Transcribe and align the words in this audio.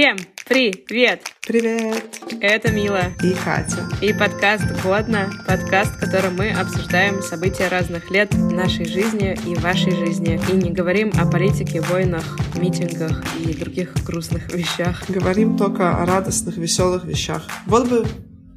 Всем 0.00 0.16
привет! 0.48 1.30
Привет! 1.46 2.20
Это 2.40 2.72
Мила. 2.72 3.12
И 3.22 3.34
Катя. 3.34 3.86
И 4.00 4.14
подкаст 4.14 4.64
«Годно», 4.82 5.30
подкаст, 5.46 5.92
в 5.96 6.00
котором 6.00 6.36
мы 6.36 6.52
обсуждаем 6.52 7.20
события 7.20 7.68
разных 7.68 8.10
лет 8.10 8.32
нашей 8.32 8.86
жизни 8.86 9.38
и 9.46 9.54
вашей 9.56 9.94
жизни. 9.94 10.40
И 10.50 10.52
не 10.54 10.70
говорим 10.70 11.12
о 11.20 11.30
политике, 11.30 11.82
войнах, 11.82 12.24
митингах 12.56 13.22
и 13.40 13.52
других 13.52 13.92
грустных 14.06 14.50
вещах. 14.54 15.04
Говорим 15.10 15.58
только 15.58 15.90
о 15.90 16.06
радостных, 16.06 16.56
веселых 16.56 17.04
вещах. 17.04 17.46
Вот 17.66 17.86
бы 17.86 18.06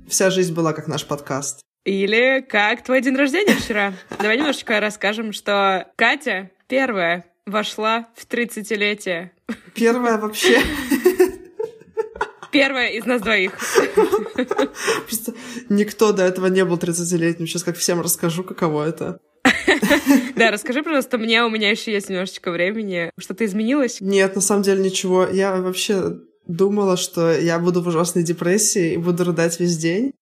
вся 0.07 0.29
жизнь 0.29 0.53
была 0.53 0.71
как 0.71 0.87
наш 0.87 1.05
подкаст. 1.05 1.59
Или 1.83 2.39
как 2.39 2.85
твой 2.85 3.01
день 3.01 3.17
рождения 3.17 3.55
вчера. 3.55 3.91
Давай 4.17 4.37
немножечко 4.37 4.79
расскажем, 4.79 5.33
что 5.33 5.91
Катя 5.97 6.51
первая 6.69 7.25
вошла 7.45 8.07
в 8.15 8.25
30-летие. 8.25 9.31
Первая 9.75 10.17
вообще. 10.17 10.61
Первая 12.53 12.89
из 12.89 13.05
нас 13.05 13.21
двоих. 13.21 13.53
Просто 15.07 15.33
никто 15.69 16.13
до 16.13 16.23
этого 16.23 16.47
не 16.47 16.63
был 16.63 16.77
30-летним. 16.77 17.47
Сейчас 17.47 17.63
как 17.63 17.75
всем 17.77 17.99
расскажу, 17.99 18.43
каково 18.43 18.87
это. 18.87 19.19
Да, 20.35 20.51
расскажи, 20.51 20.81
пожалуйста, 20.83 21.17
мне, 21.17 21.43
у 21.43 21.49
меня 21.49 21.69
еще 21.69 21.91
есть 21.91 22.09
немножечко 22.09 22.51
времени. 22.51 23.11
Что-то 23.19 23.45
изменилось? 23.45 23.97
Нет, 24.01 24.35
на 24.35 24.41
самом 24.41 24.63
деле 24.63 24.83
ничего. 24.83 25.27
Я 25.27 25.55
вообще 25.57 26.17
думала, 26.47 26.97
что 26.97 27.31
я 27.31 27.59
буду 27.59 27.81
в 27.81 27.87
ужасной 27.87 28.23
депрессии 28.23 28.93
и 28.93 28.97
буду 28.97 29.23
рыдать 29.23 29.59
весь 29.59 29.77
день. 29.77 30.13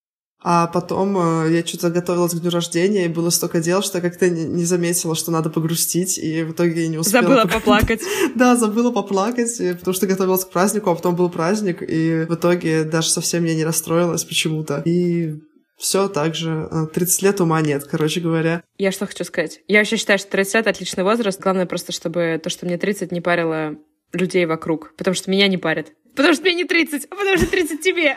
А 0.44 0.66
потом 0.68 1.18
э, 1.18 1.54
я 1.54 1.66
что-то 1.66 1.91
готовилась 1.91 2.34
к 2.34 2.40
дню 2.40 2.49
рождения, 2.49 3.05
и 3.05 3.09
было 3.09 3.30
столько 3.30 3.62
дел, 3.62 3.84
что 3.84 3.99
я 3.99 4.02
как-то 4.02 4.27
не, 4.27 4.45
не 4.45 4.66
заметила, 4.66 5.16
что 5.16 5.30
надо 5.30 5.52
погрустить, 5.52 6.18
и 6.18 6.44
в 6.44 6.52
итоге 6.54 6.84
я 6.84 6.88
не 6.88 6.98
успела. 6.98 7.23
Забыла 7.23 7.45
поплакать. 7.45 8.02
Да, 8.36 8.55
забыла 8.55 8.91
поплакать, 8.91 9.58
потому 9.58 9.94
что 9.94 10.08
готовилась 10.08 10.46
к 10.46 10.49
празднику, 10.49 10.90
а 10.90 10.96
потом 10.96 11.16
был 11.16 11.30
праздник, 11.30 11.84
и 11.88 12.26
в 12.27 12.34
итоге 12.34 12.84
даже 12.84 13.09
совсем 13.09 13.44
я 13.44 13.54
не 13.54 13.63
расстроилась 13.63 14.23
почему-то. 14.23 14.82
И 14.85 15.35
все 15.77 16.07
так 16.07 16.35
же. 16.35 16.70
30 16.94 17.21
лет 17.23 17.41
ума 17.41 17.62
нет, 17.62 17.84
короче 17.85 18.20
говоря. 18.20 18.63
Я 18.77 18.91
что 18.91 19.05
хочу 19.05 19.23
сказать? 19.23 19.62
Я 19.68 19.79
вообще 19.79 19.98
считаю, 19.98 20.18
что 20.18 20.29
30 20.32 20.55
лет— 20.55 20.68
отличный 20.68 21.04
возраст. 21.04 21.40
Главное 21.40 21.66
просто, 21.66 21.91
чтобы 21.91 22.40
то, 22.41 22.49
что 22.49 22.66
мне 22.66 22.77
30, 22.77 23.12
не 23.12 23.20
парило 23.20 23.76
людей 24.13 24.46
вокруг. 24.46 24.94
Потому 24.96 25.16
что 25.16 25.32
меня 25.32 25.48
не 25.48 25.57
парит. 25.57 25.94
Потому 26.15 26.34
что 26.34 26.43
мне 26.43 26.55
не 26.55 26.63
30, 26.65 27.05
а 27.09 27.15
потому 27.15 27.37
что 27.37 27.48
30 27.48 27.81
тебе. 27.81 28.15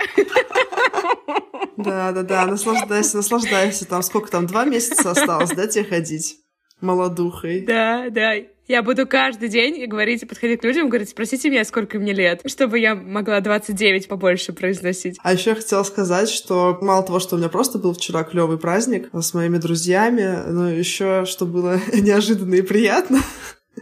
Да, 1.76 2.12
да, 2.12 2.22
да, 2.22 2.46
наслаждайся, 2.46 3.16
наслаждайся. 3.16 3.86
Там 3.86 4.02
сколько 4.02 4.30
там, 4.30 4.46
два 4.46 4.64
месяца 4.64 5.10
осталось, 5.10 5.50
да, 5.50 5.66
тебе 5.66 5.84
ходить? 5.84 6.38
Молодухой. 6.80 7.60
Да, 7.60 8.08
да. 8.10 8.34
Я 8.66 8.82
буду 8.82 9.06
каждый 9.06 9.50
день 9.50 9.86
говорить, 9.86 10.26
подходить 10.26 10.60
к 10.60 10.64
людям, 10.64 10.88
говорить, 10.88 11.10
спросите 11.10 11.50
меня, 11.50 11.64
сколько 11.66 11.98
мне 11.98 12.14
лет, 12.14 12.40
чтобы 12.46 12.78
я 12.78 12.94
могла 12.94 13.40
29 13.40 14.08
побольше 14.08 14.54
произносить. 14.54 15.18
А 15.22 15.34
еще 15.34 15.50
я 15.50 15.56
хотела 15.56 15.82
сказать, 15.82 16.30
что 16.30 16.78
мало 16.80 17.04
того, 17.04 17.20
что 17.20 17.36
у 17.36 17.38
меня 17.38 17.50
просто 17.50 17.78
был 17.78 17.92
вчера 17.92 18.24
клевый 18.24 18.58
праздник 18.58 19.10
с 19.12 19.34
моими 19.34 19.58
друзьями, 19.58 20.42
но 20.48 20.70
еще 20.70 21.26
что 21.26 21.44
было 21.44 21.78
неожиданно 21.92 22.54
и 22.54 22.62
приятно. 22.62 23.20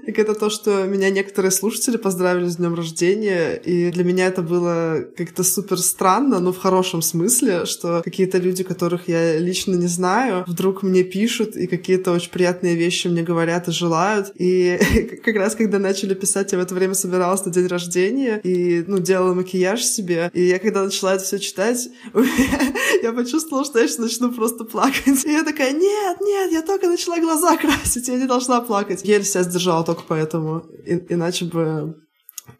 Так 0.05 0.19
это 0.19 0.35
то, 0.35 0.51
что 0.51 0.85
меня 0.85 1.11
некоторые 1.11 1.51
слушатели 1.51 1.97
поздравили 1.97 2.49
с 2.49 2.57
днем 2.57 2.75
рождения, 2.75 3.55
и 3.55 3.91
для 3.91 4.05
меня 4.05 4.27
это 4.27 4.43
было 4.43 5.05
как-то 5.17 5.45
супер 5.45 5.79
странно, 5.79 6.41
но 6.41 6.53
в 6.53 6.59
хорошем 6.59 7.03
смысле, 7.03 7.67
что 7.67 8.03
какие-то 8.03 8.39
люди, 8.39 8.65
которых 8.65 9.09
я 9.09 9.39
лично 9.39 9.75
не 9.75 9.87
знаю, 9.87 10.45
вдруг 10.47 10.83
мне 10.83 11.05
пишут 11.05 11.57
и 11.57 11.67
какие-то 11.67 12.13
очень 12.13 12.31
приятные 12.31 12.75
вещи 12.75 13.09
мне 13.09 13.23
говорят 13.23 13.69
и 13.69 13.73
желают. 13.73 14.33
И 14.37 15.21
как 15.25 15.37
раз 15.37 15.55
когда 15.55 15.79
начали 15.79 16.15
писать, 16.15 16.53
я 16.53 16.59
в 16.59 16.63
это 16.63 16.75
время 16.75 16.95
собиралась 16.95 17.45
на 17.45 17.53
день 17.53 17.67
рождения 17.67 18.41
и, 18.43 18.85
ну, 18.87 18.99
делала 18.99 19.35
макияж 19.35 19.85
себе. 19.85 20.31
И 20.33 20.43
я 20.43 20.59
когда 20.59 20.85
начала 20.85 21.15
это 21.15 21.25
все 21.25 21.39
читать, 21.39 21.89
я 23.03 23.13
почувствовала, 23.13 23.65
что 23.65 23.79
я 23.79 23.87
сейчас 23.87 23.99
начну 23.99 24.33
просто 24.33 24.65
плакать. 24.65 25.25
И 25.25 25.31
я 25.31 25.45
такая, 25.45 25.73
нет, 25.73 26.17
нет, 26.21 26.51
я 26.51 26.63
только 26.63 26.89
начала 26.89 27.19
глаза 27.19 27.57
красить, 27.59 28.09
я 28.09 28.17
не 28.17 28.27
должна 28.27 28.61
плакать. 28.63 29.03
Еле 29.05 29.25
себя 29.25 29.43
сдержала 29.43 29.82
только 29.85 30.03
поэтому. 30.07 30.61
И, 30.87 31.03
иначе 31.09 31.45
бы 31.45 31.97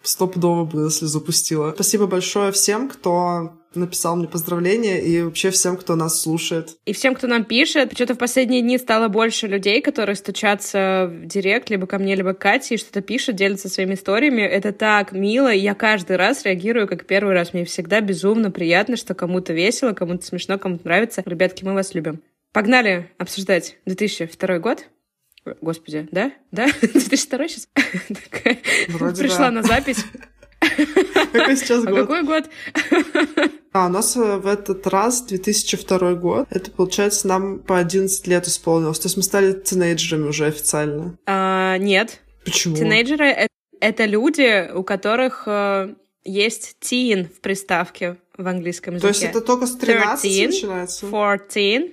стопудово 0.03 0.65
бы 0.65 0.91
слезу 0.91 1.21
пустила. 1.21 1.73
Спасибо 1.75 2.07
большое 2.07 2.53
всем, 2.53 2.89
кто 2.89 3.53
написал 3.75 4.17
мне 4.17 4.29
поздравления 4.29 5.01
и 5.01 5.23
вообще 5.23 5.51
всем, 5.51 5.77
кто 5.77 5.97
нас 5.97 6.21
слушает. 6.21 6.77
И 6.85 6.93
всем, 6.93 7.15
кто 7.15 7.27
нам 7.27 7.45
пишет. 7.45 7.93
Что-то 7.95 8.15
в 8.15 8.19
последние 8.19 8.61
дни 8.61 8.79
стало 8.79 9.09
больше 9.09 9.47
людей, 9.47 9.81
которые 9.81 10.17
стучатся 10.17 11.11
в 11.11 11.27
директ 11.27 11.71
либо 11.71 11.87
ко 11.87 11.99
мне, 11.99 12.15
либо 12.15 12.35
к 12.35 12.39
Кате 12.39 12.75
и 12.75 12.79
что-то 12.79 13.01
пишут, 13.01 13.37
делятся 13.37 13.69
своими 13.69 13.95
историями. 13.95 14.43
Это 14.43 14.73
так 14.73 15.13
мило, 15.13 15.53
я 15.53 15.75
каждый 15.75 16.17
раз 16.17 16.45
реагирую 16.45 16.87
как 16.87 17.07
первый 17.07 17.35
раз. 17.35 17.55
Мне 17.55 17.65
всегда 17.65 18.01
безумно 18.01 18.51
приятно, 18.51 18.97
что 18.97 19.15
кому-то 19.15 19.53
весело, 19.53 19.93
кому-то 19.93 20.25
смешно, 20.25 20.59
кому-то 20.59 20.85
нравится. 20.85 21.23
Ребятки, 21.25 21.65
мы 21.65 21.75
вас 21.75 21.95
любим. 21.95 22.21
Погнали 22.53 23.11
обсуждать 23.17 23.79
2002 23.87 24.59
год. 24.59 24.87
Господи, 25.61 26.09
да? 26.11 26.33
Да? 26.51 26.67
2002 26.81 27.49
сейчас? 27.49 27.69
Вроде 28.89 29.23
Пришла 29.23 29.47
да. 29.47 29.51
на 29.51 29.63
запись. 29.63 30.05
Какой 31.33 31.57
сейчас 31.57 31.85
А 31.85 31.91
год? 31.91 32.01
какой 32.07 32.23
год? 32.23 32.49
А, 33.73 33.87
у 33.87 33.89
нас 33.89 34.17
э, 34.17 34.37
в 34.37 34.47
этот 34.47 34.87
раз 34.87 35.23
2002 35.23 36.15
год. 36.15 36.47
Это, 36.51 36.71
получается, 36.71 37.27
нам 37.27 37.59
по 37.59 37.79
11 37.79 38.27
лет 38.29 38.47
исполнилось. 38.47 39.01
То 39.01 39.07
есть 39.07 39.17
мы 39.17 39.25
стали 39.25 39.55
тинейджерами 39.55 40.29
уже 40.29 40.47
официально. 40.47 41.19
А, 41.27 41.79
Нет. 41.79 42.21
Почему? 42.45 42.77
Тинейджеры 42.77 43.49
это 43.81 44.05
люди, 44.05 44.71
у 44.73 44.85
которых 44.85 45.45
э, 45.47 45.95
есть 46.25 46.77
teen 46.81 47.25
в 47.25 47.41
приставке 47.41 48.17
в 48.37 48.47
английском 48.47 48.95
языке. 48.95 49.03
То 49.03 49.09
есть 49.09 49.23
это 49.25 49.41
только 49.41 49.67
с 49.67 49.75
13 49.75 50.23
13, 50.23 50.47
начинается? 50.55 51.07
14. 51.07 51.93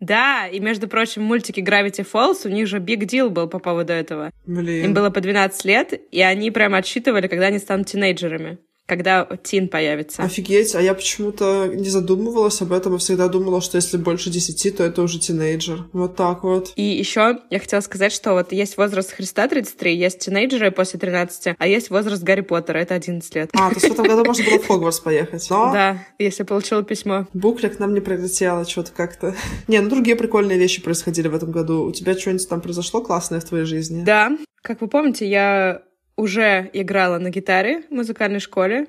Да, 0.00 0.46
и, 0.46 0.60
между 0.60 0.86
прочим, 0.86 1.22
мультики 1.22 1.60
Gravity 1.60 2.06
Falls, 2.10 2.46
у 2.46 2.48
них 2.48 2.68
же 2.68 2.78
big 2.78 3.00
deal 3.00 3.30
был 3.30 3.48
по 3.48 3.58
поводу 3.58 3.92
этого. 3.92 4.30
Блин. 4.46 4.86
Им 4.86 4.94
было 4.94 5.10
по 5.10 5.20
12 5.20 5.64
лет, 5.64 6.00
и 6.12 6.20
они 6.22 6.50
прям 6.50 6.74
отсчитывали, 6.74 7.26
когда 7.26 7.46
они 7.46 7.58
станут 7.58 7.88
тинейджерами, 7.88 8.58
когда 8.88 9.28
тин 9.42 9.68
появится. 9.68 10.22
Офигеть, 10.22 10.74
а 10.74 10.80
я 10.80 10.94
почему-то 10.94 11.66
не 11.66 11.90
задумывалась 11.90 12.60
об 12.62 12.72
этом, 12.72 12.94
и 12.94 12.98
всегда 12.98 13.28
думала, 13.28 13.60
что 13.60 13.76
если 13.76 13.98
больше 13.98 14.30
10, 14.30 14.76
то 14.78 14.82
это 14.82 15.02
уже 15.02 15.18
тинейджер. 15.18 15.84
Вот 15.92 16.16
так 16.16 16.42
вот. 16.42 16.72
И 16.74 16.82
еще 16.82 17.38
я 17.50 17.60
хотела 17.60 17.80
сказать, 17.82 18.12
что 18.12 18.32
вот 18.32 18.50
есть 18.52 18.78
возраст 18.78 19.12
Христа 19.12 19.46
33, 19.46 19.94
есть 19.94 20.20
тинейджеры 20.20 20.70
после 20.70 20.98
13, 20.98 21.54
а 21.58 21.66
есть 21.66 21.90
возраст 21.90 22.22
Гарри 22.22 22.40
Поттера, 22.40 22.78
это 22.78 22.94
11 22.94 23.34
лет. 23.34 23.50
А, 23.52 23.68
то 23.68 23.74
есть 23.74 23.88
в 23.88 23.92
этом 23.92 24.06
году 24.06 24.24
можно 24.24 24.44
было 24.44 24.58
в 24.58 24.66
Хогвартс 24.66 25.00
поехать. 25.00 25.46
Но 25.50 25.70
Да, 25.72 26.06
если 26.18 26.44
получила 26.44 26.82
письмо. 26.82 27.26
буклик 27.34 27.78
нам 27.78 27.92
не 27.92 28.00
прилетело 28.00 28.66
что-то 28.66 28.92
как-то. 28.96 29.34
Не, 29.68 29.80
ну 29.80 29.90
другие 29.90 30.16
прикольные 30.16 30.58
вещи 30.58 30.80
происходили 30.80 31.28
в 31.28 31.34
этом 31.34 31.52
году. 31.52 31.84
У 31.84 31.92
тебя 31.92 32.16
что-нибудь 32.18 32.48
там 32.48 32.62
произошло 32.62 33.02
классное 33.02 33.40
в 33.40 33.44
твоей 33.44 33.66
жизни? 33.66 34.02
Да, 34.02 34.30
как 34.62 34.80
вы 34.80 34.88
помните, 34.88 35.28
я 35.28 35.82
уже 36.18 36.68
играла 36.72 37.18
на 37.18 37.30
гитаре 37.30 37.84
в 37.88 37.94
музыкальной 37.94 38.40
школе, 38.40 38.88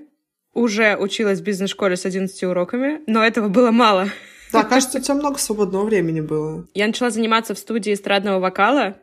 уже 0.54 0.98
училась 0.98 1.40
в 1.40 1.44
бизнес-школе 1.44 1.96
с 1.96 2.06
11 2.06 2.44
уроками, 2.44 3.02
но 3.06 3.24
этого 3.24 3.48
было 3.48 3.70
мало. 3.70 4.10
Да, 4.52 4.64
кажется, 4.64 4.98
у 4.98 5.02
тебя 5.02 5.14
много 5.14 5.38
свободного 5.38 5.86
времени 5.86 6.22
было. 6.22 6.68
Я 6.74 6.88
начала 6.88 7.12
заниматься 7.12 7.54
в 7.54 7.60
студии 7.60 7.94
эстрадного 7.94 8.40
вокала, 8.40 8.98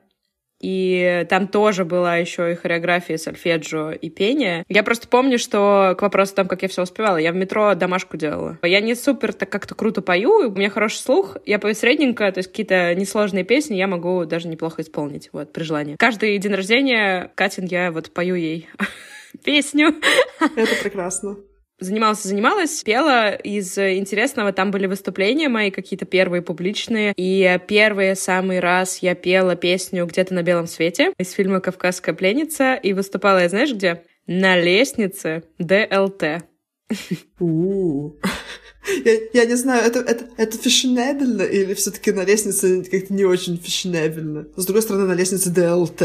и 0.60 1.26
там 1.28 1.48
тоже 1.48 1.84
была 1.84 2.16
еще 2.16 2.52
и 2.52 2.54
хореография, 2.54 3.16
сольфеджио 3.16 3.92
и 3.92 4.10
пение. 4.10 4.64
Я 4.68 4.82
просто 4.82 5.08
помню, 5.08 5.38
что 5.38 5.94
к 5.98 6.02
вопросу 6.02 6.32
о 6.32 6.36
том, 6.36 6.48
как 6.48 6.62
я 6.62 6.68
все 6.68 6.82
успевала, 6.82 7.16
я 7.16 7.32
в 7.32 7.36
метро 7.36 7.74
домашку 7.74 8.16
делала. 8.16 8.58
Я 8.62 8.80
не 8.80 8.94
супер 8.94 9.32
так 9.32 9.50
как-то 9.50 9.74
круто 9.74 10.02
пою, 10.02 10.48
у 10.48 10.50
меня 10.50 10.70
хороший 10.70 10.98
слух, 10.98 11.36
я 11.44 11.58
пою 11.58 11.74
средненько, 11.74 12.30
то 12.32 12.38
есть 12.38 12.50
какие-то 12.50 12.94
несложные 12.94 13.44
песни 13.44 13.74
я 13.74 13.86
могу 13.86 14.24
даже 14.24 14.48
неплохо 14.48 14.82
исполнить, 14.82 15.28
вот, 15.32 15.52
при 15.52 15.62
желании. 15.62 15.96
Каждый 15.98 16.36
день 16.38 16.54
рождения 16.54 17.30
Катин 17.34 17.66
я 17.66 17.92
вот 17.92 18.12
пою 18.12 18.34
ей 18.34 18.68
песню. 19.44 19.94
Это 20.40 20.82
прекрасно. 20.82 21.36
Занималась, 21.78 22.22
занималась, 22.22 22.82
пела. 22.82 23.34
Из 23.34 23.76
интересного 23.76 24.52
там 24.52 24.70
были 24.70 24.86
выступления 24.86 25.48
мои 25.50 25.70
какие-то 25.70 26.06
первые 26.06 26.40
публичные. 26.40 27.12
И 27.16 27.58
первый 27.68 28.16
самый 28.16 28.60
раз 28.60 28.98
я 28.98 29.14
пела 29.14 29.56
песню 29.56 30.06
«Где-то 30.06 30.32
на 30.32 30.42
белом 30.42 30.66
свете» 30.66 31.12
из 31.18 31.32
фильма 31.32 31.60
«Кавказская 31.60 32.14
пленница». 32.14 32.74
И 32.74 32.94
выступала 32.94 33.42
я, 33.42 33.48
знаешь, 33.50 33.74
где? 33.74 34.02
На 34.26 34.56
лестнице 34.58 35.44
ДЛТ. 35.58 36.44
Я, 39.04 39.18
я 39.32 39.44
не 39.44 39.54
знаю, 39.54 39.84
это, 39.84 40.00
это, 40.00 40.26
это 40.36 40.58
фешенебельно 40.58 41.42
или 41.42 41.74
все 41.74 41.90
таки 41.90 42.12
на 42.12 42.24
лестнице 42.24 42.84
как-то 42.84 43.12
не 43.12 43.24
очень 43.24 43.56
фешенебельно? 43.56 44.46
С 44.56 44.64
другой 44.64 44.82
стороны, 44.82 45.06
на 45.06 45.14
лестнице 45.14 45.50
ДЛТ. 45.50 46.02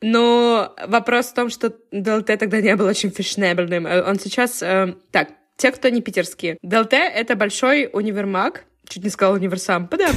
Но 0.00 0.74
вопрос 0.86 1.26
в 1.26 1.34
том, 1.34 1.50
что 1.50 1.74
ДЛТ 1.92 2.26
тогда 2.38 2.60
не 2.60 2.76
был 2.76 2.86
очень 2.86 3.10
фешенебельным. 3.10 3.86
Э, 3.86 4.02
Он 4.02 4.18
сейчас... 4.18 4.62
э, 4.62 4.94
так, 5.10 5.28
те, 5.56 5.72
кто 5.72 5.88
не 5.88 6.00
питерские. 6.00 6.56
ДЛТ— 6.62 6.92
это 6.92 7.34
большой 7.34 7.90
универмаг, 7.92 8.64
Чуть 8.88 9.04
не 9.04 9.10
сказала 9.10 9.36
универсам. 9.36 9.86
Подам. 9.86 10.14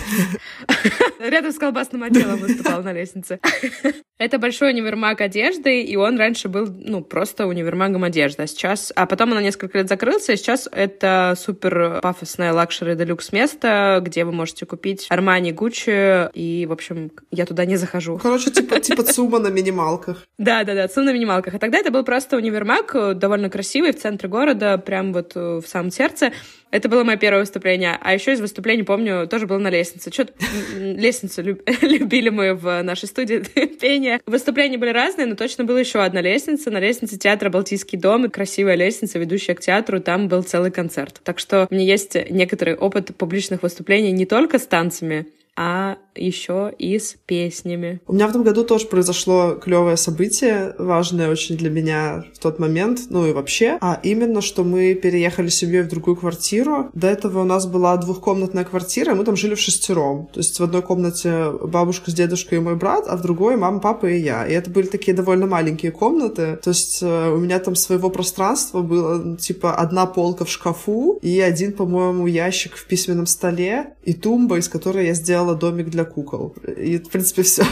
Рядом 1.19 1.51
с 1.51 1.57
колбасным 1.57 2.03
отделом 2.03 2.39
выступал 2.39 2.81
на 2.83 2.93
лестнице. 2.93 3.39
Это 4.21 4.37
большой 4.37 4.71
универмаг 4.71 5.19
одежды, 5.19 5.81
и 5.81 5.95
он 5.95 6.15
раньше 6.17 6.47
был, 6.47 6.67
ну, 6.67 7.01
просто 7.01 7.47
универмагом 7.47 8.03
одежды. 8.03 8.43
А 8.43 8.47
сейчас... 8.47 8.93
А 8.95 9.07
потом 9.07 9.31
он 9.31 9.37
на 9.37 9.41
несколько 9.41 9.79
лет 9.79 9.89
закрылся, 9.89 10.33
и 10.33 10.35
сейчас 10.35 10.69
это 10.71 11.33
супер 11.35 11.99
пафосное 12.03 12.53
luxury 12.53 12.93
deluxe 12.93 13.31
место, 13.31 13.99
где 14.03 14.23
вы 14.23 14.31
можете 14.31 14.67
купить 14.67 15.07
Армани, 15.09 15.51
Гуччи, 15.51 16.29
и, 16.35 16.67
в 16.67 16.71
общем, 16.71 17.11
я 17.31 17.47
туда 17.47 17.65
не 17.65 17.77
захожу. 17.77 18.19
Короче, 18.19 18.51
типа, 18.51 18.79
типа 18.79 19.01
ЦУМа 19.01 19.39
на 19.39 19.47
минималках. 19.47 20.17
Да-да-да, 20.37 20.87
ЦУМ 20.87 21.05
на 21.05 21.13
минималках. 21.13 21.55
А 21.55 21.59
тогда 21.59 21.79
это 21.79 21.89
был 21.89 22.03
просто 22.03 22.37
универмаг, 22.37 22.93
довольно 23.17 23.49
красивый, 23.49 23.91
в 23.91 23.99
центре 23.99 24.29
города, 24.29 24.77
прям 24.77 25.13
вот 25.13 25.33
в 25.33 25.63
самом 25.65 25.89
сердце. 25.89 26.31
Это 26.69 26.87
было 26.87 27.03
мое 27.03 27.17
первое 27.17 27.41
выступление. 27.41 27.97
А 27.99 28.13
еще 28.13 28.33
из 28.33 28.39
выступлений, 28.39 28.60
помню, 28.83 29.27
тоже 29.27 29.47
было 29.47 29.57
на 29.57 29.69
лестнице. 29.69 30.11
Что-то 30.11 30.33
лестницу 30.77 31.41
любили 31.81 32.29
мы 32.29 32.53
в 32.53 32.81
нашей 32.83 33.07
студии 33.07 33.39
пения. 33.81 34.19
Выступления 34.25 34.77
были 34.77 34.91
разные, 34.91 35.27
но 35.27 35.35
точно 35.35 35.63
была 35.63 35.79
еще 35.79 35.99
одна 35.99 36.21
лестница. 36.21 36.71
На 36.71 36.79
лестнице 36.79 37.17
театра 37.17 37.49
«Балтийский 37.49 37.97
дом». 37.97 38.25
И 38.25 38.29
красивая 38.29 38.75
лестница, 38.75 39.19
ведущая 39.19 39.55
к 39.55 39.61
театру. 39.61 39.99
Там 39.99 40.27
был 40.27 40.43
целый 40.43 40.71
концерт. 40.71 41.21
Так 41.23 41.39
что 41.39 41.67
у 41.69 41.73
меня 41.73 41.85
есть 41.85 42.15
некоторый 42.29 42.75
опыт 42.75 43.15
публичных 43.15 43.63
выступлений 43.63 44.11
не 44.11 44.25
только 44.25 44.59
с 44.59 44.67
танцами, 44.67 45.27
а 45.55 45.97
еще 46.15 46.71
и 46.77 46.99
с 46.99 47.15
песнями. 47.25 48.01
У 48.07 48.13
меня 48.13 48.27
в 48.27 48.29
этом 48.31 48.43
году 48.43 48.63
тоже 48.63 48.87
произошло 48.87 49.55
клевое 49.55 49.97
событие, 49.97 50.75
важное 50.77 51.29
очень 51.29 51.57
для 51.57 51.69
меня 51.69 52.25
в 52.33 52.39
тот 52.39 52.59
момент, 52.59 53.01
ну 53.09 53.25
и 53.25 53.33
вообще, 53.33 53.77
а 53.81 53.99
именно, 54.03 54.41
что 54.41 54.63
мы 54.63 54.93
переехали 54.93 55.47
с 55.47 55.55
семьей 55.55 55.83
в 55.83 55.89
другую 55.89 56.15
квартиру. 56.15 56.89
До 56.93 57.07
этого 57.07 57.41
у 57.41 57.45
нас 57.45 57.65
была 57.65 57.95
двухкомнатная 57.97 58.63
квартира, 58.63 59.15
мы 59.15 59.23
там 59.23 59.35
жили 59.35 59.55
в 59.55 59.59
шестером. 59.59 60.27
То 60.33 60.39
есть 60.39 60.59
в 60.59 60.63
одной 60.63 60.81
комнате 60.81 61.51
бабушка 61.51 62.11
с 62.11 62.13
дедушкой 62.13 62.57
и 62.57 62.61
мой 62.61 62.75
брат, 62.75 63.05
а 63.07 63.17
в 63.17 63.21
другой 63.21 63.55
мама, 63.57 63.79
папа 63.79 64.07
и 64.07 64.19
я. 64.19 64.45
И 64.45 64.53
это 64.53 64.69
были 64.69 64.87
такие 64.87 65.15
довольно 65.15 65.47
маленькие 65.47 65.91
комнаты. 65.91 66.59
То 66.61 66.69
есть 66.69 67.01
э, 67.01 67.31
у 67.31 67.37
меня 67.37 67.59
там 67.59 67.75
своего 67.75 68.09
пространства 68.09 68.81
было, 68.81 69.37
типа, 69.37 69.75
одна 69.75 70.05
полка 70.05 70.45
в 70.45 70.49
шкафу 70.49 71.19
и 71.21 71.39
один, 71.39 71.73
по-моему, 71.73 72.27
ящик 72.27 72.75
в 72.75 72.85
письменном 72.85 73.25
столе 73.25 73.93
и 74.03 74.13
тумба, 74.13 74.57
из 74.57 74.67
которой 74.67 75.07
я 75.07 75.13
сделала 75.13 75.55
домик 75.55 75.89
для 75.89 76.00
для 76.01 76.05
кукол. 76.05 76.55
И, 76.77 76.97
в 76.97 77.09
принципе, 77.09 77.43
все. 77.43 77.63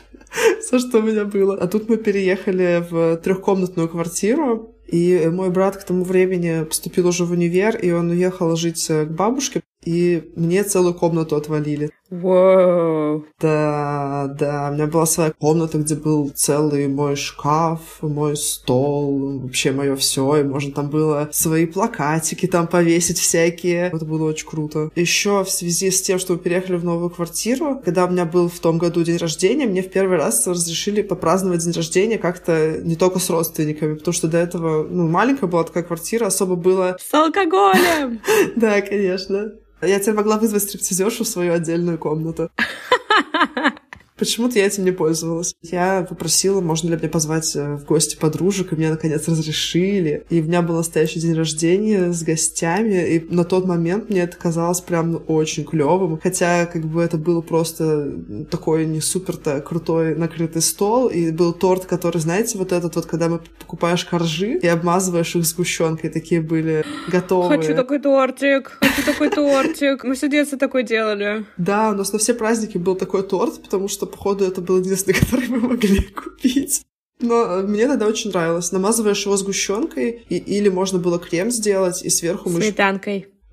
все, 0.60 0.78
что 0.78 0.98
у 0.98 1.02
меня 1.02 1.24
было. 1.24 1.56
А 1.56 1.66
тут 1.66 1.88
мы 1.88 1.96
переехали 1.96 2.84
в 2.90 3.16
трехкомнатную 3.16 3.88
квартиру, 3.88 4.74
и 4.86 5.28
мой 5.32 5.50
брат 5.50 5.76
к 5.76 5.84
тому 5.84 6.04
времени 6.04 6.64
поступил 6.64 7.08
уже 7.08 7.24
в 7.24 7.32
универ, 7.32 7.76
и 7.76 7.90
он 7.90 8.10
уехал 8.10 8.56
жить 8.56 8.86
к 8.86 9.06
бабушке, 9.06 9.62
и 9.84 10.30
мне 10.36 10.64
целую 10.64 10.94
комнату 10.94 11.36
отвалили. 11.36 11.90
Вау. 12.10 13.26
Да, 13.38 14.34
да, 14.38 14.68
у 14.70 14.74
меня 14.74 14.86
была 14.86 15.04
своя 15.04 15.30
комната, 15.30 15.78
где 15.78 15.94
был 15.94 16.30
целый 16.34 16.88
мой 16.88 17.16
шкаф, 17.16 17.80
мой 18.00 18.36
стол, 18.36 19.40
вообще 19.40 19.72
мое 19.72 19.94
все, 19.96 20.36
и 20.38 20.42
можно 20.42 20.72
там 20.72 20.88
было 20.88 21.28
свои 21.32 21.66
плакатики 21.66 22.46
там 22.46 22.66
повесить 22.66 23.18
всякие. 23.18 23.88
Это 23.88 24.06
было 24.06 24.30
очень 24.30 24.48
круто. 24.48 24.90
Еще 24.94 25.44
в 25.44 25.50
связи 25.50 25.90
с 25.90 26.00
тем, 26.00 26.18
что 26.18 26.34
мы 26.34 26.38
переехали 26.38 26.76
в 26.76 26.84
новую 26.84 27.10
квартиру, 27.10 27.80
когда 27.84 28.06
у 28.06 28.10
меня 28.10 28.24
был 28.24 28.48
в 28.48 28.58
том 28.58 28.78
году 28.78 29.02
день 29.02 29.18
рождения, 29.18 29.66
мне 29.66 29.82
в 29.82 29.90
первый 29.90 30.16
раз 30.16 30.46
разрешили 30.46 31.02
попраздновать 31.02 31.62
день 31.62 31.74
рождения 31.74 32.18
как-то 32.18 32.78
не 32.82 32.96
только 32.96 33.18
с 33.18 33.28
родственниками, 33.28 33.94
потому 33.94 34.14
что 34.14 34.28
до 34.28 34.38
этого, 34.38 34.86
ну, 34.88 35.08
маленькая 35.08 35.46
была 35.46 35.64
такая 35.64 35.82
квартира, 35.82 36.26
особо 36.26 36.56
было... 36.56 36.96
С 36.98 37.12
алкоголем! 37.12 38.20
Да, 38.56 38.80
конечно. 38.80 39.52
Я 39.80 40.00
теперь 40.00 40.14
могла 40.14 40.38
вызвать 40.38 40.64
стриптизершу 40.64 41.24
в 41.24 41.28
свою 41.28 41.52
отдельную 41.52 41.97
комнату. 41.98 42.50
Почему-то 44.18 44.58
я 44.58 44.66
этим 44.66 44.84
не 44.84 44.90
пользовалась. 44.90 45.54
Я 45.62 46.06
попросила, 46.08 46.60
можно 46.60 46.90
ли 46.90 46.96
мне 46.96 47.08
позвать 47.08 47.54
э, 47.54 47.76
в 47.76 47.84
гости 47.84 48.16
подружек, 48.16 48.72
и 48.72 48.76
мне, 48.76 48.90
наконец, 48.90 49.28
разрешили. 49.28 50.24
И 50.30 50.40
у 50.40 50.44
меня 50.44 50.62
был 50.62 50.76
настоящий 50.76 51.20
день 51.20 51.34
рождения 51.34 52.12
с 52.12 52.22
гостями, 52.22 53.08
и 53.08 53.34
на 53.34 53.44
тот 53.44 53.66
момент 53.66 54.10
мне 54.10 54.22
это 54.22 54.36
казалось 54.36 54.80
прям 54.80 55.12
ну, 55.12 55.18
очень 55.18 55.64
клевым. 55.64 56.18
Хотя, 56.22 56.66
как 56.66 56.84
бы, 56.84 57.02
это 57.02 57.16
было 57.16 57.40
просто 57.40 58.12
такой 58.50 58.86
не 58.86 59.00
супер-то 59.00 59.60
крутой 59.60 60.16
накрытый 60.16 60.62
стол, 60.62 61.08
и 61.08 61.30
был 61.30 61.52
торт, 61.52 61.84
который, 61.84 62.18
знаете, 62.18 62.58
вот 62.58 62.72
этот 62.72 62.96
вот, 62.96 63.06
когда 63.06 63.28
мы 63.28 63.40
покупаешь 63.60 64.04
коржи 64.04 64.58
и 64.58 64.66
обмазываешь 64.66 65.36
их 65.36 65.44
сгущенкой, 65.44 66.10
такие 66.10 66.40
были 66.40 66.84
готовые. 67.08 67.60
Хочу 67.60 67.74
такой 67.74 68.00
тортик, 68.00 68.78
хочу 68.80 69.02
такой 69.04 69.30
тортик. 69.30 70.04
Мы 70.04 70.14
все 70.14 70.28
детство 70.28 70.58
такой 70.58 70.82
делали. 70.82 71.44
Да, 71.56 71.90
у 71.90 71.94
нас 71.94 72.12
на 72.12 72.18
все 72.18 72.34
праздники 72.34 72.78
был 72.78 72.96
такой 72.96 73.22
торт, 73.22 73.62
потому 73.62 73.88
что 73.88 74.07
походу, 74.08 74.44
это 74.44 74.60
был 74.60 74.78
единственный, 74.78 75.14
который 75.20 75.48
мы 75.48 75.60
могли 75.60 76.02
купить. 76.02 76.82
Но 77.20 77.62
мне 77.62 77.86
тогда 77.88 78.06
очень 78.06 78.30
нравилось. 78.30 78.72
Намазываешь 78.72 79.24
его 79.24 79.36
сгущенкой, 79.36 80.22
и, 80.28 80.36
или 80.36 80.68
можно 80.68 80.98
было 80.98 81.18
крем 81.18 81.50
сделать, 81.50 82.02
и 82.02 82.10
сверху 82.10 82.48
мы... 82.48 82.60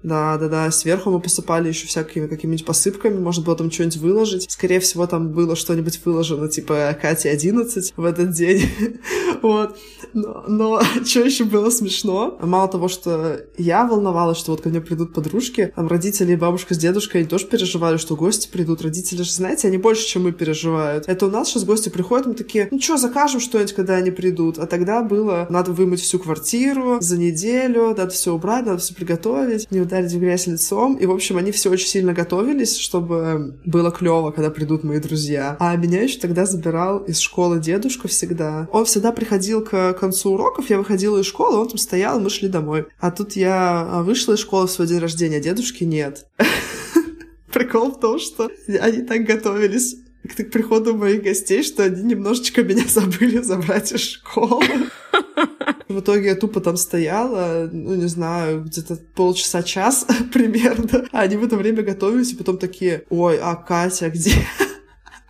Да, 0.06 0.38
да, 0.38 0.50
да. 0.50 0.70
Сверху 0.70 1.10
мы 1.10 1.20
посыпали 1.20 1.70
еще 1.70 1.88
всякими 1.88 2.28
какими-нибудь 2.28 2.64
посыпками. 2.64 3.18
Можно 3.18 3.44
было 3.44 3.56
там 3.56 3.72
что-нибудь 3.72 3.98
выложить. 3.98 4.52
Скорее 4.52 4.80
всего, 4.80 5.08
там 5.08 5.30
было 5.30 5.56
что-нибудь 5.56 6.00
выложено, 6.06 6.48
типа 6.48 6.96
Катя 7.02 7.30
11 7.30 7.94
в 7.98 8.06
этот 8.06 8.30
день. 8.30 8.70
вот. 9.42 9.76
Но, 10.14 10.46
но 10.48 10.82
что 11.06 11.22
еще 11.22 11.44
было 11.44 11.72
смешно? 11.72 12.38
Мало 12.40 12.68
того, 12.68 12.88
что 12.88 13.42
я 13.58 13.86
волновалась, 13.86 14.38
что 14.38 14.52
вот 14.52 14.62
ко 14.62 14.70
мне 14.70 14.80
придут 14.80 15.14
подружки, 15.14 15.74
там 15.76 15.88
родители 15.88 16.34
и 16.34 16.36
бабушка 16.36 16.76
с 16.76 16.78
дедушкой, 16.78 17.22
они 17.22 17.30
тоже 17.30 17.48
переживали, 17.48 17.98
что 17.98 18.16
гости 18.16 18.48
придут. 18.48 18.84
Родители 18.84 19.24
же, 19.24 19.32
знаете, 19.32 19.68
они 19.68 19.78
больше, 19.78 20.06
чем 20.06 20.24
мы 20.24 20.32
переживают. 20.32 21.06
Это 21.08 21.26
у 21.26 21.32
нас 21.32 21.50
сейчас 21.50 21.64
гости 21.64 21.90
приходят, 21.90 22.28
мы 22.28 22.36
такие, 22.36 22.68
ну 22.70 22.80
что, 22.80 22.98
закажем 22.98 23.40
что-нибудь, 23.40 23.74
когда 23.74 23.96
они 23.96 24.12
придут. 24.12 24.60
А 24.60 24.68
тогда 24.68 25.02
было, 25.02 25.48
надо 25.50 25.72
вымыть 25.72 26.02
всю 26.02 26.20
квартиру 26.20 26.98
за 27.02 27.18
неделю, 27.18 27.88
надо 27.90 28.10
все 28.10 28.34
убрать, 28.34 28.66
надо 28.66 28.78
все 28.78 28.94
приготовить. 28.94 29.70
Не 29.72 29.82
ударить 29.96 30.12
в 30.12 30.20
грязь 30.20 30.48
лицом. 30.48 30.96
И, 30.96 31.06
в 31.06 31.12
общем, 31.12 31.38
они 31.38 31.52
все 31.52 31.70
очень 31.70 31.88
сильно 31.88 32.14
готовились, 32.14 32.78
чтобы 32.78 33.58
было 33.66 33.92
клево, 33.92 34.32
когда 34.32 34.50
придут 34.50 34.84
мои 34.84 35.00
друзья. 35.00 35.56
А 35.60 35.76
меня 35.76 36.02
еще 36.02 36.20
тогда 36.20 36.46
забирал 36.46 37.00
из 37.00 37.20
школы 37.20 37.60
дедушка 37.60 38.08
всегда. 38.08 38.68
Он 38.72 38.86
всегда 38.86 39.12
приходил 39.12 39.64
к 39.64 39.94
концу 39.94 40.34
уроков, 40.34 40.70
я 40.70 40.78
выходила 40.78 41.20
из 41.20 41.26
школы, 41.26 41.58
он 41.58 41.68
там 41.68 41.78
стоял, 41.78 42.20
мы 42.20 42.30
шли 42.30 42.50
домой. 42.50 42.86
А 43.00 43.12
тут 43.12 43.34
я 43.34 43.88
а, 43.90 44.04
вышла 44.04 44.34
из 44.34 44.40
школы 44.40 44.68
в 44.68 44.72
свой 44.72 44.88
день 44.88 45.00
рождения, 45.00 45.38
а 45.38 45.42
дедушки 45.42 45.84
нет. 45.84 46.28
Прикол 47.54 47.92
в 47.92 48.00
том, 48.00 48.20
что 48.20 48.50
они 48.68 49.02
так 49.04 49.24
готовились 49.24 49.96
к 50.24 50.44
приходу 50.52 50.96
моих 50.96 51.24
гостей, 51.24 51.64
что 51.64 51.84
они 51.84 52.04
немножечко 52.04 52.64
меня 52.64 52.84
забыли 52.88 53.42
забрать 53.42 53.94
из 53.94 54.02
школы. 54.02 54.66
В 55.88 56.00
итоге 56.00 56.30
я 56.30 56.36
тупо 56.36 56.62
там 56.62 56.78
стояла, 56.78 57.70
ну, 57.72 57.96
не 57.96 58.08
знаю, 58.08 58.64
где-то 58.64 58.96
полчаса-час 59.16 60.08
примерно. 60.34 61.06
А 61.12 61.22
они 61.22 61.38
в 61.38 61.44
это 61.44 61.58
время 61.58 61.84
готовились, 61.84 62.34
и 62.34 62.36
потом 62.36 62.58
такие, 62.58 63.04
ой, 63.10 63.38
а 63.42 63.56
Катя 63.56 64.10
где? 64.10 64.32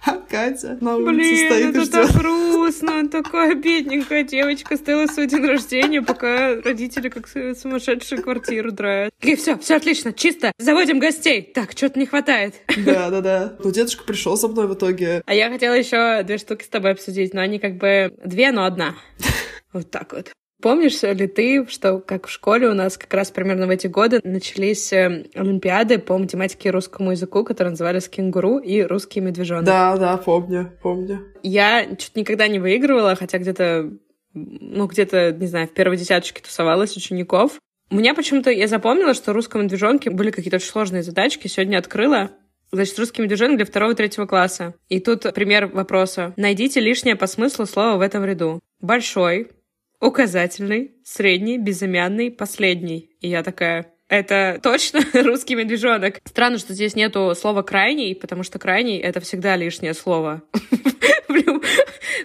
А 0.07 0.17
Катя 0.17 0.77
на 0.81 0.97
улице 0.97 1.13
Блин, 1.15 1.47
стоит 1.47 1.69
это 1.69 1.79
и 1.79 1.81
ждет. 1.81 1.91
так 1.93 2.11
грустно. 2.15 3.09
Такая 3.09 3.55
бедненькая 3.55 4.21
девочка 4.23 4.77
стояла 4.77 5.07
свой 5.07 5.25
день 5.25 5.43
рождения, 5.43 6.03
пока 6.03 6.61
родители 6.61 7.09
как 7.09 7.27
сумасшедшие 7.27 8.21
квартиру 8.21 8.71
драют. 8.71 9.15
И 9.21 9.35
все, 9.35 9.57
все 9.57 9.77
отлично, 9.77 10.13
чисто. 10.13 10.51
Заводим 10.59 10.99
гостей. 10.99 11.41
Так, 11.41 11.71
что-то 11.71 11.97
не 11.99 12.05
хватает. 12.05 12.53
Да, 12.85 13.09
да, 13.09 13.21
да. 13.21 13.55
Ну, 13.63 13.71
дедушка 13.71 14.03
пришел 14.03 14.37
со 14.37 14.47
мной 14.47 14.67
в 14.67 14.75
итоге. 14.75 15.23
А 15.25 15.33
я 15.33 15.49
хотела 15.49 15.73
еще 15.73 16.21
две 16.21 16.37
штуки 16.37 16.63
с 16.65 16.67
тобой 16.67 16.91
обсудить, 16.91 17.33
но 17.33 17.41
они 17.41 17.57
как 17.57 17.77
бы 17.77 18.13
две, 18.23 18.51
но 18.51 18.65
одна. 18.65 18.93
Вот 19.73 19.89
так 19.89 20.13
вот. 20.13 20.31
Помнишь 20.61 21.01
ли 21.03 21.27
ты, 21.27 21.65
что 21.67 21.99
как 21.99 22.27
в 22.27 22.31
школе 22.31 22.67
у 22.69 22.73
нас 22.73 22.97
как 22.97 23.13
раз 23.13 23.29
примерно 23.29 23.67
в 23.67 23.69
эти 23.69 23.87
годы 23.87 24.21
начались 24.23 24.91
э, 24.93 25.25
олимпиады 25.35 25.99
по 25.99 26.17
математике 26.17 26.69
и 26.69 26.71
русскому 26.71 27.11
языку, 27.11 27.43
которые 27.43 27.71
назывались 27.71 28.07
«Кенгуру» 28.07 28.57
и 28.57 28.81
«Русский 28.81 29.19
медвежонок»? 29.19 29.65
Да, 29.65 29.97
да, 29.97 30.17
помню, 30.17 30.71
помню. 30.81 31.25
Я 31.43 31.95
чуть 31.95 32.15
никогда 32.15 32.47
не 32.47 32.59
выигрывала, 32.59 33.15
хотя 33.15 33.37
где-то, 33.37 33.91
ну, 34.33 34.87
где-то, 34.87 35.33
не 35.33 35.47
знаю, 35.47 35.67
в 35.67 35.73
первой 35.73 35.97
десяточке 35.97 36.41
тусовалась 36.41 36.95
учеников. 36.95 37.59
У 37.91 37.95
меня 37.97 38.15
почему-то, 38.15 38.49
я 38.49 38.67
запомнила, 38.67 39.13
что 39.13 39.31
в 39.31 39.35
русском 39.35 39.63
медвежонке 39.63 40.09
были 40.09 40.31
какие-то 40.31 40.57
очень 40.57 40.69
сложные 40.69 41.03
задачки. 41.03 41.47
Сегодня 41.47 41.77
открыла. 41.77 42.31
Значит, 42.71 42.97
русский 42.97 43.21
медвежонок 43.21 43.57
для 43.57 43.65
второго 43.65 43.91
и 43.91 43.95
третьего 43.95 44.25
класса. 44.25 44.73
И 44.89 44.99
тут 44.99 45.31
пример 45.33 45.67
вопроса. 45.67 46.33
Найдите 46.35 46.79
лишнее 46.79 47.15
по 47.15 47.27
смыслу 47.27 47.65
слова 47.65 47.97
в 47.97 48.01
этом 48.01 48.25
ряду. 48.25 48.59
Большой, 48.81 49.49
указательный, 50.05 50.95
средний, 51.03 51.57
безымянный, 51.57 52.31
последний. 52.31 53.09
И 53.21 53.29
я 53.29 53.43
такая, 53.43 53.94
Это 54.07 54.59
точно 54.61 55.01
русский 55.23 55.55
медвежонок. 55.55 56.19
Странно, 56.25 56.57
что 56.57 56.73
здесь 56.73 56.95
нету 56.95 57.33
слова 57.35 57.63
«крайний», 57.63 58.15
потому 58.15 58.43
что 58.43 58.59
«крайний»— 58.59 58.99
это 59.01 59.19
всегда 59.19 59.55
лишнее 59.55 59.93
слово. 59.93 60.43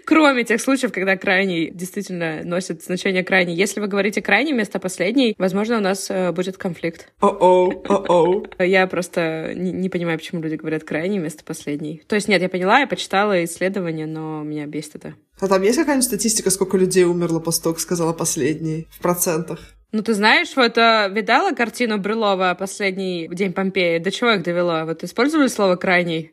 Кроме 0.04 0.44
тех 0.44 0.60
случаев, 0.60 0.92
когда 0.92 1.16
крайний 1.16 1.70
действительно 1.70 2.42
носит 2.44 2.82
значение 2.82 3.24
крайний. 3.24 3.54
Если 3.54 3.80
вы 3.80 3.86
говорите 3.86 4.20
крайний 4.22 4.52
вместо 4.52 4.78
последний, 4.78 5.34
возможно, 5.38 5.78
у 5.78 5.80
нас 5.80 6.10
э, 6.10 6.32
будет 6.32 6.58
конфликт. 6.58 7.12
О-оу, 7.20 7.82
о-оу. 7.88 8.46
Я 8.58 8.86
просто 8.86 9.52
не, 9.54 9.88
понимаю, 9.88 10.18
почему 10.18 10.42
люди 10.42 10.56
говорят 10.56 10.84
крайний 10.84 11.18
вместо 11.18 11.44
последний. 11.44 12.02
То 12.06 12.14
есть 12.14 12.28
нет, 12.28 12.42
я 12.42 12.48
поняла, 12.48 12.80
я 12.80 12.86
почитала 12.86 13.44
исследования, 13.44 14.06
но 14.06 14.42
меня 14.42 14.66
бесит 14.66 14.96
это. 14.96 15.14
А 15.40 15.48
там 15.48 15.62
есть 15.62 15.78
какая-нибудь 15.78 16.04
статистика, 16.04 16.50
сколько 16.50 16.76
людей 16.76 17.04
умерло 17.04 17.40
после 17.40 17.62
того, 17.62 17.74
как 17.74 17.80
сказала 17.80 18.12
последний? 18.12 18.86
В 18.90 19.00
процентах? 19.00 19.60
Ну, 19.92 20.02
ты 20.02 20.14
знаешь, 20.14 20.54
вот 20.54 20.78
э, 20.78 21.08
видала 21.10 21.50
картину 21.52 21.98
Брюлова 21.98 22.54
«Последний 22.58 23.28
день 23.28 23.52
Помпеи»? 23.52 23.98
До 23.98 24.12
чего 24.12 24.30
их 24.30 24.42
довело? 24.44 24.84
Вот 24.84 25.02
использовали 25.02 25.48
слово 25.48 25.74
«крайний»? 25.76 26.32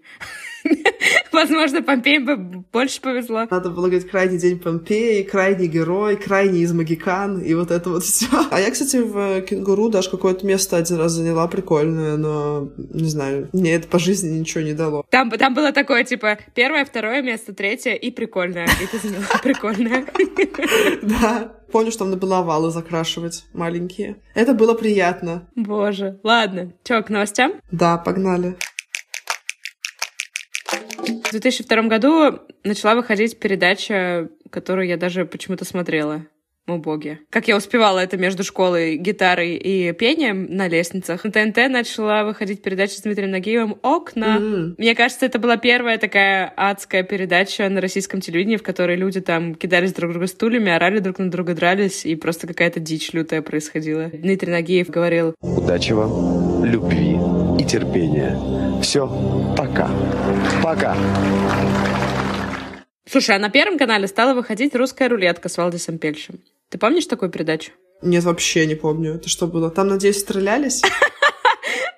Возможно, 1.38 1.84
Помпеям 1.84 2.26
бы 2.26 2.36
больше 2.74 3.00
повезло. 3.00 3.46
Надо 3.52 3.70
было 3.70 3.86
говорить 3.86 4.10
«крайний 4.10 4.40
день 4.40 4.58
Помпеи», 4.58 5.22
«крайний 5.22 5.68
герой», 5.68 6.16
«крайний 6.16 6.62
из 6.62 6.74
Магикан» 6.74 7.40
и 7.42 7.54
вот 7.54 7.70
это 7.70 7.92
вот 7.92 8.04
все. 8.06 8.26
А 8.50 8.60
я, 8.60 8.72
кстати, 8.72 8.96
в 8.98 9.42
«Кенгуру» 9.42 9.90
даже 9.90 10.10
какое-то 10.10 10.48
место 10.48 10.78
один 10.78 10.98
раз 10.98 11.12
заняла 11.12 11.48
прикольное, 11.48 12.18
но, 12.18 12.72
не 12.76 13.08
знаю, 13.08 13.50
мне 13.54 13.76
это 13.76 13.88
по 13.88 14.00
жизни 14.00 14.40
ничего 14.40 14.64
не 14.64 14.74
дало. 14.74 15.06
Там, 15.12 15.30
там 15.30 15.54
было 15.54 15.72
такое, 15.72 16.04
типа, 16.06 16.40
первое, 16.56 16.86
второе 16.86 17.22
место, 17.22 17.54
третье 17.54 17.94
и 17.94 18.10
прикольное. 18.10 18.68
И 18.82 18.88
ты 18.88 18.98
заняла 19.08 19.26
прикольное. 19.44 20.06
Да. 21.04 21.52
Помню, 21.72 21.92
что 21.92 22.00
там 22.00 22.10
надо 22.10 22.22
было 22.22 22.40
овалы 22.40 22.72
закрашивать 22.72 23.46
маленькие. 23.54 24.16
Это 24.34 24.54
было 24.54 24.74
приятно. 24.74 25.48
Боже. 25.56 26.20
Ладно. 26.24 26.74
Чё, 26.84 27.04
к 27.04 27.10
новостям? 27.10 27.54
Да, 27.72 27.98
погнали. 27.98 28.56
В 31.28 31.32
2002 31.32 31.82
году 31.84 32.40
начала 32.64 32.96
выходить 32.96 33.38
передача, 33.38 34.30
которую 34.50 34.88
я 34.88 34.96
даже 34.96 35.26
почему-то 35.26 35.66
смотрела. 35.66 36.26
О 36.68 36.78
боги. 36.78 37.20
Как 37.30 37.48
я 37.48 37.56
успевала 37.56 38.00
это 38.00 38.18
между 38.18 38.44
школой, 38.44 38.98
гитарой 38.98 39.56
и 39.56 39.94
пением 39.94 40.48
на 40.50 40.68
лестницах. 40.68 41.24
На 41.24 41.32
ТНТ 41.32 41.70
начала 41.70 42.26
выходить 42.26 42.62
передача 42.62 42.96
с 42.96 43.02
Дмитрием 43.02 43.32
Нагиевым 43.32 43.78
«Окна». 43.84 44.38
М. 44.38 44.76
Мне 44.78 44.94
кажется, 44.94 45.26
это 45.26 45.40
была 45.40 45.56
первая 45.56 45.98
такая 45.98 46.52
адская 46.58 47.04
передача 47.04 47.70
на 47.70 47.80
российском 47.80 48.20
телевидении, 48.20 48.58
в 48.58 48.64
которой 48.64 48.98
люди 48.98 49.22
там 49.22 49.56
кидались 49.56 49.94
друг 49.94 50.12
друга 50.12 50.28
стульями, 50.28 50.70
орали 50.70 51.00
друг 51.00 51.20
на 51.20 51.32
друга, 51.32 51.54
дрались, 51.54 52.06
и 52.06 52.16
просто 52.16 52.48
какая-то 52.48 52.82
дичь 52.82 53.14
лютая 53.14 53.42
происходила. 53.42 54.08
Дмитрий 54.08 54.52
Нагиев 54.52 54.90
говорил 54.90 55.36
Удачи 55.40 55.94
вам, 55.94 56.12
любви 56.64 57.20
и 57.60 57.66
терпения. 57.66 58.38
Все, 58.82 59.08
пока. 59.58 59.90
Пока. 60.64 60.96
Слушай, 63.10 63.36
а 63.36 63.40
на 63.40 63.50
Первом 63.50 63.78
канале 63.78 64.08
стала 64.08 64.34
выходить 64.34 64.76
«Русская 64.76 65.08
рулетка» 65.08 65.50
с 65.50 65.58
Валдисом 65.58 65.98
Пельшем. 65.98 66.40
Ты 66.70 66.78
помнишь 66.78 67.06
такую 67.06 67.32
передачу? 67.32 67.72
Нет, 68.02 68.24
вообще 68.24 68.66
не 68.66 68.76
помню. 68.76 69.16
Это 69.16 69.30
что 69.30 69.48
было? 69.48 69.70
Там, 69.72 69.88
надеюсь, 69.88 70.20
стрелялись? 70.20 70.82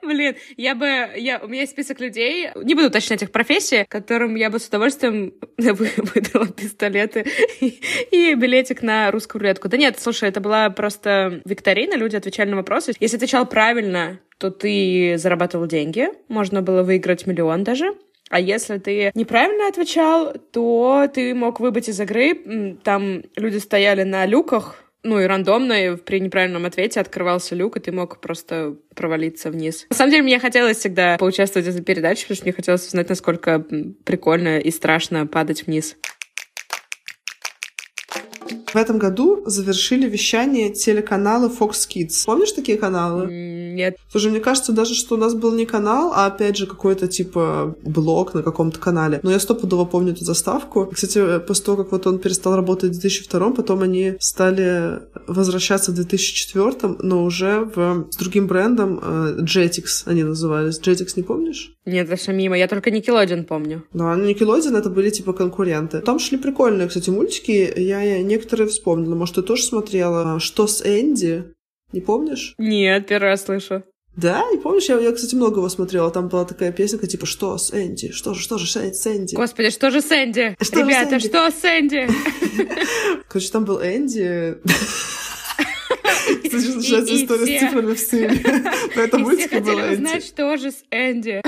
Блин, 0.09 0.35
я 0.57 0.73
бы... 0.73 0.87
Я, 1.17 1.39
у 1.39 1.47
меня 1.47 1.61
есть 1.61 1.73
список 1.73 1.99
людей, 1.99 2.49
не 2.55 2.73
буду 2.73 2.87
уточнять 2.87 3.21
их 3.21 3.31
профессии, 3.31 3.85
которым 3.87 4.33
я 4.33 4.49
бы 4.49 4.57
с 4.57 4.67
удовольствием 4.67 5.35
вы- 5.57 5.91
выдала 5.97 6.47
пистолеты 6.47 7.27
и, 7.61 7.79
и 8.09 8.33
билетик 8.33 8.81
на 8.81 9.11
русскую 9.11 9.41
рулетку. 9.41 9.69
Да 9.69 9.77
нет, 9.77 9.99
слушай, 9.99 10.27
это 10.27 10.41
была 10.41 10.71
просто 10.71 11.41
викторина, 11.45 11.93
люди 11.93 12.15
отвечали 12.15 12.49
на 12.49 12.55
вопросы. 12.55 12.93
Если 12.99 13.17
отвечал 13.17 13.45
правильно, 13.45 14.19
то 14.39 14.49
ты 14.49 15.13
зарабатывал 15.17 15.67
деньги, 15.67 16.09
можно 16.27 16.63
было 16.63 16.81
выиграть 16.81 17.27
миллион 17.27 17.63
даже. 17.63 17.93
А 18.31 18.39
если 18.39 18.79
ты 18.79 19.11
неправильно 19.13 19.67
отвечал, 19.67 20.33
то 20.51 21.07
ты 21.13 21.35
мог 21.35 21.59
выбыть 21.59 21.87
из 21.87 21.99
игры. 21.99 22.77
Там 22.83 23.23
люди 23.35 23.57
стояли 23.57 24.01
на 24.01 24.25
люках, 24.25 24.83
ну 25.03 25.19
и 25.19 25.25
рандомно 25.25 25.73
и 25.73 25.95
при 25.95 26.19
неправильном 26.19 26.65
ответе 26.65 26.99
открывался 26.99 27.55
люк, 27.55 27.77
и 27.77 27.79
ты 27.79 27.91
мог 27.91 28.19
просто 28.19 28.75
провалиться 28.95 29.49
вниз. 29.49 29.85
На 29.89 29.95
самом 29.95 30.11
деле, 30.11 30.23
мне 30.23 30.39
хотелось 30.39 30.77
всегда 30.77 31.17
поучаствовать 31.17 31.67
в 31.67 31.71
этой 31.71 31.83
передаче, 31.83 32.23
потому 32.23 32.35
что 32.35 32.45
мне 32.45 32.53
хотелось 32.53 32.87
узнать, 32.87 33.09
насколько 33.09 33.65
прикольно 34.03 34.59
и 34.59 34.71
страшно 34.71 35.25
падать 35.27 35.65
вниз. 35.67 35.95
В 38.73 38.77
этом 38.77 38.97
году 38.97 39.43
завершили 39.45 40.07
вещание 40.07 40.69
телеканала 40.69 41.49
Fox 41.49 41.87
Kids. 41.89 42.25
Помнишь 42.25 42.51
такие 42.51 42.77
каналы? 42.77 43.27
Нет. 43.29 43.97
Слушай, 44.11 44.31
мне 44.31 44.39
кажется 44.39 44.71
даже, 44.71 44.93
что 44.93 45.15
у 45.15 45.17
нас 45.17 45.33
был 45.33 45.53
не 45.53 45.65
канал, 45.65 46.11
а 46.15 46.25
опять 46.25 46.57
же 46.57 46.67
какой-то 46.67 47.07
типа 47.07 47.75
блог 47.83 48.33
на 48.33 48.43
каком-то 48.43 48.79
канале. 48.79 49.19
Но 49.23 49.31
я 49.31 49.39
стопудово 49.39 49.85
помню 49.85 50.13
эту 50.13 50.25
заставку. 50.25 50.89
Кстати, 50.93 51.39
после 51.39 51.65
того, 51.65 51.83
как 51.83 51.91
вот 51.91 52.07
он 52.07 52.19
перестал 52.19 52.55
работать 52.55 52.95
в 52.95 52.99
2002 52.99 53.51
потом 53.51 53.81
они 53.81 54.13
стали 54.19 54.99
возвращаться 55.27 55.91
в 55.91 55.95
2004 55.95 56.97
но 56.99 57.23
уже 57.23 57.69
в, 57.75 58.07
с 58.09 58.17
другим 58.17 58.47
брендом 58.47 58.99
э, 59.01 59.37
Jetix 59.41 60.03
они 60.05 60.23
назывались. 60.23 60.79
Jetix 60.79 61.13
не 61.15 61.23
помнишь? 61.23 61.73
Нет, 61.85 62.19
все 62.19 62.33
мимо. 62.33 62.57
Я 62.57 62.67
только 62.67 62.91
Никелодин 62.91 63.45
помню. 63.45 63.83
Да, 63.93 64.15
ну 64.15 64.29
Nickelodeon 64.29 64.77
это 64.77 64.89
были 64.89 65.09
типа 65.09 65.33
конкуренты. 65.33 65.99
Там 65.99 66.19
шли 66.19 66.37
прикольные, 66.37 66.87
кстати, 66.87 67.09
мультики. 67.09 67.73
Я 67.75 68.21
некоторые 68.21 68.58
вспомнила. 68.67 69.15
Может, 69.15 69.35
ты 69.35 69.41
тоже 69.41 69.63
смотрела? 69.63 70.39
Что 70.39 70.67
с 70.67 70.81
Энди? 70.85 71.45
Не 71.91 72.01
помнишь? 72.01 72.53
Нет, 72.57 73.07
первый 73.07 73.29
раз 73.29 73.45
слышу. 73.45 73.83
Да, 74.15 74.43
не 74.51 74.57
помнишь? 74.57 74.89
Я, 74.89 74.99
я, 74.99 75.11
кстати, 75.11 75.35
много 75.35 75.57
его 75.59 75.69
смотрела. 75.69 76.11
Там 76.11 76.27
была 76.27 76.43
такая 76.43 76.71
песенка, 76.71 77.07
типа, 77.07 77.25
что 77.25 77.57
с 77.57 77.71
Энди? 77.73 78.11
Что 78.11 78.33
же, 78.33 78.41
что 78.41 78.57
же 78.57 78.65
с 78.67 78.75
Энди? 79.07 79.35
Господи, 79.35 79.69
что 79.69 79.91
же 79.91 80.01
с 80.01 80.11
Энди? 80.11 80.55
Что 80.61 80.75
же 80.77 80.81
с 80.83 80.87
Ребята, 80.87 81.15
Энди? 81.15 81.27
что 81.27 81.49
с 81.51 81.63
Энди? 81.63 82.07
Короче, 83.29 83.49
там 83.51 83.65
был 83.65 83.79
Энди. 83.81 84.57
Начинается 86.51 87.15
история 87.15 87.45
с 87.57 87.59
цифрами 87.61 87.93
в 87.93 87.99
стиле. 87.99 88.29
Но 88.95 89.01
это 89.01 89.17
И 89.17 89.19
все 89.19 89.19
мультике 89.19 89.59
был 89.59 89.65
хотели 89.67 89.87
Энди. 89.87 89.93
узнать, 89.95 90.25
что 90.25 90.57
же 90.57 90.71
с 90.71 90.83
Энди. 90.91 91.41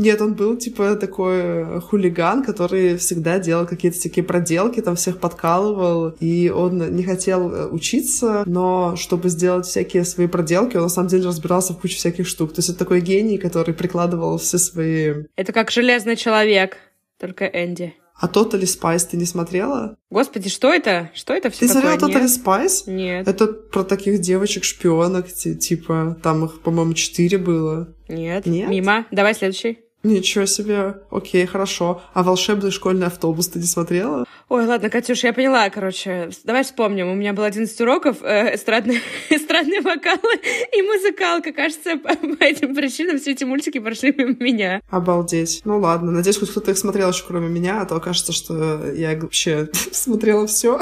Нет, 0.00 0.22
он 0.22 0.32
был, 0.34 0.56
типа, 0.56 0.96
такой 0.96 1.36
э, 1.36 1.80
хулиган, 1.80 2.42
который 2.42 2.96
всегда 2.96 3.38
делал 3.38 3.66
какие-то 3.66 4.02
такие 4.02 4.24
проделки, 4.24 4.80
там 4.80 4.96
всех 4.96 5.18
подкалывал, 5.20 6.14
и 6.20 6.48
он 6.48 6.78
не 6.96 7.02
хотел 7.02 7.52
э, 7.52 7.66
учиться, 7.66 8.44
но 8.46 8.96
чтобы 8.96 9.28
сделать 9.28 9.66
всякие 9.66 10.04
свои 10.04 10.26
проделки, 10.26 10.78
он 10.78 10.84
на 10.84 10.88
самом 10.88 11.08
деле 11.08 11.26
разбирался 11.26 11.74
в 11.74 11.80
куче 11.80 11.96
всяких 11.96 12.26
штук. 12.26 12.54
То 12.54 12.60
есть 12.60 12.70
это 12.70 12.78
такой 12.78 13.02
гений, 13.02 13.36
который 13.36 13.74
прикладывал 13.74 14.38
все 14.38 14.56
свои... 14.56 15.24
Это 15.36 15.52
как 15.52 15.70
железный 15.70 16.16
человек, 16.16 16.78
только 17.18 17.44
Энди. 17.44 17.92
А 18.18 18.26
Totally 18.26 18.62
Spice 18.64 19.06
ты 19.10 19.16
не 19.18 19.26
смотрела? 19.26 19.96
Господи, 20.10 20.48
что 20.50 20.72
это? 20.72 21.10
Что 21.14 21.34
это 21.34 21.48
все 21.50 21.60
Ты 21.66 21.74
такое? 21.74 21.98
смотрела 21.98 22.20
Totally 22.20 22.22
Нет. 22.28 22.40
Spice? 22.46 22.82
Нет, 22.86 23.28
Это 23.28 23.46
про 23.46 23.82
таких 23.82 24.20
девочек-шпионок, 24.20 25.28
ти- 25.28 25.56
типа, 25.56 26.18
там 26.22 26.44
их, 26.46 26.60
по-моему, 26.62 26.94
четыре 26.94 27.36
было. 27.36 27.94
нет, 28.08 28.46
Нет? 28.46 28.68
мимо. 28.70 29.06
Давай 29.10 29.34
следующий. 29.34 29.78
Ничего 30.02 30.46
себе. 30.46 30.96
Окей, 31.10 31.44
хорошо. 31.44 32.02
А 32.14 32.22
волшебный 32.22 32.70
школьный 32.70 33.06
автобус 33.06 33.48
ты 33.48 33.58
не 33.58 33.66
смотрела? 33.66 34.24
Ой, 34.48 34.66
ладно, 34.66 34.88
Катюш, 34.88 35.22
я 35.24 35.32
поняла, 35.32 35.68
короче. 35.68 36.30
Давай 36.44 36.64
вспомним. 36.64 37.08
У 37.08 37.14
меня 37.14 37.34
было 37.34 37.46
11 37.46 37.80
уроков, 37.82 38.16
э, 38.22 38.54
эстрадные, 38.54 39.00
эстрадные 39.30 39.82
вокалы 39.82 40.40
и 40.76 40.82
музыкалка. 40.82 41.52
Кажется, 41.52 41.96
по, 41.96 42.14
по 42.36 42.44
этим 42.44 42.74
причинам 42.74 43.18
все 43.18 43.32
эти 43.32 43.44
мультики 43.44 43.78
прошли 43.78 44.12
мимо 44.16 44.36
меня. 44.40 44.80
Обалдеть. 44.90 45.60
Ну 45.64 45.78
ладно, 45.78 46.10
надеюсь, 46.10 46.38
хоть 46.38 46.50
кто-то 46.50 46.70
их 46.70 46.78
смотрел 46.78 47.10
еще 47.10 47.24
кроме 47.26 47.48
меня, 47.48 47.82
а 47.82 47.84
то 47.84 48.00
кажется, 48.00 48.32
что 48.32 48.90
я 48.92 49.16
вообще 49.16 49.68
смотрела 49.92 50.46
все, 50.46 50.80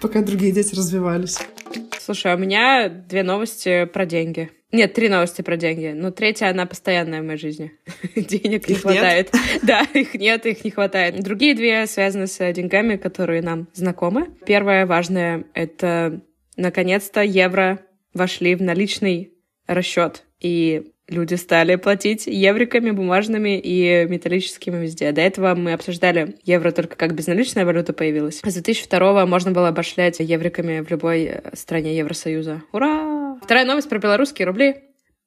пока 0.00 0.22
другие 0.22 0.52
дети 0.52 0.74
развивались. 0.76 1.38
Слушай, 1.98 2.32
а 2.32 2.36
у 2.36 2.38
меня 2.38 2.88
две 2.88 3.22
новости 3.22 3.84
про 3.86 4.06
деньги. 4.06 4.50
Нет, 4.70 4.92
три 4.92 5.08
новости 5.08 5.40
про 5.40 5.56
деньги. 5.56 5.92
Но 5.94 6.10
третья, 6.10 6.50
она 6.50 6.66
постоянная 6.66 7.22
в 7.22 7.24
моей 7.24 7.38
жизни. 7.38 7.72
Денег 8.14 8.68
не 8.68 8.74
Их 8.74 8.84
нет? 8.84 8.92
хватает. 8.94 9.30
Да, 9.62 9.82
их 9.94 10.14
нет, 10.14 10.44
их 10.44 10.64
не 10.64 10.70
хватает. 10.70 11.22
Другие 11.22 11.54
две 11.54 11.86
связаны 11.86 12.26
с 12.26 12.52
деньгами, 12.52 12.96
которые 12.96 13.40
нам 13.40 13.68
знакомы. 13.72 14.28
Первое 14.46 14.84
важное— 14.84 15.44
это, 15.54 16.20
наконец-то, 16.56 17.22
евро 17.22 17.80
вошли 18.12 18.54
в 18.54 18.62
наличный 18.62 19.32
расчет. 19.66 20.24
И 20.40 20.92
люди 21.08 21.34
стали 21.34 21.76
платить 21.76 22.26
евриками, 22.26 22.90
бумажными 22.90 23.58
и 23.58 24.06
металлическими 24.08 24.82
везде. 24.82 25.12
До 25.12 25.20
этого 25.20 25.54
мы 25.54 25.72
обсуждали 25.72 26.36
евро 26.44 26.70
только 26.70 26.96
как 26.96 27.14
безналичная 27.14 27.64
валюта 27.64 27.92
появилась. 27.92 28.40
С 28.44 28.52
2002 28.52 29.26
можно 29.26 29.50
было 29.52 29.68
обошлять 29.68 30.20
евриками 30.20 30.80
в 30.80 30.90
любой 30.90 31.24
э, 31.24 31.40
стране 31.54 31.96
Евросоюза. 31.96 32.62
Ура! 32.72 33.36
Вторая 33.42 33.64
новость 33.64 33.88
про 33.88 33.98
белорусские 33.98 34.46
рубли. 34.46 34.76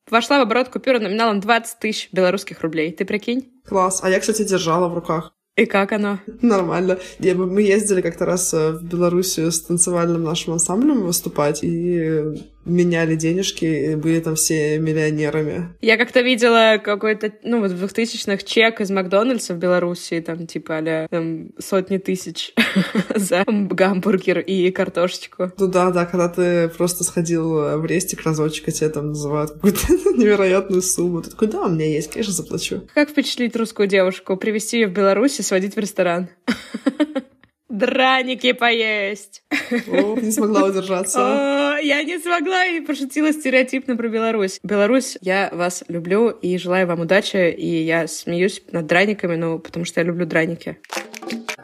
Вошла 0.10 0.40
в 0.40 0.42
оборот 0.42 0.70
купюра 0.70 1.00
номиналом 1.00 1.40
20 1.40 1.80
тысяч 1.80 2.10
белорусских 2.12 2.62
рублей. 2.62 2.92
Ты 2.92 3.06
прикинь? 3.06 3.50
Класс. 3.68 4.02
А 4.04 4.10
я, 4.10 4.20
кстати, 4.20 4.44
держала 4.44 4.88
в 4.90 4.96
руках. 4.96 5.34
И 5.58 5.66
как 5.66 5.92
оно? 5.92 6.20
Нормально. 6.42 6.98
Я- 7.20 7.36
мы 7.36 7.62
ездили 7.62 8.02
как-то 8.02 8.26
раз 8.26 8.54
э, 8.54 8.72
в 8.72 8.84
Белоруссию 8.84 9.52
с 9.52 9.62
танцевальным 9.62 10.24
нашим 10.24 10.54
ансамблем 10.54 11.02
выступать, 11.04 11.60
и 11.64 12.24
меняли 12.66 13.16
денежки 13.16 13.66
и 13.66 13.96
были 13.96 14.20
там 14.20 14.36
все 14.36 14.78
миллионерами. 14.80 15.70
Я 15.82 15.98
как-то 15.98 16.22
видела 16.22 16.80
какой-то, 16.84 17.32
ну, 17.44 17.60
вот 17.60 17.72
в 17.72 17.84
2000-х 17.84 18.44
чек 18.46 18.82
из 18.82 18.92
Макдональдса 18.92 19.54
в 19.54 19.58
Беларуси, 19.58 20.22
там, 20.22 20.48
типа, 20.48 20.78
а 20.78 21.08
там, 21.10 21.50
сотни 21.60 21.98
тысяч 21.98 22.54
за 23.16 23.44
гамбургер 23.48 24.40
и 24.40 24.72
картошечку. 24.72 25.52
Ну 25.58 25.68
да, 25.68 25.92
да, 25.92 26.06
когда 26.06 26.30
ты 26.30 26.70
просто 26.70 27.04
сходил 27.04 27.80
в 27.80 27.86
рестик 27.86 28.24
разочек, 28.24 28.68
а 28.68 28.72
тебе 28.72 28.90
там 28.90 29.10
называют 29.10 29.52
какую-то 29.52 29.88
невероятную 30.18 30.82
сумму. 30.82 31.22
Ты 31.22 31.32
такой, 31.32 31.48
да, 31.48 31.66
у 31.66 31.70
меня 31.70 31.86
есть, 31.86 32.12
конечно, 32.12 32.34
заплачу. 32.34 32.88
Как 32.94 33.10
впечатлить 33.10 33.56
русскую 33.56 33.88
девушку? 33.88 34.38
Привезти 34.38 34.80
ее 34.80 34.88
в 34.88 34.94
Беларусь 34.94 35.40
и 35.40 35.44
сводить 35.44 35.76
в 35.76 35.80
ресторан? 35.80 36.30
Драники 37.70 38.52
поесть. 38.52 39.44
О, 39.88 40.18
не 40.20 40.32
смогла 40.32 40.66
удержаться. 40.66 41.71
Я 41.82 42.04
не 42.04 42.20
смогла 42.20 42.66
и 42.66 42.80
пошутила 42.82 43.34
стереотипно 43.34 43.98
про 43.98 44.08
Беларусь. 44.08 44.60
Беларусь, 44.64 45.18
я 45.22 45.50
вас 45.52 45.84
люблю 45.88 46.30
и 46.30 46.58
желаю 46.58 46.88
вам 46.88 47.02
удачи. 47.02 47.52
И 47.52 47.84
я 47.84 48.08
смеюсь 48.08 48.62
над 48.72 48.86
драниками, 48.86 49.36
ну, 49.36 49.60
потому 49.60 49.86
что 49.86 50.00
я 50.00 50.06
люблю 50.06 50.26
драники. 50.26 50.78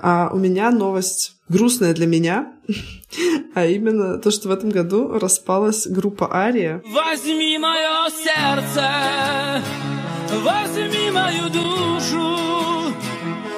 А 0.01 0.29
у 0.33 0.37
меня 0.37 0.71
новость 0.71 1.37
грустная 1.49 1.93
для 1.93 2.07
меня, 2.07 2.53
а 3.55 3.65
именно 3.65 4.17
то, 4.17 4.31
что 4.31 4.49
в 4.49 4.51
этом 4.51 4.69
году 4.69 5.19
распалась 5.19 5.87
группа 5.87 6.33
Ария. 6.33 6.81
Возьми 6.85 7.57
мое 7.57 8.09
сердце, 8.09 9.63
возьми 10.43 11.11
мою 11.11 11.49
душу, 11.49 12.93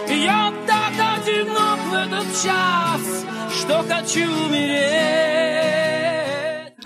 я 0.08 0.54
так 0.66 0.94
одинок 1.18 1.80
в 1.89 1.94
этот 1.94 2.25
час, 2.44 3.25
что 3.60 3.84
хочу 3.88 4.25
умереть. 4.46 5.78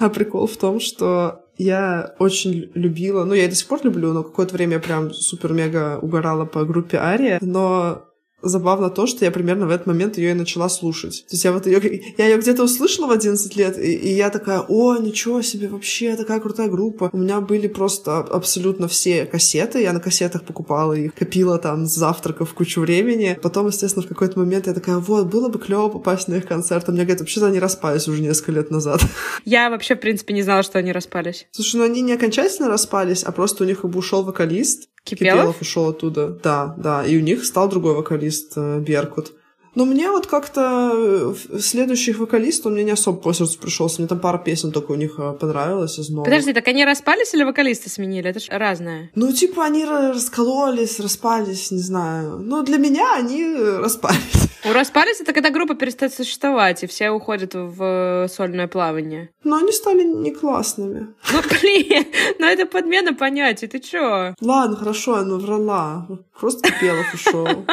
А 0.04 0.10
прикол 0.10 0.48
в 0.48 0.58
том, 0.58 0.82
что 0.82 1.46
я 1.58 2.14
очень 2.20 2.70
любила, 2.74 3.24
ну, 3.24 3.34
я 3.34 3.46
и 3.46 3.48
до 3.48 3.56
сих 3.56 3.70
пор 3.70 3.80
люблю, 3.84 4.12
но 4.12 4.22
какое-то 4.22 4.54
время 4.54 4.74
я 4.74 4.80
прям 4.82 5.14
супер-мега 5.14 5.98
угорала 6.02 6.44
по 6.44 6.66
группе 6.66 6.98
Ария, 6.98 7.38
но 7.40 8.04
забавно 8.44 8.90
то, 8.90 9.08
что 9.08 9.26
я 9.26 9.32
примерно 9.32 9.68
в 9.68 9.72
этот 9.72 9.88
момент 9.88 10.18
ее 10.18 10.32
и 10.32 10.34
начала 10.34 10.70
слушать. 10.70 11.26
То 11.28 11.34
есть 11.34 11.46
я 11.46 11.52
вот 11.52 11.66
ее, 11.66 12.14
я 12.18 12.28
ее 12.28 12.38
где-то 12.38 12.64
услышала 12.64 13.08
в 13.08 13.12
11 13.12 13.56
лет, 13.56 13.78
и, 13.78 13.94
и 13.94 14.14
я 14.14 14.30
такая, 14.30 14.60
о, 14.68 14.98
ничего 14.98 15.42
себе, 15.42 15.68
вообще 15.68 16.16
такая 16.16 16.40
крутая 16.40 16.68
группа. 16.68 17.10
У 17.14 17.18
меня 17.18 17.42
были 17.42 17.68
просто 17.68 18.20
абсолютно 18.20 18.88
все 18.88 19.26
кассеты, 19.26 19.82
я 19.82 19.94
на 19.94 20.00
кассетах 20.00 20.44
покупала 20.44 20.94
их, 20.94 21.16
копила 21.16 21.58
там 21.58 21.86
с 21.86 21.96
завтраков 21.96 22.54
кучу 22.54 22.82
времени. 22.82 23.38
Потом, 23.42 23.68
естественно, 23.68 24.06
в 24.06 24.10
какой-то 24.10 24.40
момент 24.40 24.68
я 24.68 24.74
такая, 24.74 24.98
вот, 24.98 25.28
было 25.28 25.50
бы 25.50 25.60
клево 25.60 25.90
попасть 25.90 26.28
на 26.28 26.36
их 26.36 26.46
концерт. 26.46 26.88
А 26.88 26.92
мне 26.92 27.02
говорят, 27.02 27.22
вообще-то 27.22 27.48
они 27.48 27.60
распались 27.60 28.08
уже 28.08 28.22
несколько 28.22 28.52
лет 28.52 28.72
назад. 28.72 29.02
Я 29.46 29.70
вообще, 29.70 29.96
в 29.96 30.00
принципе, 30.00 30.34
не 30.34 30.44
знала, 30.44 30.64
что 30.64 30.80
они 30.80 30.92
распались. 30.92 31.48
Слушай, 31.52 31.78
ну 31.78 31.84
они 31.84 32.02
не 32.02 32.14
окончательно 32.14 32.68
распались, 32.68 33.24
а 33.24 33.32
просто 33.32 33.64
у 33.64 33.68
них 33.68 33.84
бы 33.84 34.00
ушел 34.00 34.24
вокалист, 34.24 34.90
Кипелов? 35.04 35.40
Кипелов 35.40 35.62
ушел 35.62 35.90
оттуда. 35.90 36.30
Да, 36.30 36.74
да. 36.78 37.06
И 37.06 37.18
у 37.18 37.22
них 37.22 37.44
стал 37.46 37.70
другой 37.70 37.96
вокалист 37.96 38.54
э, 38.56 38.80
Беркут. 38.80 39.34
Но 39.76 39.86
мне 39.86 40.10
вот 40.12 40.28
как-то 40.28 40.92
э, 40.94 41.60
следующих 41.60 42.20
вокалистов 42.20 42.72
меня 42.72 42.84
не 42.84 42.92
особо 42.92 43.20
по 43.20 43.34
сердцу 43.34 43.58
пришелся. 43.60 44.02
Мне 44.02 44.08
там 44.08 44.20
пара 44.20 44.38
песен 44.38 44.72
только 44.72 44.92
у 44.92 44.96
них 44.96 45.16
э, 45.18 45.34
понравилось 45.34 45.98
из 45.98 46.10
новых. 46.10 46.26
Подожди, 46.26 46.54
так 46.54 46.68
они 46.68 46.86
распались 46.86 47.34
или 47.34 47.44
вокалисты 47.44 47.90
сменили? 47.90 48.30
Это 48.30 48.40
же 48.40 48.52
разное. 48.52 49.10
Ну, 49.16 49.32
типа, 49.32 49.66
они 49.66 49.86
раскололись, 49.86 51.00
распались, 51.00 51.72
не 51.72 51.80
знаю. 51.80 52.40
Ну, 52.40 52.64
для 52.64 52.78
меня 52.78 53.16
они 53.16 53.56
распались. 53.56 54.50
У 54.66 54.72
распались 54.72 55.20
это 55.20 55.34
когда 55.34 55.50
группа 55.50 55.76
перестает 55.76 56.14
существовать, 56.14 56.84
и 56.84 56.88
все 56.88 57.10
уходят 57.10 57.54
в 57.54 58.30
сольное 58.32 58.68
плавание. 58.68 59.30
Но 59.44 59.58
они 59.58 59.72
стали 59.74 60.04
не 60.04 60.32
классными. 60.32 61.08
Ну, 61.34 61.42
блин, 61.50 62.06
ну 62.40 62.46
это 62.46 62.66
подмена 62.66 63.14
понятий, 63.14 63.68
ты 63.68 63.80
чё? 63.80 64.34
Ладно, 64.40 64.78
хорошо, 64.78 65.18
я 65.18 65.24
наврала. 65.24 66.08
Просто 66.40 66.70
Кипелов 66.70 67.14
ушел. 67.14 67.66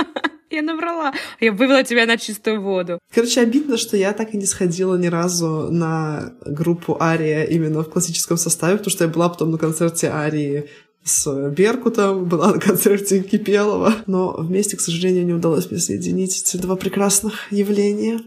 Я 0.51 0.63
наврала. 0.63 1.13
Я 1.39 1.53
вывела 1.53 1.85
тебя 1.85 2.07
на 2.07 2.17
чистую 2.17 2.61
воду. 2.61 2.99
Короче, 3.15 3.41
обидно, 3.41 3.77
что 3.77 3.97
я 3.97 4.13
так 4.13 4.35
и 4.35 4.37
не 4.37 4.47
сходила 4.47 4.97
ни 4.97 5.07
разу 5.07 5.69
на 5.71 6.33
группу 6.45 6.97
Ария 7.01 7.45
именно 7.45 7.83
в 7.83 7.91
классическом 7.91 8.37
составе, 8.37 8.77
потому 8.77 8.91
что 8.91 9.05
я 9.05 9.11
была 9.11 9.29
потом 9.29 9.53
на 9.53 9.59
концерте 9.59 10.09
Арии 10.09 10.69
с 11.05 11.51
Беркутом, 11.51 12.25
была 12.25 12.53
на 12.53 12.59
концерте 12.59 13.23
Кипелова. 13.23 13.95
Но 14.07 14.35
вместе, 14.39 14.77
к 14.77 14.81
сожалению, 14.81 15.25
не 15.25 15.33
удалось 15.33 15.71
мне 15.71 15.79
соединить 15.79 16.43
эти 16.43 16.57
два 16.57 16.75
прекрасных 16.75 17.53
явления. 17.53 18.21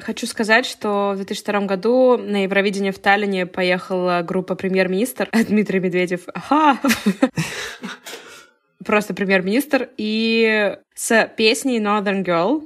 Хочу 0.00 0.26
сказать, 0.26 0.66
что 0.66 1.12
в 1.12 1.16
2002 1.16 1.60
году 1.62 2.16
на 2.16 2.44
Евровидение 2.44 2.92
в 2.92 2.98
Таллине 2.98 3.46
поехала 3.46 4.22
группа 4.26 4.56
«Премьер-министр» 4.56 5.28
Дмитрий 5.48 5.78
Медведев. 5.78 6.22
Ага! 6.34 6.80
Просто 8.86 9.14
премьер-министр. 9.14 9.90
И 9.96 10.76
с 10.94 11.30
песней 11.36 11.80
«Northern 11.80 12.24
Girl». 12.24 12.62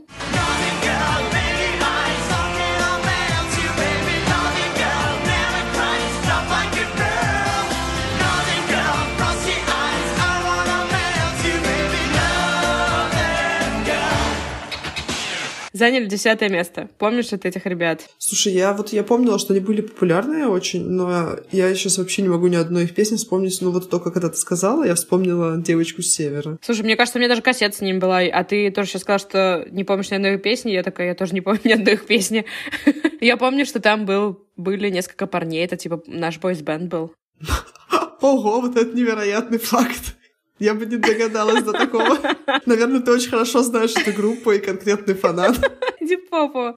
Заняли 15.81 16.07
десятое 16.07 16.49
место. 16.49 16.89
Помнишь 16.99 17.33
от 17.33 17.45
этих 17.45 17.67
ребят? 17.67 18.09
Слушай, 18.19 18.53
я 18.53 18.73
вот 18.73 18.93
я 18.93 19.03
помнила, 19.03 19.39
что 19.39 19.53
они 19.53 19.61
были 19.61 19.81
популярные 19.81 20.47
очень, 20.47 20.89
но 20.89 21.37
я 21.51 21.75
сейчас 21.75 21.99
вообще 21.99 22.23
не 22.23 22.29
могу 22.29 22.47
ни 22.47 22.57
одной 22.57 22.85
их 22.85 22.95
песни 22.95 23.17
вспомнить. 23.17 23.59
Ну 23.61 23.71
вот 23.71 23.91
только 23.91 24.11
когда 24.11 24.29
ты 24.29 24.37
сказала, 24.37 24.85
я 24.85 24.95
вспомнила 24.95 25.57
девочку 25.57 26.03
с 26.03 26.07
севера. 26.07 26.59
Слушай, 26.63 26.83
мне 26.83 26.97
кажется, 26.97 27.19
у 27.19 27.21
меня 27.21 27.29
даже 27.29 27.43
кассета 27.43 27.77
с 27.77 27.81
ним 27.81 27.99
была, 27.99 28.21
а 28.21 28.45
ты 28.45 28.71
тоже 28.71 28.91
сейчас 28.91 29.03
сказала, 29.03 29.19
что 29.19 29.67
не 29.71 29.83
помнишь 29.85 30.11
ни 30.11 30.17
одной 30.17 30.35
их 30.35 30.43
песни. 30.43 30.71
Я 30.71 30.83
такая, 30.83 31.09
я 31.09 31.15
тоже 31.15 31.33
не 31.33 31.41
помню 31.41 31.61
ни 31.65 31.73
одной 31.73 31.95
их 31.95 32.07
песни. 32.07 32.45
Я 33.21 33.37
помню, 33.37 33.67
что 33.67 33.81
там 33.81 34.07
был, 34.07 34.47
были 34.57 34.89
несколько 34.89 35.27
парней, 35.27 35.65
это 35.65 35.77
типа 35.77 36.03
наш 36.07 36.39
бойс-бенд 36.39 36.89
был. 36.89 37.13
Ого, 38.21 38.61
вот 38.61 38.77
это 38.77 38.97
невероятный 38.97 39.59
факт. 39.59 40.17
Я 40.61 40.75
бы 40.75 40.85
не 40.85 40.99
догадалась 40.99 41.65
до 41.65 41.73
такого. 41.73 42.19
Наверное, 42.67 43.01
ты 43.01 43.11
очень 43.11 43.31
хорошо 43.31 43.63
знаешь 43.63 43.97
эту 43.97 44.13
группу 44.13 44.53
и 44.53 44.59
конкретный 44.59 45.15
фанат. 45.15 45.57
Иди 46.01 46.17
попу. 46.17 46.77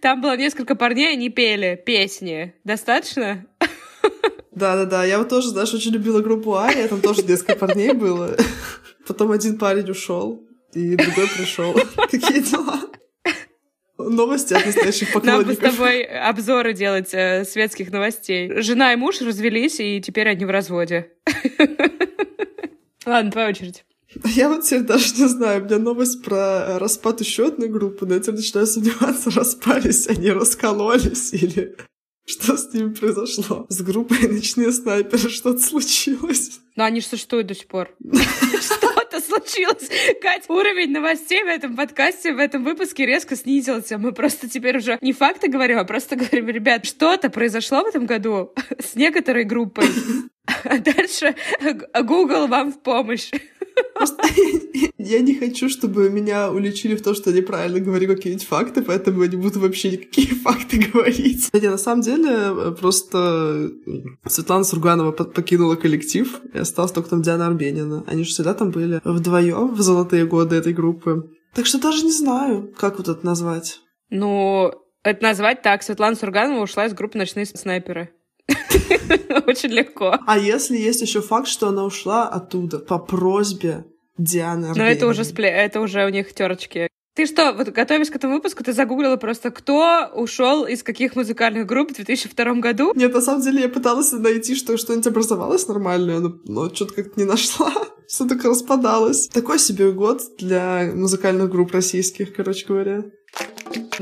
Там 0.00 0.20
было 0.20 0.36
несколько 0.36 0.74
парней, 0.74 1.12
они 1.12 1.30
пели 1.30 1.80
песни. 1.86 2.54
Достаточно? 2.64 3.46
Да-да-да, 4.50 5.04
я 5.04 5.18
вот 5.18 5.28
тоже, 5.28 5.50
знаешь, 5.50 5.72
очень 5.72 5.92
любила 5.92 6.20
группу 6.20 6.56
Ария, 6.56 6.88
там 6.88 7.00
тоже 7.00 7.22
несколько 7.22 7.54
парней 7.54 7.92
было. 7.92 8.36
Потом 9.06 9.30
один 9.30 9.56
парень 9.56 9.88
ушел, 9.88 10.44
и 10.74 10.96
другой 10.96 11.28
пришел. 11.28 11.72
Какие 12.10 12.40
дела? 12.40 12.80
Новости 14.10 14.54
от 14.54 14.66
настоящих 14.66 15.12
поклонников. 15.12 15.46
Нам 15.46 15.54
бы 15.54 15.54
с 15.54 15.76
тобой 15.76 16.02
обзоры 16.02 16.72
делать 16.72 17.12
э, 17.12 17.44
светских 17.44 17.90
новостей. 17.90 18.62
Жена 18.62 18.92
и 18.92 18.96
муж 18.96 19.20
развелись, 19.20 19.80
и 19.80 20.00
теперь 20.00 20.28
они 20.28 20.44
в 20.44 20.50
разводе. 20.50 21.10
Ладно, 23.06 23.30
твоя 23.30 23.48
очередь. 23.48 23.84
Я 24.24 24.48
вот 24.48 24.64
теперь 24.64 24.82
даже 24.82 25.14
не 25.14 25.28
знаю, 25.28 25.62
у 25.62 25.64
меня 25.64 25.78
новость 25.78 26.22
про 26.22 26.78
распад 26.78 27.20
еще 27.20 27.46
одной 27.46 27.68
группы, 27.68 28.06
но 28.06 28.14
я 28.14 28.20
теперь 28.20 28.36
начинаю 28.36 28.66
сомневаться, 28.66 29.30
распались 29.34 30.06
они, 30.06 30.30
раскололись 30.30 31.32
или 31.32 31.76
что 32.24 32.56
с 32.56 32.72
ними 32.72 32.94
произошло? 32.94 33.66
С 33.68 33.82
группой 33.82 34.28
«Ночные 34.28 34.72
снайперы» 34.72 35.28
что-то 35.28 35.58
случилось. 35.58 36.60
Но 36.76 36.84
они 36.84 37.00
же 37.00 37.06
существуют 37.06 37.48
до 37.48 37.54
сих 37.54 37.66
пор. 37.66 37.90
Что-то 38.02 39.20
случилось. 39.20 39.88
Кать, 40.20 40.48
уровень 40.48 40.92
новостей 40.92 41.42
в 41.42 41.48
этом 41.48 41.76
подкасте, 41.76 42.32
в 42.32 42.38
этом 42.38 42.64
выпуске 42.64 43.06
резко 43.06 43.36
снизился. 43.36 43.98
Мы 43.98 44.12
просто 44.12 44.48
теперь 44.48 44.78
уже 44.78 44.98
не 45.00 45.12
факты 45.12 45.48
говорим, 45.48 45.78
а 45.78 45.84
просто 45.84 46.16
говорим, 46.16 46.48
ребят, 46.48 46.86
что-то 46.86 47.28
произошло 47.28 47.82
в 47.82 47.88
этом 47.88 48.06
году 48.06 48.52
с 48.78 48.94
некоторой 48.94 49.44
группой. 49.44 49.86
А 50.64 50.78
дальше 50.78 51.36
Google 52.02 52.48
вам 52.48 52.72
в 52.72 52.82
помощь. 52.82 53.30
Я 54.98 55.20
не 55.20 55.34
хочу, 55.34 55.68
чтобы 55.68 56.10
меня 56.10 56.50
уличили 56.50 56.94
в 56.94 57.02
том, 57.02 57.14
что 57.14 57.30
я 57.30 57.36
неправильно 57.36 57.80
говорю 57.80 58.08
какие-нибудь 58.08 58.46
факты, 58.46 58.82
поэтому 58.82 59.22
я 59.22 59.28
не 59.28 59.36
буду 59.36 59.60
вообще 59.60 59.90
никакие 59.90 60.28
факты 60.44 60.78
говорить. 60.78 61.48
Хотя 61.52 61.70
на 61.70 61.78
самом 61.78 62.02
деле 62.02 62.72
просто 62.80 63.70
Светлана 64.26 64.64
Сурганова 64.64 65.12
покинула 65.12 65.76
коллектив, 65.76 66.40
и 66.54 66.58
осталась 66.58 66.92
только 66.92 67.10
там 67.10 67.22
Диана 67.22 67.46
Арбенина. 67.46 68.04
Они 68.06 68.24
же 68.24 68.30
всегда 68.30 68.54
там 68.54 68.70
были 68.70 69.00
вдвоем 69.04 69.74
в 69.74 69.80
золотые 69.80 70.26
годы 70.26 70.56
этой 70.56 70.72
группы. 70.72 71.30
Так 71.54 71.66
что 71.66 71.80
даже 71.80 72.04
не 72.04 72.12
знаю, 72.12 72.72
как 72.78 72.98
вот 72.98 73.08
это 73.08 73.24
назвать. 73.26 73.80
Ну, 74.10 74.72
это 75.02 75.22
назвать 75.22 75.62
так. 75.62 75.82
Светлана 75.82 76.16
Сурганова 76.16 76.62
ушла 76.62 76.86
из 76.86 76.94
группы 76.94 77.18
«Ночные 77.18 77.46
снайперы». 77.46 78.10
Очень 79.46 79.70
легко. 79.70 80.18
А 80.26 80.38
если 80.38 80.76
есть 80.76 81.02
еще 81.02 81.20
факт, 81.20 81.48
что 81.48 81.68
она 81.68 81.84
ушла 81.84 82.28
оттуда 82.28 82.78
по 82.78 82.98
просьбе 82.98 83.84
Дианы 84.18 84.72
Ну, 84.74 84.82
это 84.82 85.06
уже 85.06 85.24
спле... 85.24 85.48
это 85.48 85.80
уже 85.80 86.04
у 86.04 86.08
них 86.08 86.32
терочки. 86.32 86.88
Ты 87.14 87.26
что, 87.26 87.52
вот 87.52 87.68
готовясь 87.68 88.08
к 88.08 88.16
этому 88.16 88.36
выпуску, 88.36 88.64
ты 88.64 88.72
загуглила 88.72 89.16
просто, 89.16 89.50
кто 89.50 90.10
ушел 90.14 90.64
из 90.64 90.82
каких 90.82 91.14
музыкальных 91.14 91.66
групп 91.66 91.90
в 91.90 91.94
2002 91.94 92.54
году? 92.54 92.92
Нет, 92.94 93.12
на 93.12 93.20
самом 93.20 93.42
деле 93.42 93.62
я 93.62 93.68
пыталась 93.68 94.12
найти, 94.12 94.54
что 94.54 94.78
что-нибудь 94.78 95.06
образовалось 95.08 95.68
нормальное, 95.68 96.20
но, 96.20 96.32
но 96.44 96.74
что-то 96.74 96.94
как-то 96.94 97.20
не 97.20 97.26
нашла. 97.26 97.70
Все 98.08 98.26
так 98.26 98.42
распадалось. 98.44 99.28
Такой 99.28 99.58
себе 99.58 99.92
год 99.92 100.22
для 100.38 100.90
музыкальных 100.94 101.50
групп 101.50 101.72
российских, 101.72 102.34
короче 102.34 102.66
говоря. 102.66 103.04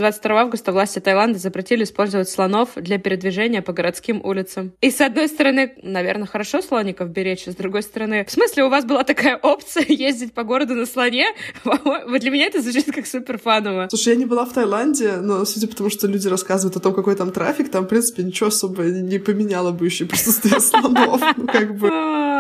22 0.01 0.41
августа 0.41 0.73
власти 0.73 0.99
Таиланда 0.99 1.39
запретили 1.39 1.85
использовать 1.85 2.29
слонов 2.29 2.71
для 2.77 2.99
передвижения 2.99 3.61
по 3.61 3.73
городским 3.73 4.21
улицам. 4.25 4.73
И 4.81 4.91
с 4.91 5.01
одной 5.01 5.29
стороны, 5.29 5.75
наверное, 5.83 6.27
хорошо 6.27 6.63
слоников 6.63 7.11
беречь, 7.11 7.47
а 7.47 7.53
с 7.53 7.55
другой 7.55 7.83
стороны, 7.83 8.25
в 8.25 8.31
смысле, 8.31 8.65
у 8.65 8.71
вас 8.71 8.85
была 8.85 9.05
такая 9.05 9.37
опция 9.43 9.85
ездить 9.87 10.33
по 10.33 10.43
городу 10.43 10.75
на 10.75 10.87
слоне? 10.87 11.27
Вот 12.11 12.21
для 12.21 12.31
меня 12.31 12.47
это 12.47 12.61
звучит 12.61 12.93
как 12.93 13.07
супер 13.07 13.39
фаново. 13.39 13.89
Слушай, 13.91 14.15
я 14.15 14.17
не 14.17 14.25
была 14.25 14.45
в 14.45 14.53
Таиланде, 14.53 15.17
но 15.17 15.45
судя 15.45 15.69
по 15.69 15.77
тому, 15.77 15.91
что 15.91 16.07
люди 16.07 16.27
рассказывают 16.29 16.77
о 16.77 16.81
том, 16.81 16.95
какой 16.95 17.15
там 17.15 17.31
трафик, 17.31 17.71
там, 17.71 17.85
в 17.85 17.89
принципе, 17.89 18.23
ничего 18.23 18.49
особо 18.49 18.85
не 18.85 19.19
поменяло 19.19 19.71
бы 19.71 19.85
еще 19.85 20.07
присутствие 20.07 20.61
слонов. 20.61 21.21
Ну, 21.37 21.47
как 21.47 21.77
бы. 21.77 21.89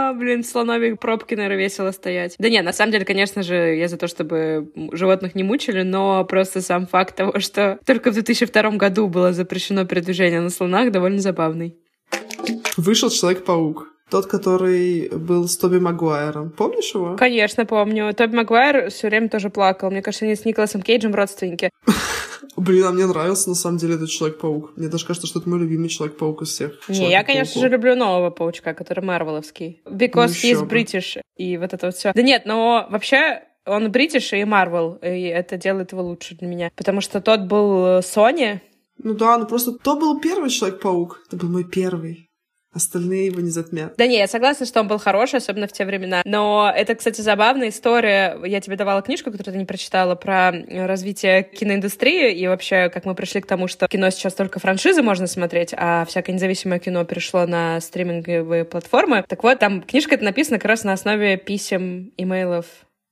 А, 0.00 0.12
блин, 0.14 0.42
слоновик 0.44 0.98
пробки, 0.98 1.34
наверное, 1.34 1.58
весело 1.58 1.90
стоять. 1.90 2.34
Да 2.38 2.48
нет, 2.48 2.64
на 2.64 2.72
самом 2.72 2.92
деле, 2.92 3.04
конечно 3.04 3.42
же, 3.42 3.76
я 3.76 3.86
за 3.86 3.96
то, 3.96 4.08
чтобы 4.08 4.70
животных 4.92 5.34
не 5.34 5.42
мучили, 5.42 5.82
но 5.82 6.24
просто 6.24 6.62
сам 6.62 6.86
факт 6.86 7.16
того, 7.16 7.38
что 7.38 7.78
только 7.84 8.10
в 8.10 8.14
2002 8.14 8.70
году 8.72 9.08
было 9.08 9.32
запрещено 9.32 9.84
передвижение 9.84 10.40
на 10.40 10.50
слонах, 10.50 10.90
довольно 10.90 11.18
забавный. 11.18 11.76
Вышел 12.76 13.10
Человек-паук. 13.10 13.88
Тот, 14.10 14.26
который 14.26 15.08
был 15.10 15.46
с 15.46 15.56
Тоби 15.56 15.78
Магуайром. 15.78 16.50
Помнишь 16.50 16.92
его? 16.94 17.14
Конечно, 17.16 17.64
помню. 17.64 18.12
Тоби 18.12 18.34
Магуайр 18.34 18.90
все 18.90 19.08
время 19.08 19.28
тоже 19.28 19.50
плакал. 19.50 19.90
Мне 19.90 20.02
кажется, 20.02 20.24
они 20.24 20.34
с 20.34 20.44
Николасом 20.44 20.82
Кейджем 20.82 21.14
родственники. 21.14 21.70
Блин, 22.56 22.84
а 22.84 22.92
мне 22.92 23.06
нравился 23.06 23.48
на 23.48 23.54
самом 23.54 23.78
деле 23.78 23.94
этот 23.94 24.08
Человек-паук. 24.08 24.76
Мне 24.76 24.88
даже 24.88 25.06
кажется, 25.06 25.26
что 25.26 25.40
это 25.40 25.48
мой 25.48 25.58
любимый 25.58 25.88
Человек-паук 25.88 26.42
из 26.42 26.48
всех. 26.48 26.88
Не, 26.88 27.10
я, 27.10 27.24
конечно 27.24 27.60
же, 27.60 27.68
люблю 27.68 27.94
нового 27.94 28.30
паучка, 28.30 28.74
который 28.74 29.04
Марвеловский. 29.04 29.82
Because 29.86 30.34
ну, 30.42 30.50
he's 30.50 30.68
British. 30.68 31.20
И 31.36 31.56
вот 31.56 31.72
это 31.72 31.86
вот 31.86 31.94
все. 31.94 32.12
Да 32.14 32.22
нет, 32.22 32.46
но 32.46 32.86
вообще 32.90 33.42
он 33.66 33.90
бритиш 33.90 34.32
и 34.32 34.44
Марвел, 34.44 34.98
и 35.02 35.22
это 35.22 35.56
делает 35.56 35.92
его 35.92 36.02
лучше 36.02 36.34
для 36.34 36.48
меня. 36.48 36.70
Потому 36.76 37.00
что 37.00 37.20
тот 37.20 37.42
был 37.42 37.98
Sony. 37.98 38.60
Ну 39.02 39.14
да, 39.14 39.38
ну 39.38 39.46
просто 39.46 39.72
то 39.72 39.96
был 39.96 40.20
первый 40.20 40.50
Человек-паук. 40.50 41.22
Это 41.26 41.36
был 41.36 41.48
мой 41.48 41.64
первый. 41.64 42.29
Остальные 42.72 43.26
его 43.26 43.40
не 43.40 43.50
затмят. 43.50 43.94
Да 43.96 44.06
не, 44.06 44.16
я 44.18 44.28
согласна, 44.28 44.64
что 44.64 44.80
он 44.80 44.86
был 44.86 44.98
хороший, 44.98 45.36
особенно 45.36 45.66
в 45.66 45.72
те 45.72 45.84
времена. 45.84 46.22
Но 46.24 46.72
это, 46.74 46.94
кстати, 46.94 47.20
забавная 47.20 47.70
история. 47.70 48.38
Я 48.44 48.60
тебе 48.60 48.76
давала 48.76 49.02
книжку, 49.02 49.32
которую 49.32 49.54
ты 49.54 49.58
не 49.58 49.64
прочитала, 49.64 50.14
про 50.14 50.52
развитие 50.68 51.42
киноиндустрии 51.42 52.32
и 52.32 52.46
вообще, 52.46 52.88
как 52.88 53.04
мы 53.06 53.16
пришли 53.16 53.40
к 53.40 53.46
тому, 53.46 53.66
что 53.66 53.88
кино 53.88 54.10
сейчас 54.10 54.34
только 54.34 54.60
франшизы 54.60 55.02
можно 55.02 55.26
смотреть, 55.26 55.74
а 55.76 56.04
всякое 56.04 56.32
независимое 56.32 56.78
кино 56.78 57.04
перешло 57.04 57.44
на 57.44 57.80
стриминговые 57.80 58.64
платформы. 58.64 59.24
Так 59.26 59.42
вот, 59.42 59.58
там 59.58 59.82
книжка 59.82 60.14
это 60.14 60.24
написана 60.24 60.58
как 60.58 60.68
раз 60.68 60.84
на 60.84 60.92
основе 60.92 61.36
писем, 61.38 62.12
имейлов 62.16 62.66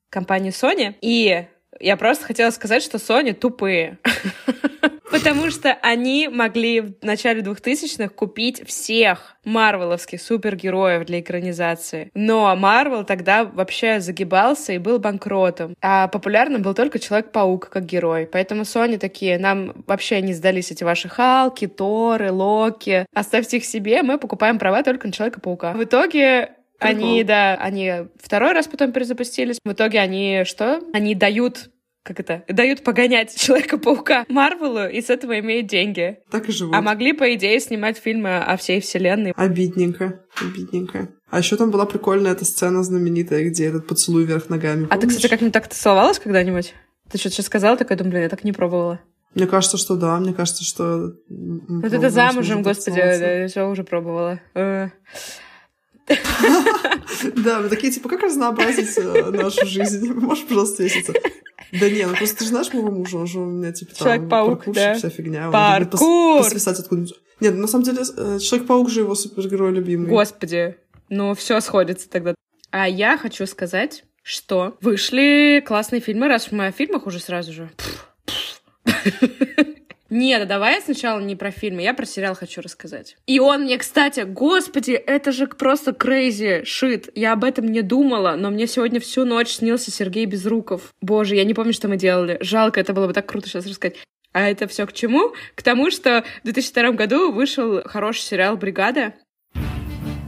компании 0.09 0.53
Sony. 0.53 0.95
И 1.01 1.47
я 1.81 1.97
просто 1.97 2.25
хотела 2.27 2.51
сказать, 2.51 2.83
что 2.83 2.99
Sony 2.99 3.33
тупые. 3.35 3.99
Потому 5.11 5.51
что 5.51 5.73
они 5.83 6.29
могли 6.29 6.81
в 6.81 7.03
начале 7.03 7.41
2000-х 7.41 8.09
купить 8.09 8.67
всех 8.67 9.37
марвеловских 9.45 10.21
супергероев 10.21 11.07
для 11.07 11.21
экранизации. 11.21 12.11
Но 12.15 12.55
Марвел 12.57 13.05
тогда 13.05 13.45
вообще 13.45 14.01
загибался 14.01 14.73
и 14.75 14.79
был 14.79 14.99
банкротом. 14.99 15.75
А 15.81 16.09
популярным 16.09 16.63
был 16.63 16.75
только 16.75 16.99
Человек-паук 16.99 17.71
как 17.71 17.87
герой. 17.87 18.29
Поэтому 18.31 18.63
Sony 18.63 18.99
такие, 18.99 19.39
нам 19.39 19.85
вообще 19.87 20.21
не 20.21 20.35
сдались 20.35 20.71
эти 20.71 20.85
ваши 20.85 21.09
Халки, 21.09 21.67
Торы, 21.67 22.31
Локи. 22.31 23.07
Оставьте 23.15 23.59
их 23.59 23.65
себе, 23.65 24.03
мы 24.03 24.19
покупаем 24.19 24.59
права 24.59 24.83
только 24.83 25.07
на 25.07 25.13
Человека-паука. 25.13 25.73
В 25.73 25.85
итоге 25.85 26.51
они, 26.79 27.25
да, 27.25 27.57
они 27.57 27.93
второй 28.23 28.53
раз 28.53 28.69
потом 28.69 28.93
перезапустились. 28.93 29.59
В 29.65 29.73
итоге 29.73 30.01
они 30.01 30.43
что? 30.45 30.81
Они 30.93 31.15
дают 31.15 31.71
как 32.03 32.21
это, 32.21 32.45
дают 32.49 32.83
погонять 32.85 33.35
Человека-паука 33.37 34.25
Марвелу 34.29 34.89
и 34.89 35.01
с 35.01 35.11
этого 35.11 35.39
имеют 35.41 35.67
деньги. 35.67 36.19
Так 36.31 36.49
и 36.49 36.53
живут. 36.53 36.75
А 36.75 36.81
могли, 36.81 37.13
по 37.13 37.35
идее, 37.35 37.61
снимать 37.61 37.99
фильмы 37.99 38.39
о 38.39 38.57
всей 38.57 38.81
вселенной. 38.81 39.33
Обидненько, 39.37 40.25
обидненько. 40.41 41.09
А 41.31 41.39
еще 41.39 41.57
там 41.57 41.71
была 41.71 41.85
прикольная 41.85 42.33
эта 42.33 42.45
сцена 42.45 42.83
знаменитая, 42.83 43.45
где 43.49 43.67
этот 43.67 43.87
поцелуй 43.87 44.25
вверх 44.25 44.49
ногами. 44.49 44.87
Помнишь? 44.87 44.91
А 44.91 44.99
ты, 44.99 45.07
кстати, 45.09 45.29
как-нибудь 45.29 45.53
так 45.53 45.69
целовалась 45.69 46.19
когда-нибудь? 46.19 46.75
Ты 47.11 47.19
что-то 47.19 47.35
сейчас 47.37 47.47
сказала, 47.47 47.77
такая, 47.77 47.99
думаю, 47.99 48.13
блин, 48.13 48.23
я 48.23 48.29
так 48.29 48.45
не 48.45 48.53
пробовала. 48.53 49.01
Мне 49.35 49.47
кажется, 49.47 49.77
что 49.77 49.97
да, 49.97 50.19
мне 50.19 50.33
кажется, 50.33 50.65
что... 50.65 51.13
Вот 51.29 51.93
это 51.93 52.09
замужем, 52.09 52.63
господи, 52.63 53.47
все 53.49 53.69
уже 53.69 53.85
пробовала. 53.85 54.41
Да, 57.37 57.61
мы 57.61 57.69
такие, 57.69 57.93
типа, 57.93 58.09
как 58.09 58.23
разнообразить 58.23 58.97
э, 58.97 59.31
нашу 59.31 59.67
жизнь? 59.67 60.13
Можешь 60.15 60.47
просто 60.47 60.85
веситься? 60.85 61.13
Да 61.73 61.91
не, 61.91 62.07
ну 62.07 62.15
просто 62.15 62.39
ты 62.39 62.45
же 62.45 62.51
знаешь 62.51 62.73
моего 62.73 62.91
мужа, 62.91 63.19
он 63.19 63.27
же 63.27 63.41
у 63.41 63.47
меня, 63.47 63.73
типа, 63.73 63.95
там, 63.95 64.07
Человек-паук, 64.07 64.63
да? 64.73 64.95
вся 64.95 65.11
фигня. 65.11 65.51
Паркур! 65.51 66.43
Посвисать 66.43 66.79
откуда-нибудь. 66.79 67.15
Нет, 67.41 67.55
на 67.57 67.67
самом 67.67 67.85
деле, 67.85 68.03
э, 68.17 68.39
Человек-паук 68.39 68.89
же 68.89 69.01
его 69.01 69.15
супергерой 69.15 69.73
любимый. 69.73 70.09
Господи, 70.09 70.77
ну 71.09 71.35
все 71.35 71.61
сходится 71.61 72.09
тогда. 72.09 72.35
А 72.71 72.89
я 72.89 73.19
хочу 73.19 73.47
сказать, 73.47 74.05
что 74.23 74.77
вышли 74.81 75.63
классные 75.67 76.01
фильмы, 76.01 76.29
раз 76.29 76.53
мы 76.53 76.67
о 76.67 76.73
фильмах 76.73 77.07
уже 77.07 77.19
сразу 77.19 77.53
же. 77.53 77.71
Нет, 80.11 80.49
давай 80.49 80.81
сначала 80.81 81.21
не 81.21 81.37
про 81.37 81.51
фильмы, 81.51 81.83
я 81.83 81.93
про 81.93 82.07
сериал 82.07 82.35
хочу 82.35 82.63
рассказать. 82.63 83.17
И 83.27 83.41
он 83.41 83.65
мне, 83.65 83.77
кстати, 83.77 84.21
господи, 84.21 84.93
это 84.93 85.33
же 85.33 85.47
просто 85.47 85.91
crazy 85.91 86.63
shit. 86.63 87.11
Я 87.15 87.35
об 87.35 87.45
этом 87.45 87.67
не 87.67 87.83
думала, 87.83 88.35
но 88.39 88.49
мне 88.51 88.67
сегодня 88.67 89.01
всю 89.01 89.27
ночь 89.27 89.49
снился 89.49 89.91
Сергей 89.91 90.25
Безруков. 90.25 90.95
Боже, 91.03 91.35
я 91.35 91.45
не 91.45 91.53
помню, 91.53 91.75
что 91.75 91.89
мы 91.89 91.99
делали. 91.99 92.39
Жалко, 92.41 92.81
это 92.81 92.95
было 92.95 93.07
бы 93.07 93.13
так 93.13 93.27
круто 93.27 93.49
сейчас 93.49 93.67
рассказать. 93.67 93.97
А 94.33 94.49
это 94.49 94.67
все 94.67 94.87
к 94.87 94.93
чему? 94.93 95.35
К 95.55 95.63
тому, 95.63 95.91
что 95.91 96.25
в 96.43 96.45
2002 96.45 96.93
году 96.93 97.33
вышел 97.33 97.83
хороший 97.85 98.21
сериал 98.21 98.57
«Бригада». 98.57 99.15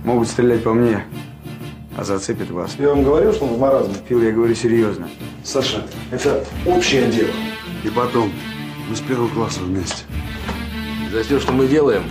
Могут 0.05 0.29
стрелять 0.29 0.63
по 0.63 0.75
мне, 0.75 1.05
а 1.97 2.05
зацепит 2.05 2.51
вас. 2.51 2.77
Я 2.79 2.89
вам 2.89 3.03
говорил, 3.03 3.33
что 3.33 3.45
он 3.45 3.55
в 3.55 3.59
маразме? 3.59 3.95
Фил, 4.09 4.23
я 4.23 4.33
говорю 4.33 4.55
серьезно. 4.55 5.09
Саша, 5.45 5.87
это 6.11 6.45
общее 6.67 7.11
дело. 7.11 7.33
И 7.85 7.89
потом, 7.89 8.33
мы 8.91 8.97
с 8.97 9.01
первого 9.01 9.29
класса 9.29 9.61
вместе. 9.61 10.03
За 11.13 11.23
все, 11.23 11.39
что 11.39 11.53
мы 11.53 11.69
делаем, 11.69 12.03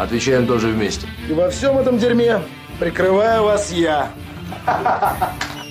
отвечаем 0.00 0.48
тоже 0.48 0.66
вместе. 0.66 1.06
И 1.28 1.32
во 1.32 1.48
всем 1.48 1.78
этом 1.78 1.96
дерьме 1.96 2.42
прикрываю 2.80 3.44
вас 3.44 3.72
я. 3.72 4.10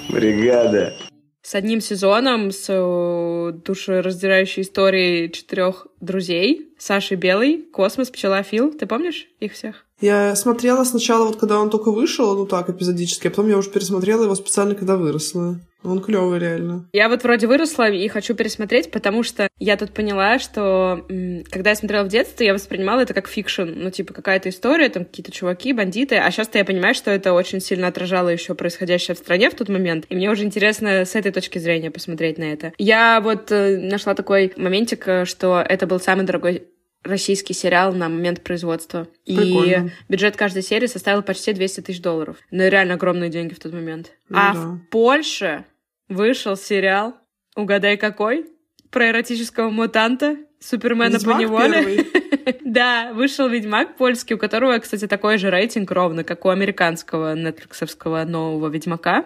Бригада. 0.10 0.94
С 1.42 1.54
одним 1.54 1.82
сезоном, 1.82 2.52
с 2.52 2.68
э, 2.70 3.52
душераздирающей 3.66 4.62
историей 4.62 5.30
четырех 5.32 5.88
друзей. 6.00 6.74
Саши 6.78 7.16
Белый, 7.16 7.64
Космос, 7.74 8.10
Пчела, 8.10 8.42
Фил. 8.44 8.72
Ты 8.72 8.86
помнишь 8.86 9.28
их 9.42 9.52
всех? 9.52 9.86
Я 10.02 10.36
смотрела 10.36 10.84
сначала, 10.84 11.26
вот 11.26 11.38
когда 11.38 11.60
он 11.60 11.70
только 11.70 11.92
вышел, 11.92 12.36
ну 12.36 12.46
так, 12.46 12.70
эпизодически, 12.70 13.28
а 13.28 13.30
потом 13.30 13.50
я 13.50 13.58
уже 13.58 13.70
пересмотрела 13.70 14.24
его 14.24 14.36
специально, 14.36 14.76
когда 14.76 14.96
выросла. 14.96 15.60
Он 15.84 16.02
клевый, 16.02 16.40
реально. 16.40 16.90
Я 16.92 17.08
вот 17.08 17.24
вроде 17.24 17.48
выросла 17.48 17.90
и 17.90 18.08
хочу 18.10 18.36
пересмотреть, 18.36 18.92
потому 18.92 19.24
что 19.24 19.48
я 19.60 19.78
тут 19.78 19.92
поняла, 19.92 20.38
что 20.38 21.06
когда 21.50 21.70
я 21.70 21.76
смотрела 21.76 22.04
в 22.04 22.10
детстве, 22.10 22.48
я 22.48 22.54
воспринимала 22.54 23.02
это 23.02 23.14
как 23.14 23.30
fiction. 23.30 23.64
Ну, 23.76 23.90
типа, 23.90 24.14
какая-то 24.14 24.50
история, 24.50 24.90
там 24.90 25.06
какие-то 25.06 25.32
чуваки, 25.32 25.72
бандиты. 25.72 26.18
А 26.18 26.30
сейчас-то 26.32 26.58
я 26.58 26.66
понимаю, 26.66 26.96
что 26.96 27.12
это 27.12 27.32
очень 27.32 27.62
сильно 27.62 27.88
отражало 27.88 28.28
еще 28.28 28.56
происходящее 28.56 29.16
в 29.16 29.20
стране 29.20 29.50
в 29.50 29.56
тот 29.56 29.70
момент. 29.70 30.06
И 30.10 30.16
мне 30.16 30.30
уже 30.30 30.44
интересно 30.44 31.06
с 31.06 31.16
этой 31.16 31.32
точки 31.32 31.60
зрения 31.60 31.92
посмотреть 31.92 32.38
на 32.38 32.52
это. 32.52 32.74
Я 32.78 33.22
вот 33.22 33.50
э, 33.52 33.78
нашла 33.78 34.16
такой 34.16 34.52
моментик, 34.58 35.08
э, 35.08 35.26
что 35.26 35.62
это 35.62 35.88
был 35.88 36.02
самый 36.02 36.26
дорогой 36.26 36.68
российский 37.04 37.54
сериал 37.54 37.94
на 37.94 38.10
момент 38.10 38.42
производства. 38.44 39.08
Прикольно. 39.26 39.88
И 39.88 40.12
бюджет 40.12 40.36
каждой 40.36 40.64
серии 40.64 40.88
составил 40.88 41.24
почти 41.24 41.54
200 41.54 41.82
тысяч 41.82 42.02
долларов. 42.02 42.38
Ну, 42.52 42.68
реально 42.68 42.96
огромные 42.96 43.30
деньги 43.30 43.54
в 43.54 43.60
тот 43.60 43.74
момент. 43.74 44.12
Ну, 44.30 44.38
а 44.38 44.54
да. 44.54 44.60
в 44.60 44.80
Польше 44.90 45.66
вышел 46.08 46.58
сериал, 46.58 47.16
угадай 47.56 47.98
какой, 47.98 48.46
про 48.90 49.10
эротического 49.10 49.70
мутанта, 49.70 50.38
Супермена 50.60 51.14
Ведьмак 51.14 51.38
по 51.38 51.42
неволе. 51.42 52.06
да, 52.66 53.14
вышел 53.14 53.48
Ведьмак 53.48 53.96
польский, 53.96 54.36
у 54.36 54.38
которого, 54.38 54.78
кстати, 54.80 55.08
такой 55.08 55.38
же 55.38 55.50
рейтинг 55.50 55.90
ровно, 55.92 56.24
как 56.24 56.44
у 56.46 56.50
американского 56.50 57.34
нетфликсовского 57.36 58.24
нового 58.26 58.68
Ведьмака. 58.68 59.26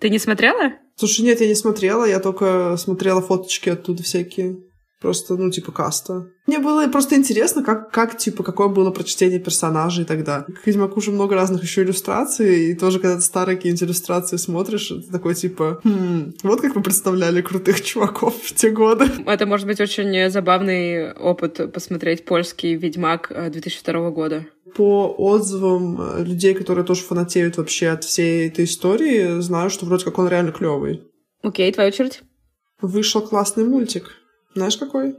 Ты 0.00 0.10
не 0.10 0.18
смотрела? 0.18 0.72
Слушай, 0.96 1.20
нет, 1.22 1.40
я 1.40 1.46
не 1.46 1.54
смотрела, 1.54 2.04
я 2.04 2.18
только 2.18 2.76
смотрела 2.76 3.22
фоточки 3.22 3.68
оттуда 3.68 4.02
всякие. 4.02 4.58
Просто, 5.02 5.34
ну, 5.36 5.50
типа, 5.50 5.72
каста. 5.72 6.28
Мне 6.46 6.60
было 6.60 6.86
просто 6.86 7.16
интересно, 7.16 7.64
как, 7.64 7.90
как 7.90 8.16
типа, 8.16 8.44
какое 8.44 8.68
было 8.68 8.92
прочтение 8.92 9.40
персонажей 9.40 10.04
тогда. 10.04 10.42
К 10.42 10.64
Ведьмаку 10.64 11.00
уже 11.00 11.10
много 11.10 11.34
разных 11.34 11.64
еще 11.64 11.82
иллюстраций, 11.82 12.70
и 12.70 12.74
тоже, 12.74 13.00
когда 13.00 13.16
ты 13.16 13.22
старые 13.22 13.56
какие-нибудь 13.56 13.82
иллюстрации 13.82 14.36
смотришь, 14.36 14.88
ты 14.88 15.10
такой, 15.10 15.34
типа, 15.34 15.80
хм, 15.82 16.34
вот 16.44 16.60
как 16.60 16.76
вы 16.76 16.82
представляли 16.82 17.42
крутых 17.42 17.82
чуваков 17.82 18.36
в 18.40 18.54
те 18.54 18.70
годы. 18.70 19.06
Это 19.26 19.44
может 19.44 19.66
быть 19.66 19.80
очень 19.80 20.30
забавный 20.30 21.12
опыт 21.12 21.72
посмотреть 21.72 22.24
польский 22.24 22.76
Ведьмак 22.76 23.32
2002 23.50 24.10
года. 24.10 24.46
По 24.76 25.08
отзывам 25.18 26.00
э, 26.00 26.24
людей, 26.24 26.54
которые 26.54 26.84
тоже 26.84 27.02
фанатеют 27.02 27.56
вообще 27.56 27.88
от 27.88 28.04
всей 28.04 28.46
этой 28.46 28.66
истории, 28.66 29.40
знаю, 29.40 29.68
что 29.68 29.84
вроде 29.84 30.04
как 30.04 30.18
он 30.18 30.28
реально 30.28 30.52
клевый. 30.52 31.02
Окей, 31.42 31.72
твоя 31.72 31.88
очередь. 31.88 32.22
Вышел 32.80 33.20
классный 33.20 33.64
мультик. 33.64 34.21
Знаешь, 34.54 34.76
какой? 34.76 35.16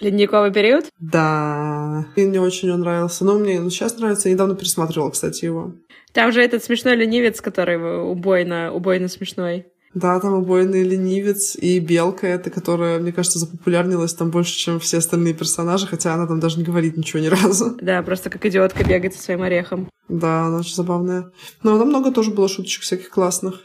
Ледниковый 0.00 0.52
период? 0.52 0.86
Да. 0.98 2.06
И 2.16 2.24
мне 2.24 2.40
очень 2.40 2.70
он 2.70 2.80
нравился. 2.80 3.24
Но 3.24 3.38
мне 3.38 3.60
ну, 3.60 3.70
сейчас 3.70 3.96
нравится. 3.98 4.28
Я 4.28 4.34
недавно 4.34 4.56
пересматривала, 4.56 5.10
кстати, 5.10 5.44
его. 5.44 5.74
Там 6.12 6.32
же 6.32 6.42
этот 6.42 6.64
смешной 6.64 6.96
ленивец, 6.96 7.40
который 7.40 7.76
убойно, 8.10 8.72
убойно 8.72 9.08
смешной. 9.08 9.66
Да, 9.94 10.18
там 10.20 10.34
убойный 10.34 10.82
ленивец 10.82 11.54
и 11.54 11.78
белка 11.78 12.26
эта, 12.26 12.48
которая, 12.50 12.98
мне 12.98 13.12
кажется, 13.12 13.38
запопулярнилась 13.38 14.14
там 14.14 14.30
больше, 14.30 14.54
чем 14.54 14.80
все 14.80 14.98
остальные 14.98 15.34
персонажи, 15.34 15.86
хотя 15.86 16.14
она 16.14 16.26
там 16.26 16.40
даже 16.40 16.58
не 16.58 16.64
говорит 16.64 16.96
ничего 16.96 17.20
ни 17.20 17.26
разу. 17.42 17.76
Да, 17.80 18.02
просто 18.02 18.30
как 18.30 18.44
идиотка 18.46 18.84
бегает 18.84 19.14
со 19.14 19.22
своим 19.22 19.42
орехом. 19.42 19.90
Да, 20.08 20.46
она 20.46 20.58
очень 20.58 20.74
забавная. 20.74 21.30
Но 21.62 21.78
там 21.78 21.88
много 21.88 22.10
тоже 22.10 22.30
было 22.30 22.48
шуточек 22.48 22.82
всяких 22.82 23.10
классных. 23.10 23.60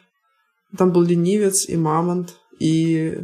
Там 0.77 0.91
был 0.91 1.01
ленивец 1.01 1.67
и 1.67 1.77
мамонт, 1.77 2.35
и... 2.59 3.23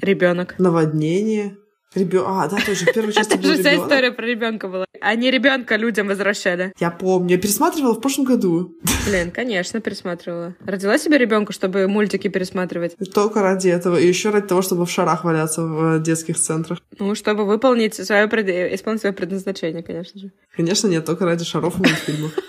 Ребенок. 0.00 0.54
Наводнение. 0.58 1.56
Ребё... 1.94 2.24
А, 2.26 2.46
да, 2.48 2.58
тоже 2.64 2.84
в 2.84 2.92
первой 2.92 3.12
части 3.12 3.34
Это 3.34 3.48
же 3.48 3.58
вся 3.58 3.74
история 3.74 4.12
про 4.12 4.26
ребенка 4.26 4.68
была. 4.68 4.84
Они 5.00 5.30
ребенка 5.30 5.76
людям 5.76 6.08
возвращали. 6.08 6.72
Я 6.78 6.90
помню. 6.90 7.36
Я 7.36 7.38
пересматривала 7.38 7.94
в 7.94 8.00
прошлом 8.00 8.26
году. 8.26 8.74
Блин, 9.06 9.30
конечно, 9.30 9.80
пересматривала. 9.80 10.54
Родила 10.64 10.98
себе 10.98 11.16
ребенка, 11.16 11.52
чтобы 11.52 11.88
мультики 11.88 12.28
пересматривать. 12.28 12.96
Только 13.14 13.40
ради 13.40 13.68
этого. 13.68 13.96
И 13.96 14.06
еще 14.06 14.30
ради 14.30 14.48
того, 14.48 14.60
чтобы 14.60 14.84
в 14.84 14.90
шарах 14.90 15.24
валяться 15.24 15.62
в 15.62 16.02
детских 16.02 16.38
центрах. 16.38 16.80
Ну, 16.98 17.14
чтобы 17.14 17.46
выполнить 17.46 17.94
свое, 17.94 18.28
пред... 18.28 18.74
исполнить 18.74 19.00
свое 19.00 19.14
предназначение, 19.14 19.82
конечно 19.82 20.20
же. 20.20 20.32
Конечно, 20.54 20.88
нет, 20.88 21.06
только 21.06 21.24
ради 21.24 21.44
шаров 21.44 21.76
и 21.78 21.82
мультфильмов. 21.82 22.32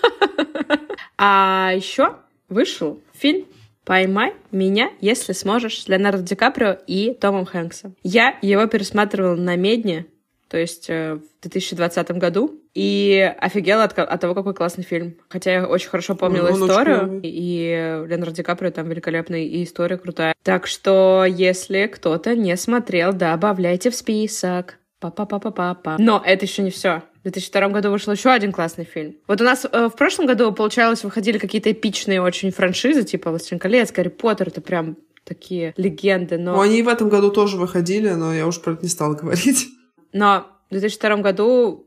А 1.22 1.72
еще 1.74 2.16
вышел 2.48 2.98
фильм 3.12 3.44
«Поймай 3.90 4.34
меня, 4.52 4.92
если 5.00 5.32
сможешь» 5.32 5.82
с 5.82 5.88
Леонардо 5.88 6.22
Ди 6.22 6.36
Каприо 6.36 6.78
и 6.86 7.12
Томом 7.12 7.44
Хэнксом. 7.44 7.96
Я 8.04 8.38
его 8.40 8.64
пересматривала 8.66 9.34
на 9.34 9.56
Медне, 9.56 10.06
то 10.48 10.56
есть 10.56 10.88
э, 10.88 11.14
в 11.14 11.42
2020 11.42 12.12
году, 12.12 12.60
и 12.72 13.34
офигела 13.40 13.82
от, 13.82 13.98
от 13.98 14.20
того, 14.20 14.36
какой 14.36 14.54
классный 14.54 14.84
фильм. 14.84 15.16
Хотя 15.28 15.52
я 15.54 15.66
очень 15.66 15.88
хорошо 15.88 16.14
помнила 16.14 16.50
очень 16.50 16.66
историю, 16.66 16.98
клёвый. 17.00 17.20
и 17.24 18.04
Леонардо 18.06 18.36
Ди 18.36 18.42
Каприо 18.44 18.70
там 18.70 18.88
великолепный, 18.88 19.46
и 19.46 19.64
история 19.64 19.96
крутая. 19.96 20.34
Так 20.44 20.68
что, 20.68 21.24
если 21.28 21.86
кто-то 21.86 22.36
не 22.36 22.56
смотрел, 22.56 23.12
добавляйте 23.12 23.90
в 23.90 23.96
список. 23.96 24.78
Па-па-па-па-па-па. 25.00 25.96
Но 25.98 26.22
это 26.24 26.44
еще 26.44 26.62
не 26.62 26.70
все. 26.70 27.02
В 27.20 27.24
2002 27.24 27.68
году 27.68 27.90
вышел 27.90 28.12
еще 28.12 28.30
один 28.30 28.50
классный 28.50 28.84
фильм. 28.84 29.16
Вот 29.26 29.42
у 29.42 29.44
нас 29.44 29.66
э, 29.70 29.88
в 29.88 29.96
прошлом 29.96 30.24
году, 30.24 30.52
получалось, 30.52 31.04
выходили 31.04 31.36
какие-то 31.36 31.70
эпичные 31.70 32.22
очень 32.22 32.50
франшизы, 32.50 33.04
типа 33.04 33.28
«Властелин 33.28 33.58
колец», 33.58 33.92
«Гарри 33.92 34.08
Поттер», 34.08 34.48
это 34.48 34.62
прям 34.62 34.96
такие 35.24 35.74
легенды, 35.76 36.38
но... 36.38 36.56
Ну, 36.56 36.60
они 36.62 36.82
в 36.82 36.88
этом 36.88 37.10
году 37.10 37.30
тоже 37.30 37.58
выходили, 37.58 38.08
но 38.08 38.34
я 38.34 38.46
уж 38.46 38.60
про 38.62 38.72
это 38.72 38.82
не 38.82 38.88
стала 38.88 39.14
говорить. 39.14 39.68
Но 40.14 40.46
в 40.70 40.72
2002 40.72 41.16
году 41.18 41.86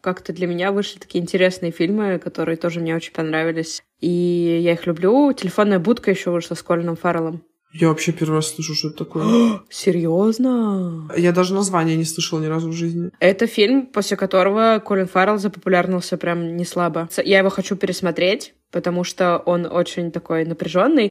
как-то 0.00 0.32
для 0.32 0.48
меня 0.48 0.72
вышли 0.72 0.98
такие 0.98 1.22
интересные 1.22 1.70
фильмы, 1.70 2.18
которые 2.18 2.56
тоже 2.56 2.80
мне 2.80 2.96
очень 2.96 3.12
понравились. 3.12 3.82
И 4.00 4.60
я 4.62 4.72
их 4.72 4.84
люблю. 4.86 5.32
«Телефонная 5.32 5.78
будка» 5.78 6.10
еще 6.10 6.30
вышла 6.30 6.56
с 6.56 6.62
Колином 6.62 6.96
Фарреллом. 6.96 7.44
Я 7.72 7.88
вообще 7.88 8.12
первый 8.12 8.36
раз 8.36 8.54
слышу, 8.54 8.74
что 8.74 8.88
это 8.88 8.98
такое. 8.98 9.60
Серьезно? 9.70 11.10
Я 11.16 11.32
даже 11.32 11.54
название 11.54 11.96
не 11.96 12.04
слышала 12.04 12.40
ни 12.40 12.46
разу 12.46 12.68
в 12.68 12.72
жизни. 12.72 13.10
Это 13.18 13.46
фильм, 13.46 13.86
после 13.86 14.16
которого 14.16 14.82
Колин 14.84 15.08
Фаррелл 15.08 15.38
запопулярнился 15.38 16.18
прям 16.18 16.56
не 16.56 16.64
слабо. 16.64 17.08
Я 17.24 17.38
его 17.38 17.48
хочу 17.48 17.76
пересмотреть, 17.76 18.54
потому 18.70 19.04
что 19.04 19.38
он 19.38 19.66
очень 19.66 20.10
такой 20.12 20.44
напряженный. 20.44 21.10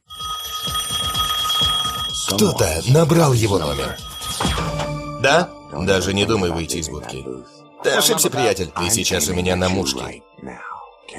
Кто-то 2.28 2.82
набрал 2.88 3.32
его 3.32 3.58
номер. 3.58 3.96
Да? 5.22 5.50
Даже 5.72 6.14
не 6.14 6.24
думай 6.26 6.50
выйти 6.50 6.76
из 6.76 6.88
будки. 6.88 7.24
Ты 7.82 7.90
ошибся, 7.90 8.30
приятель. 8.30 8.70
Ты 8.78 8.88
сейчас 8.90 9.28
у 9.28 9.34
меня 9.34 9.56
на 9.56 9.68
мушке. 9.68 10.22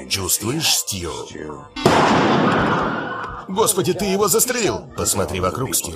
Чувствуешь, 0.08 0.68
Стью? 0.74 1.12
Господи, 3.48 3.92
ты 3.92 4.04
его 4.04 4.28
застрелил! 4.28 4.88
Посмотри 4.96 5.40
вокруг, 5.40 5.74
Стью. 5.74 5.94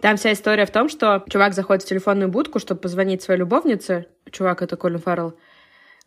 Там 0.00 0.16
вся 0.16 0.32
история 0.32 0.66
в 0.66 0.70
том, 0.70 0.88
что 0.88 1.24
чувак 1.28 1.54
заходит 1.54 1.82
в 1.82 1.88
телефонную 1.88 2.28
будку, 2.28 2.58
чтобы 2.58 2.80
позвонить 2.80 3.22
своей 3.22 3.40
любовнице. 3.40 4.06
Чувак— 4.30 4.62
это 4.62 4.76
Колин 4.76 4.98
Фаррелл. 4.98 5.34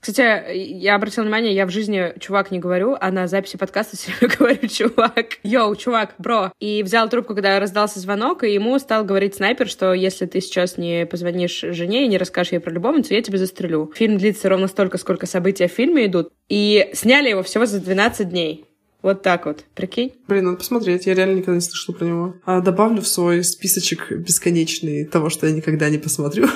Кстати, 0.02 0.58
я 0.58 0.96
обратила 0.96 1.24
внимание, 1.24 1.54
я 1.54 1.68
в 1.68 1.70
жизни 1.70 2.14
чувак 2.20 2.50
не 2.50 2.58
говорю, 2.58 2.98
а 3.00 3.12
на 3.12 3.28
записи 3.28 3.58
подкаста 3.58 3.96
все 3.98 4.12
время 4.12 4.36
говорю 4.36 4.68
чувак. 4.68 5.26
Йоу, 5.44 5.76
чувак, 5.76 6.16
бро. 6.18 6.52
И 6.60 6.82
взял 6.82 7.08
трубку, 7.08 7.36
когда 7.36 7.60
раздался 7.60 8.00
звонок, 8.00 8.44
и 8.44 8.52
ему 8.52 8.80
стал 8.80 9.06
говорить 9.06 9.36
снайпер, 9.36 9.68
что 9.68 9.94
если 9.94 10.26
ты 10.26 10.42
сейчас 10.42 10.78
не 10.78 11.06
позвонишь 11.06 11.60
жене 11.62 12.06
и 12.06 12.08
не 12.08 12.18
расскажешь 12.18 12.54
ей 12.54 12.60
про 12.60 12.72
любовницу, 12.72 13.14
я 13.14 13.22
тебя 13.22 13.38
застрелю. 13.38 13.92
Фильм 13.96 14.18
длится 14.18 14.50
ровно 14.50 14.68
столько, 14.68 14.98
сколько 14.98 15.28
события 15.28 15.68
в 15.68 15.72
фильме 15.72 16.08
идут. 16.08 16.32
И 16.50 16.90
сняли 16.94 17.30
его 17.30 17.44
всего 17.44 17.68
за 17.68 17.80
12 17.80 18.28
дней. 18.28 18.66
Вот 19.02 19.24
так 19.24 19.48
вот, 19.48 19.66
прикинь? 19.74 20.14
Блин, 20.28 20.46
надо 20.46 20.58
посмотреть, 20.58 21.08
я 21.08 21.16
реально 21.16 21.38
никогда 21.38 21.56
не 21.56 21.62
слышала 21.62 21.96
про 21.96 22.06
него. 22.06 22.36
А 22.46 22.62
добавлю 22.62 23.02
в 23.02 23.08
свой 23.08 23.44
списочек 23.44 24.12
бесконечный 24.12 25.06
того, 25.06 25.30
что 25.30 25.48
я 25.48 25.54
никогда 25.54 25.90
не 25.90 25.98
посмотрю. 25.98 26.48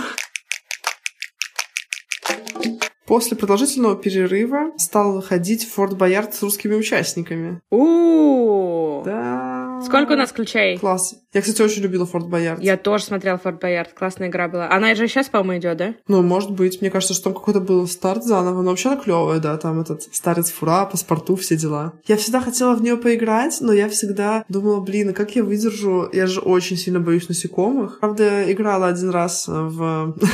После 3.08 3.38
продолжительного 3.38 3.95
перерыва 3.95 4.71
стал 4.77 5.13
выходить 5.13 5.67
Форт 5.69 5.95
Боярд 5.95 6.34
с 6.34 6.41
русскими 6.41 6.75
участниками. 6.75 7.62
у 7.69 9.03
Да. 9.05 9.64
Сколько 9.84 10.14
у 10.14 10.16
нас 10.16 10.32
ключей? 10.32 10.78
Класс. 10.78 11.16
Я, 11.34 11.42
кстати, 11.42 11.62
очень 11.62 11.82
любила 11.82 12.06
Форт 12.06 12.28
Боярд. 12.28 12.62
Я 12.62 12.78
тоже 12.78 13.04
смотрела 13.04 13.38
Форт 13.38 13.60
Боярд. 13.60 13.94
Классная 13.94 14.30
игра 14.30 14.48
была. 14.48 14.70
Она 14.72 14.96
же 14.96 15.08
сейчас, 15.08 15.28
по-моему, 15.28 15.60
идет, 15.60 15.78
да? 15.78 15.96
Ну, 16.08 16.22
может 16.22 16.52
быть. 16.52 16.82
Мне 16.82 16.90
кажется, 16.90 17.14
что 17.14 17.26
там 17.26 17.34
какой-то 17.34 17.60
был 17.60 17.88
старт 17.88 18.24
заново. 18.24 18.62
Но 18.62 18.70
вообще 18.70 18.90
она 18.90 19.02
клевая, 19.02 19.40
да. 19.40 19.58
Там 19.58 19.82
этот 19.82 20.04
старец 20.04 20.52
фура, 20.52 20.86
паспорту, 20.86 21.36
все 21.36 21.56
дела. 21.56 21.94
Я 22.06 22.18
всегда 22.18 22.42
хотела 22.42 22.76
в 22.76 22.82
нее 22.82 22.98
поиграть, 22.98 23.58
но 23.62 23.74
я 23.74 23.90
всегда 23.90 24.46
думала, 24.50 24.82
блин, 24.82 25.10
а 25.10 25.14
как 25.14 25.36
я 25.36 25.44
выдержу? 25.44 26.10
Я 26.14 26.28
же 26.28 26.40
очень 26.40 26.78
сильно 26.78 27.00
боюсь 27.00 27.28
насекомых. 27.28 28.00
Правда, 28.00 28.52
играла 28.52 28.88
один 28.88 29.10
раз 29.10 29.48
в... 29.48 30.16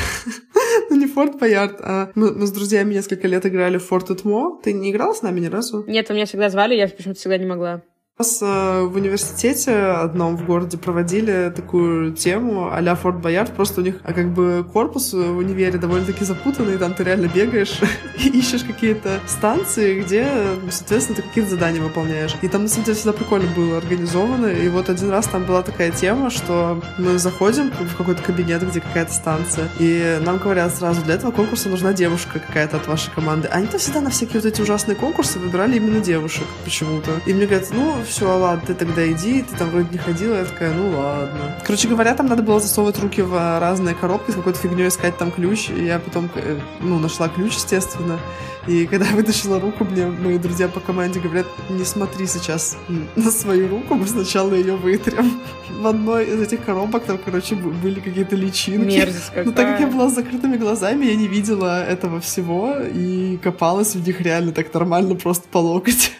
Ну, 0.90 0.96
не 0.96 1.06
Форт 1.06 1.38
Боярд, 1.38 1.80
а 1.80 2.10
мы, 2.14 2.32
мы 2.32 2.46
с 2.46 2.50
друзьями 2.50 2.94
несколько 2.94 3.26
лет 3.26 3.46
играли 3.46 3.78
в 3.78 3.84
Форт 3.84 4.10
Этмо. 4.10 4.58
Ты 4.62 4.72
не 4.72 4.90
играла 4.90 5.14
с 5.14 5.22
нами 5.22 5.40
ни 5.40 5.46
разу? 5.46 5.84
Нет, 5.86 6.08
вы 6.08 6.14
меня 6.16 6.26
всегда 6.26 6.50
звали, 6.50 6.74
я 6.74 6.86
почему-то 6.86 7.18
всегда 7.18 7.38
не 7.38 7.46
могла. 7.46 7.82
Нас 8.22 8.38
э, 8.40 8.82
в 8.82 8.94
университете 8.94 9.72
одном 9.72 10.36
в 10.36 10.46
городе 10.46 10.78
проводили 10.78 11.52
такую 11.56 12.12
тему 12.12 12.70
а-ля 12.72 12.94
Форт 12.94 13.16
Боярд. 13.16 13.52
Просто 13.52 13.80
у 13.80 13.84
них 13.84 13.96
а 14.04 14.12
как 14.12 14.32
бы 14.32 14.64
корпус 14.72 15.12
в 15.12 15.38
универе 15.38 15.76
довольно-таки 15.76 16.24
запутанный. 16.24 16.78
Там 16.78 16.94
ты 16.94 17.02
реально 17.02 17.26
бегаешь 17.26 17.80
и 18.24 18.28
ищешь 18.28 18.62
какие-то 18.62 19.18
станции, 19.26 20.00
где, 20.00 20.28
соответственно, 20.70 21.16
ты 21.16 21.22
какие-то 21.22 21.50
задания 21.50 21.82
выполняешь. 21.82 22.36
И 22.42 22.48
там, 22.48 22.62
на 22.62 22.68
самом 22.68 22.84
деле, 22.84 22.96
всегда 22.96 23.12
прикольно 23.12 23.50
было 23.56 23.78
организовано. 23.78 24.46
И 24.46 24.68
вот 24.68 24.88
один 24.88 25.10
раз 25.10 25.26
там 25.26 25.42
была 25.42 25.62
такая 25.62 25.90
тема, 25.90 26.30
что 26.30 26.80
мы 26.98 27.18
заходим 27.18 27.72
в 27.72 27.96
какой-то 27.96 28.22
кабинет, 28.22 28.62
где 28.62 28.80
какая-то 28.80 29.12
станция, 29.12 29.68
и 29.80 30.20
нам 30.24 30.38
говорят 30.38 30.72
сразу, 30.72 31.02
для 31.02 31.14
этого 31.14 31.32
конкурса 31.32 31.68
нужна 31.68 31.92
девушка 31.92 32.38
какая-то 32.38 32.76
от 32.76 32.86
вашей 32.86 33.10
команды. 33.12 33.48
Они-то 33.48 33.78
всегда 33.78 34.00
на 34.00 34.10
всякие 34.10 34.40
вот 34.40 34.44
эти 34.44 34.60
ужасные 34.60 34.94
конкурсы 34.94 35.40
выбирали 35.40 35.78
именно 35.78 35.98
девушек 35.98 36.46
почему-то. 36.62 37.10
И 37.26 37.34
мне 37.34 37.46
говорят, 37.46 37.68
ну, 37.72 37.96
все, 38.12 38.26
ладно, 38.26 38.62
ты 38.66 38.74
тогда 38.74 39.10
иди, 39.10 39.42
ты 39.42 39.56
там 39.56 39.70
вроде 39.70 39.88
не 39.90 39.98
ходила. 39.98 40.36
Я 40.36 40.44
такая, 40.44 40.74
ну 40.74 40.90
ладно. 40.98 41.56
Короче 41.64 41.88
говоря, 41.88 42.14
там 42.14 42.26
надо 42.26 42.42
было 42.42 42.60
засовывать 42.60 42.98
руки 42.98 43.22
в 43.22 43.34
а, 43.34 43.58
разные 43.58 43.94
коробки, 43.94 44.30
с 44.30 44.34
какой-то 44.34 44.58
фигней 44.58 44.88
искать 44.88 45.16
там 45.16 45.30
ключ. 45.30 45.70
И 45.70 45.86
я 45.86 45.98
потом, 45.98 46.28
э, 46.34 46.58
ну, 46.80 46.98
нашла 46.98 47.28
ключ, 47.28 47.54
естественно. 47.54 48.20
И 48.66 48.86
когда 48.86 49.06
я 49.06 49.12
вытащила 49.16 49.58
руку, 49.58 49.84
мне 49.84 50.06
мои 50.06 50.36
друзья 50.36 50.68
по 50.68 50.78
команде 50.78 51.20
говорят, 51.20 51.46
не 51.70 51.84
смотри 51.84 52.26
сейчас 52.26 52.76
на 53.16 53.30
свою 53.30 53.68
руку, 53.68 53.94
мы 53.94 54.06
сначала 54.06 54.52
ее 54.52 54.76
вытрем. 54.76 55.40
В 55.70 55.86
одной 55.86 56.26
из 56.26 56.40
этих 56.42 56.66
коробок 56.66 57.04
там, 57.04 57.18
короче, 57.24 57.54
были 57.54 57.98
какие-то 57.98 58.36
личинки. 58.36 58.94
Мерзость 58.94 59.28
какая. 59.28 59.44
Но 59.46 59.52
так 59.52 59.68
как 59.68 59.80
я 59.80 59.86
была 59.86 60.10
с 60.10 60.14
закрытыми 60.14 60.58
глазами, 60.58 61.06
я 61.06 61.16
не 61.16 61.28
видела 61.28 61.82
этого 61.82 62.20
всего 62.20 62.76
и 62.94 63.38
копалась 63.38 63.94
в 63.94 64.06
них 64.06 64.20
реально 64.20 64.52
так 64.52 64.72
нормально, 64.74 65.14
просто 65.14 65.48
по 65.48 65.58
локоть. 65.58 66.12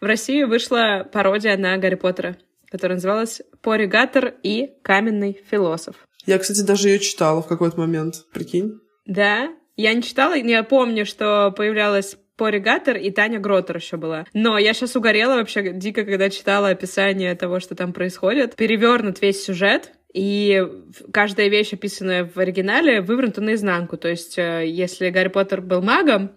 В 0.00 0.04
России 0.04 0.44
вышла 0.44 1.08
пародия 1.12 1.56
на 1.56 1.76
Гарри 1.76 1.96
Поттера, 1.96 2.36
которая 2.70 2.96
называлась 2.96 3.42
«Поригатор 3.62 4.34
и 4.42 4.70
каменный 4.82 5.40
философ». 5.50 5.96
Я, 6.24 6.38
кстати, 6.38 6.60
даже 6.60 6.88
ее 6.88 6.98
читала 6.98 7.42
в 7.42 7.48
какой-то 7.48 7.80
момент, 7.80 8.26
прикинь. 8.32 8.80
Да? 9.06 9.48
Я 9.76 9.94
не 9.94 10.02
читала, 10.02 10.34
но 10.34 10.50
я 10.50 10.62
помню, 10.62 11.06
что 11.06 11.52
появлялась 11.56 12.16
Пори 12.36 12.60
Гаттер 12.60 12.96
и 12.96 13.10
Таня 13.10 13.40
Гротер 13.40 13.76
еще 13.76 13.96
была. 13.96 14.24
Но 14.32 14.58
я 14.58 14.72
сейчас 14.72 14.94
угорела 14.94 15.34
вообще 15.34 15.72
дико, 15.72 16.04
когда 16.04 16.30
читала 16.30 16.68
описание 16.68 17.34
того, 17.34 17.58
что 17.58 17.74
там 17.74 17.92
происходит. 17.92 18.54
Перевернут 18.54 19.20
весь 19.20 19.44
сюжет, 19.44 19.92
и 20.14 20.64
каждая 21.12 21.48
вещь, 21.48 21.72
описанная 21.72 22.30
в 22.32 22.38
оригинале, 22.38 23.00
вывернута 23.00 23.40
наизнанку. 23.40 23.96
То 23.96 24.08
есть, 24.08 24.38
э, 24.38 24.64
если 24.66 25.10
Гарри 25.10 25.28
Поттер 25.28 25.60
был 25.60 25.82
магом, 25.82 26.30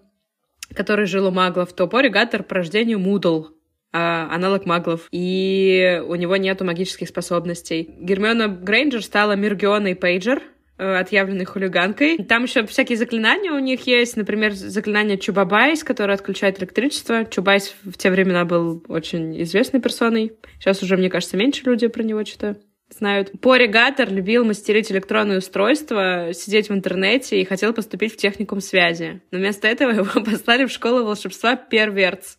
который 0.76 1.06
жил 1.06 1.28
у 1.28 1.32
маглов, 1.32 1.74
то 1.74 1.88
Порри 1.88 2.10
Гаттер 2.10 2.44
по 2.44 2.56
рождению 2.56 3.00
Мудл, 3.00 3.48
а, 3.94 4.34
аналог 4.34 4.66
маглов, 4.66 5.08
и 5.12 6.02
у 6.08 6.16
него 6.16 6.38
нету 6.38 6.64
магических 6.64 7.10
способностей. 7.10 7.96
Гермиона 8.00 8.48
Грейнджер 8.48 9.04
стала 9.04 9.36
Миргионой 9.36 9.96
Пейджер, 9.96 10.42
э, 10.78 10.96
отъявленной 10.96 11.44
хулиганкой. 11.44 12.18
Там 12.24 12.44
еще 12.44 12.66
всякие 12.66 12.98
заклинания 12.98 13.52
у 13.52 13.60
них 13.60 13.86
есть. 13.88 14.16
Например, 14.16 14.54
заклинание 14.54 15.18
Чубабайс, 15.18 15.84
которое 15.84 16.14
отключает 16.14 16.60
электричество. 16.60 17.26
Чубайс 17.26 17.76
в 17.84 17.98
те 17.98 18.10
времена 18.10 18.46
был 18.46 18.84
очень 18.88 19.42
известной 19.44 19.82
персоной. 19.82 20.34
Сейчас 20.60 20.82
уже, 20.82 20.96
мне 20.96 21.10
кажется, 21.10 21.36
меньше 21.36 21.66
людей 21.66 21.90
про 21.90 22.04
него 22.04 22.24
что-то 22.24 22.62
знают. 22.94 23.32
Порри 23.42 23.68
Гаттер 23.68 24.12
любил 24.12 24.46
мастерить 24.46 24.92
электронные 24.92 25.40
устройства, 25.40 26.30
сидеть 26.34 26.70
в 26.70 26.74
интернете 26.74 27.42
и 27.42 27.46
хотел 27.46 27.74
поступить 27.74 28.14
в 28.14 28.18
техникум 28.18 28.62
связи. 28.62 29.22
Но 29.32 29.40
вместо 29.40 29.68
этого 29.68 29.92
его 29.92 30.06
послали 30.22 30.66
в 30.66 30.72
школу 30.72 31.04
волшебства 31.06 31.56
Перверц. 31.56 32.38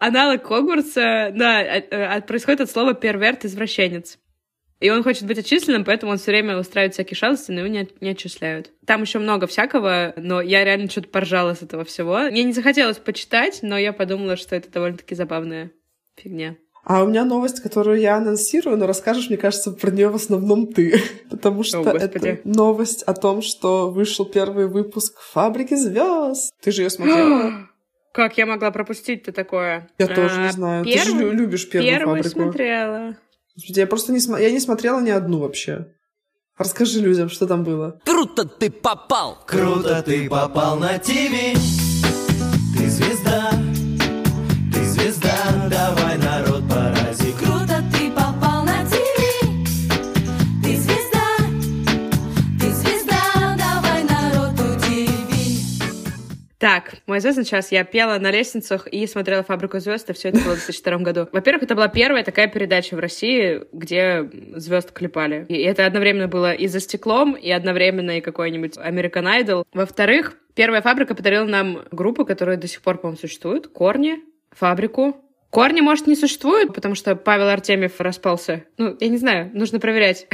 Аналог 0.00 0.44
Хогвартса, 0.44 1.30
да, 1.34 1.62
э, 1.62 1.82
э, 1.90 2.20
происходит 2.22 2.62
от 2.62 2.70
слова 2.70 2.92
перверт, 2.92 3.44
извращенец. 3.44 4.18
И 4.80 4.90
он 4.90 5.04
хочет 5.04 5.28
быть 5.28 5.38
отчисленным, 5.38 5.84
поэтому 5.84 6.10
он 6.10 6.18
все 6.18 6.32
время 6.32 6.58
устраивает 6.58 6.94
всякие 6.94 7.16
шалости, 7.16 7.52
но 7.52 7.60
его 7.60 7.68
не, 7.68 7.88
не 8.00 8.10
отчисляют. 8.10 8.72
Там 8.84 9.02
еще 9.02 9.20
много 9.20 9.46
всякого, 9.46 10.12
но 10.16 10.40
я 10.40 10.64
реально 10.64 10.90
что-то 10.90 11.08
поржала 11.08 11.54
с 11.54 11.62
этого 11.62 11.84
всего. 11.84 12.18
Мне 12.30 12.42
не 12.42 12.52
захотелось 12.52 12.98
почитать, 12.98 13.60
но 13.62 13.78
я 13.78 13.92
подумала, 13.92 14.36
что 14.36 14.56
это 14.56 14.68
довольно-таки 14.72 15.14
забавная 15.14 15.70
фигня. 16.16 16.56
А 16.84 17.04
у 17.04 17.06
меня 17.06 17.24
новость, 17.24 17.60
которую 17.60 18.00
я 18.00 18.16
анонсирую, 18.16 18.76
но 18.76 18.86
расскажешь, 18.86 19.28
мне 19.28 19.38
кажется, 19.38 19.70
про 19.70 19.90
нее 19.90 20.08
в 20.08 20.16
основном 20.16 20.66
ты. 20.66 21.00
Потому 21.30 21.62
что 21.62 21.80
О, 21.80 21.96
это 21.96 22.40
новость 22.44 23.02
о 23.04 23.14
том, 23.14 23.40
что 23.40 23.90
вышел 23.90 24.24
первый 24.24 24.66
выпуск 24.66 25.20
«Фабрики 25.32 25.74
звезд». 25.74 26.52
Ты 26.60 26.72
же 26.72 26.82
ее 26.82 26.90
смотрела? 26.90 27.68
Как 28.12 28.36
я 28.36 28.46
могла 28.46 28.70
пропустить-то 28.70 29.32
такое? 29.32 29.88
Я 29.96 30.06
а, 30.06 30.14
тоже 30.14 30.40
не 30.40 30.52
знаю. 30.52 30.84
Первый, 30.84 30.98
Ты 30.98 31.28
же 31.28 31.30
любишь 31.30 31.70
первую 31.70 31.90
первый 31.90 32.16
фабрику. 32.16 32.42
смотрела. 32.42 33.16
Господи, 33.54 33.80
я 33.80 33.86
просто 33.86 34.12
не, 34.12 34.20
см... 34.20 34.42
я 34.42 34.50
не 34.50 34.60
смотрела 34.60 35.00
ни 35.00 35.10
одну 35.10 35.38
вообще. 35.38 35.86
Расскажи 36.58 37.00
людям, 37.00 37.30
что 37.30 37.46
там 37.46 37.64
было. 37.64 38.00
Круто 38.04 38.44
ты 38.44 38.70
попал! 38.70 39.38
Круто 39.46 40.02
ты 40.02 40.28
попал 40.28 40.78
на 40.78 40.98
ТВ! 40.98 41.56
Ты 42.76 42.88
звезда! 42.88 43.61
Так, 56.62 56.94
мой 57.08 57.18
звездный 57.18 57.44
час. 57.44 57.72
Я 57.72 57.82
пела 57.82 58.20
на 58.20 58.30
лестницах 58.30 58.86
и 58.86 59.04
смотрела 59.08 59.42
«Фабрику 59.42 59.80
звезд», 59.80 60.08
и 60.10 60.12
все 60.12 60.28
это 60.28 60.38
было 60.38 60.54
в 60.54 60.64
2002 60.64 60.98
году. 60.98 61.28
Во-первых, 61.32 61.64
это 61.64 61.74
была 61.74 61.88
первая 61.88 62.22
такая 62.22 62.46
передача 62.46 62.94
в 62.94 63.00
России, 63.00 63.62
где 63.72 64.30
звезд 64.54 64.92
клепали. 64.92 65.44
И 65.48 65.60
это 65.60 65.86
одновременно 65.86 66.28
было 66.28 66.52
и 66.52 66.68
за 66.68 66.78
стеклом, 66.78 67.32
и 67.34 67.50
одновременно 67.50 68.18
и 68.18 68.20
какой-нибудь 68.20 68.76
American 68.76 69.24
Idol. 69.40 69.64
Во-вторых, 69.72 70.34
первая 70.54 70.82
«Фабрика» 70.82 71.16
подарила 71.16 71.46
нам 71.46 71.82
группу, 71.90 72.24
которая 72.24 72.56
до 72.56 72.68
сих 72.68 72.80
пор, 72.80 72.98
по-моему, 72.98 73.18
существует. 73.18 73.66
«Корни», 73.66 74.20
«Фабрику», 74.52 75.16
Корни, 75.52 75.82
может, 75.82 76.06
не 76.06 76.16
существует, 76.16 76.72
потому 76.72 76.94
что 76.94 77.14
Павел 77.14 77.48
Артемьев 77.48 78.00
распался. 78.00 78.64
Ну, 78.78 78.96
я 78.98 79.08
не 79.08 79.18
знаю, 79.18 79.50
нужно 79.52 79.78
проверять. 79.80 80.26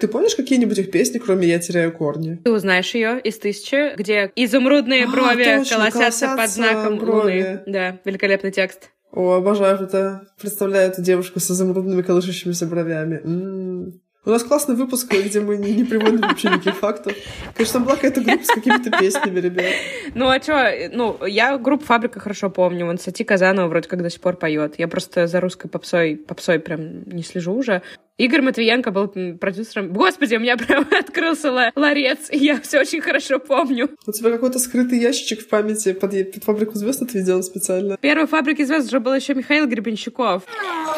Ты 0.00 0.08
помнишь 0.08 0.34
какие-нибудь 0.36 0.78
их 0.78 0.90
песни, 0.90 1.18
кроме 1.18 1.46
«Я 1.48 1.58
теряю 1.58 1.92
корни»? 1.92 2.36
Ты 2.42 2.50
узнаешь 2.50 2.94
ее 2.94 3.20
из 3.20 3.38
«Тысячи», 3.38 3.94
где 3.94 4.32
изумрудные 4.36 5.04
а, 5.04 5.08
брови 5.08 5.44
точно, 5.44 5.76
колосятся, 5.76 6.26
колосятся 6.28 6.36
под 6.36 6.50
знаком 6.50 6.98
брови. 6.98 7.42
луны. 7.42 7.62
Да, 7.66 8.00
великолепный 8.06 8.50
текст. 8.50 8.90
О, 9.12 9.32
обожаю 9.32 9.82
это. 9.82 10.22
Представляю 10.40 10.92
эту 10.92 11.02
девушку 11.02 11.40
с 11.40 11.50
изумрудными 11.50 12.00
колышущимися 12.00 12.64
бровями. 12.66 13.20
М-м. 13.22 14.00
У 14.28 14.30
нас 14.30 14.44
классный 14.44 14.74
выпуск, 14.74 15.10
где 15.10 15.40
мы 15.40 15.56
не, 15.56 15.72
не 15.72 15.84
приводим 15.84 16.20
вообще 16.20 16.48
никаких 16.48 16.76
фактов. 16.76 17.14
Конечно, 17.54 17.72
там 17.72 17.84
была 17.84 17.94
какая-то 17.94 18.20
группа 18.20 18.44
с 18.44 18.48
какими-то 18.48 18.90
песнями, 18.90 19.40
ребят. 19.40 19.72
Ну, 20.14 20.28
а 20.28 20.38
чё? 20.38 20.90
Ну, 20.92 21.24
я 21.24 21.56
группу 21.56 21.86
«Фабрика» 21.86 22.20
хорошо 22.20 22.50
помню. 22.50 22.84
Вон 22.84 22.98
Сати 22.98 23.24
Казанова 23.24 23.68
вроде 23.68 23.88
как 23.88 24.02
до 24.02 24.10
сих 24.10 24.20
пор 24.20 24.36
поет. 24.36 24.74
Я 24.76 24.86
просто 24.86 25.26
за 25.26 25.40
русской 25.40 25.68
попсой, 25.68 26.16
попсой 26.16 26.58
прям 26.58 27.04
не 27.04 27.22
слежу 27.22 27.54
уже. 27.54 27.80
Игорь 28.18 28.42
Матвиенко 28.42 28.90
был 28.90 29.08
продюсером. 29.38 29.94
Господи, 29.94 30.34
у 30.34 30.40
меня 30.40 30.58
прям 30.58 30.86
открылся 31.00 31.72
ларец, 31.74 32.28
и 32.30 32.36
я 32.36 32.60
все 32.60 32.80
очень 32.80 33.00
хорошо 33.00 33.38
помню. 33.38 33.88
У 34.06 34.12
тебя 34.12 34.30
какой-то 34.30 34.58
скрытый 34.58 34.98
ящичек 34.98 35.40
в 35.40 35.48
памяти 35.48 35.94
под, 35.94 36.10
под 36.32 36.44
фабрику 36.44 36.76
звезд 36.76 37.00
отведен 37.00 37.42
специально. 37.42 37.96
Первой 37.96 38.26
фабрики 38.26 38.62
звезд 38.62 38.88
уже 38.88 39.00
был 39.00 39.14
еще 39.14 39.32
Михаил 39.34 39.66
Гребенщиков. 39.66 40.42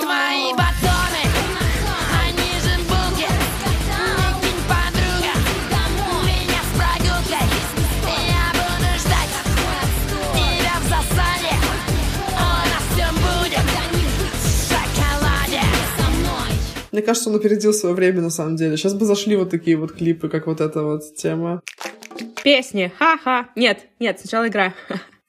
Твои 0.01 0.51
батоны 0.55 0.89
Мне 16.92 17.03
кажется, 17.03 17.31
он 17.31 17.37
опередил 17.37 17.72
свое 17.72 17.94
время, 17.94 18.20
на 18.20 18.31
самом 18.31 18.57
деле. 18.57 18.76
Сейчас 18.76 18.94
бы 18.94 19.07
зашли 19.07 19.37
вот 19.37 19.50
такие 19.50 19.76
вот 19.76 19.92
клипы, 19.92 20.29
как 20.29 20.46
вот 20.46 20.61
эта 20.61 20.83
вот 20.83 21.14
тема. 21.16 21.62
Песни. 22.42 22.92
Ха-ха. 22.98 23.48
Нет, 23.55 23.87
нет, 24.00 24.18
сначала 24.18 24.48
игра. 24.48 24.74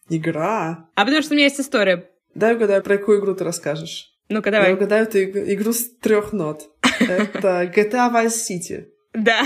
Игра? 0.10 0.90
А 0.96 1.06
потому 1.06 1.22
что 1.22 1.34
у 1.34 1.36
меня 1.36 1.46
есть 1.46 1.60
история. 1.60 2.10
Дай 2.34 2.56
угадаю, 2.56 2.82
про 2.82 2.98
какую 2.98 3.20
игру 3.20 3.36
ты 3.36 3.44
расскажешь. 3.44 4.12
Ну-ка, 4.30 4.50
давай. 4.50 4.70
Я 4.70 4.76
угадаю 4.76 5.04
эту 5.04 5.22
игру 5.22 5.74
с 5.74 5.90
трех 6.00 6.32
нот. 6.32 6.70
Это 7.00 7.72
GTA 7.74 8.12
Vice 8.12 8.28
City. 8.50 8.86
Да. 9.14 9.44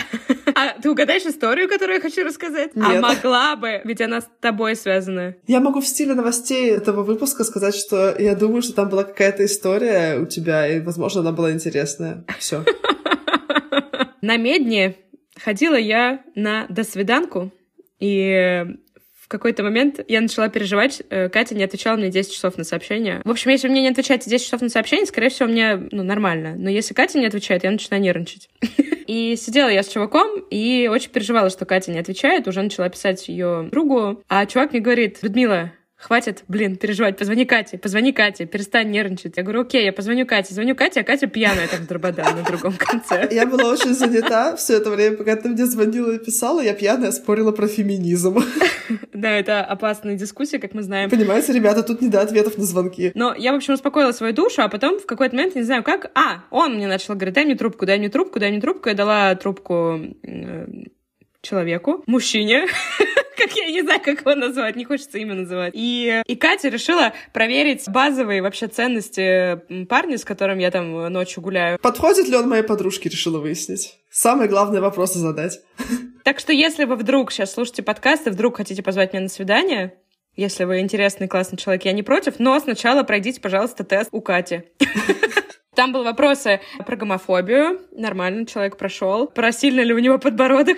А 0.53 0.79
ты 0.79 0.89
угадаешь 0.89 1.23
историю, 1.23 1.67
которую 1.67 1.95
я 1.95 2.01
хочу 2.01 2.23
рассказать? 2.23 2.71
А 2.75 2.93
Нет. 2.93 3.03
А 3.03 3.07
могла 3.07 3.55
бы, 3.55 3.81
ведь 3.83 3.99
она 3.99 4.21
с 4.21 4.29
тобой 4.39 4.75
связана. 4.75 5.35
Я 5.47 5.59
могу 5.59 5.81
в 5.81 5.87
стиле 5.87 6.13
новостей 6.13 6.69
этого 6.69 7.03
выпуска 7.03 7.43
сказать, 7.43 7.75
что 7.75 8.15
я 8.17 8.35
думаю, 8.35 8.61
что 8.61 8.73
там 8.73 8.89
была 8.89 9.03
какая-то 9.03 9.43
история 9.45 10.19
у 10.19 10.27
тебя, 10.27 10.67
и, 10.67 10.79
возможно, 10.81 11.21
она 11.21 11.31
была 11.31 11.51
интересная. 11.51 12.23
Все. 12.37 12.63
На 14.21 14.37
медне 14.37 14.95
ходила 15.35 15.75
я 15.75 16.21
на 16.35 16.65
досвиданку, 16.69 17.51
и 17.99 18.65
в 19.25 19.27
какой-то 19.27 19.63
момент 19.63 19.99
я 20.07 20.21
начала 20.21 20.49
переживать. 20.49 21.01
Э, 21.09 21.29
Катя 21.29 21.55
не 21.55 21.63
отвечала 21.63 21.97
мне 21.97 22.09
10 22.09 22.31
часов 22.31 22.59
на 22.59 22.63
сообщение. 22.63 23.21
В 23.25 23.31
общем, 23.31 23.49
если 23.49 23.67
мне 23.67 23.81
не 23.81 23.89
отвечаете 23.89 24.29
10 24.29 24.45
часов 24.45 24.61
на 24.61 24.69
сообщение, 24.69 25.07
скорее 25.07 25.29
всего, 25.29 25.49
мне 25.49 25.77
ну, 25.91 26.03
нормально. 26.03 26.53
Но 26.55 26.69
если 26.69 26.93
Катя 26.93 27.17
не 27.17 27.25
отвечает, 27.25 27.63
я 27.63 27.71
начинаю 27.71 28.03
нервничать. 28.03 28.49
И 29.07 29.35
сидела 29.35 29.69
я 29.69 29.81
с 29.81 29.87
чуваком 29.87 30.27
и 30.49 30.89
очень 30.91 31.11
переживала, 31.11 31.51
что 31.51 31.65
Катя 31.65 31.91
не 31.91 31.99
отвечает. 31.99 32.47
Уже 32.47 32.63
начала 32.63 32.89
писать 32.89 33.27
ее 33.27 33.69
другу. 33.71 34.23
А 34.27 34.45
чувак 34.47 34.71
мне 34.71 34.81
говорит, 34.81 35.19
Людмила, 35.21 35.71
хватит, 36.05 36.43
блин, 36.47 36.75
переживать, 36.75 37.17
позвони 37.17 37.45
Кате, 37.45 37.77
позвони 37.79 38.11
Кате, 38.11 38.45
перестань 38.45 38.91
нервничать. 38.91 39.37
Я 39.37 39.43
говорю, 39.43 39.61
окей, 39.61 39.83
я 39.83 39.91
позвоню 39.91 40.27
Кате, 40.27 40.53
звоню 40.53 40.75
Кате, 40.75 41.01
а 41.01 41.03
Катя 41.03 41.25
пьяная 41.25 41.67
так 41.67 41.79
в 41.79 41.87
дрободан 41.87 42.35
на 42.35 42.43
другом 42.43 42.73
конце. 42.77 43.27
Я 43.31 43.47
была 43.47 43.71
очень 43.71 43.95
занята 43.95 44.55
все 44.55 44.77
это 44.77 44.91
время, 44.91 45.17
пока 45.17 45.35
ты 45.35 45.49
мне 45.49 45.65
звонила 45.65 46.11
и 46.11 46.19
писала, 46.19 46.61
я 46.61 46.73
пьяная 46.73 47.11
спорила 47.11 47.51
про 47.51 47.67
феминизм. 47.67 48.37
Да, 49.13 49.31
это 49.31 49.63
опасная 49.63 50.15
дискуссия, 50.15 50.59
как 50.59 50.75
мы 50.75 50.83
знаем. 50.83 51.09
Понимаете, 51.09 51.53
ребята, 51.53 51.81
тут 51.81 52.01
не 52.01 52.09
до 52.09 52.21
ответов 52.21 52.57
на 52.57 52.65
звонки. 52.65 53.11
Но 53.15 53.33
я, 53.33 53.51
в 53.51 53.55
общем, 53.55 53.73
успокоила 53.73 54.11
свою 54.11 54.33
душу, 54.33 54.61
а 54.61 54.67
потом 54.67 54.99
в 54.99 55.07
какой-то 55.07 55.35
момент, 55.35 55.55
не 55.55 55.63
знаю 55.63 55.83
как, 55.83 56.11
а, 56.13 56.43
он 56.51 56.75
мне 56.75 56.87
начал 56.87 57.15
говорить, 57.15 57.33
дай 57.33 57.45
мне 57.45 57.55
трубку, 57.55 57.87
дай 57.87 57.97
мне 57.97 58.09
трубку, 58.09 58.39
дай 58.39 58.51
мне 58.51 58.61
трубку. 58.61 58.89
Я 58.89 58.95
дала 58.95 59.33
трубку 59.35 59.99
э, 60.21 60.67
человеку, 61.45 62.03
мужчине, 62.07 62.65
как 63.37 63.51
я 63.55 63.67
не 63.67 63.81
знаю, 63.81 64.01
как 64.03 64.21
его 64.21 64.35
назвать, 64.35 64.75
не 64.75 64.85
хочется 64.85 65.17
имя 65.17 65.35
называть. 65.35 65.71
И, 65.75 66.21
и 66.25 66.35
Катя 66.35 66.69
решила 66.69 67.13
проверить 67.33 67.87
базовые 67.87 68.41
вообще 68.41 68.67
ценности 68.67 69.61
парня, 69.85 70.17
с 70.17 70.25
которым 70.25 70.57
я 70.57 70.71
там 70.71 71.11
ночью 71.11 71.41
гуляю. 71.43 71.79
Подходит 71.79 72.27
ли 72.27 72.35
он 72.35 72.49
моей 72.49 72.63
подружке, 72.63 73.09
решила 73.09 73.39
выяснить. 73.39 73.97
Самый 74.09 74.47
главный 74.47 74.81
вопрос 74.81 75.13
задать. 75.13 75.59
Так 76.25 76.39
что 76.39 76.51
если 76.51 76.85
вы 76.85 76.95
вдруг 76.95 77.31
сейчас 77.31 77.53
слушаете 77.53 77.83
подкаст 77.83 78.25
и 78.25 78.31
вдруг 78.31 78.57
хотите 78.57 78.81
позвать 78.81 79.13
меня 79.13 79.21
на 79.21 79.29
свидание, 79.29 79.93
если 80.35 80.63
вы 80.63 80.79
интересный, 80.79 81.27
классный 81.27 81.59
человек, 81.59 81.85
я 81.85 81.91
не 81.91 82.01
против, 82.01 82.39
но 82.39 82.59
сначала 82.59 83.03
пройдите, 83.03 83.39
пожалуйста, 83.39 83.83
тест 83.83 84.09
у 84.11 84.21
Кати. 84.21 84.63
Там 85.75 85.91
были 85.91 86.03
вопросы 86.03 86.61
про 86.85 86.95
гомофобию. 86.95 87.81
Нормально, 87.91 88.47
человек 88.47 88.77
прошел. 88.77 89.27
Про 89.27 89.51
сильно 89.51 89.81
ли 89.81 89.93
у 89.93 89.99
него 89.99 90.17
подбородок. 90.17 90.77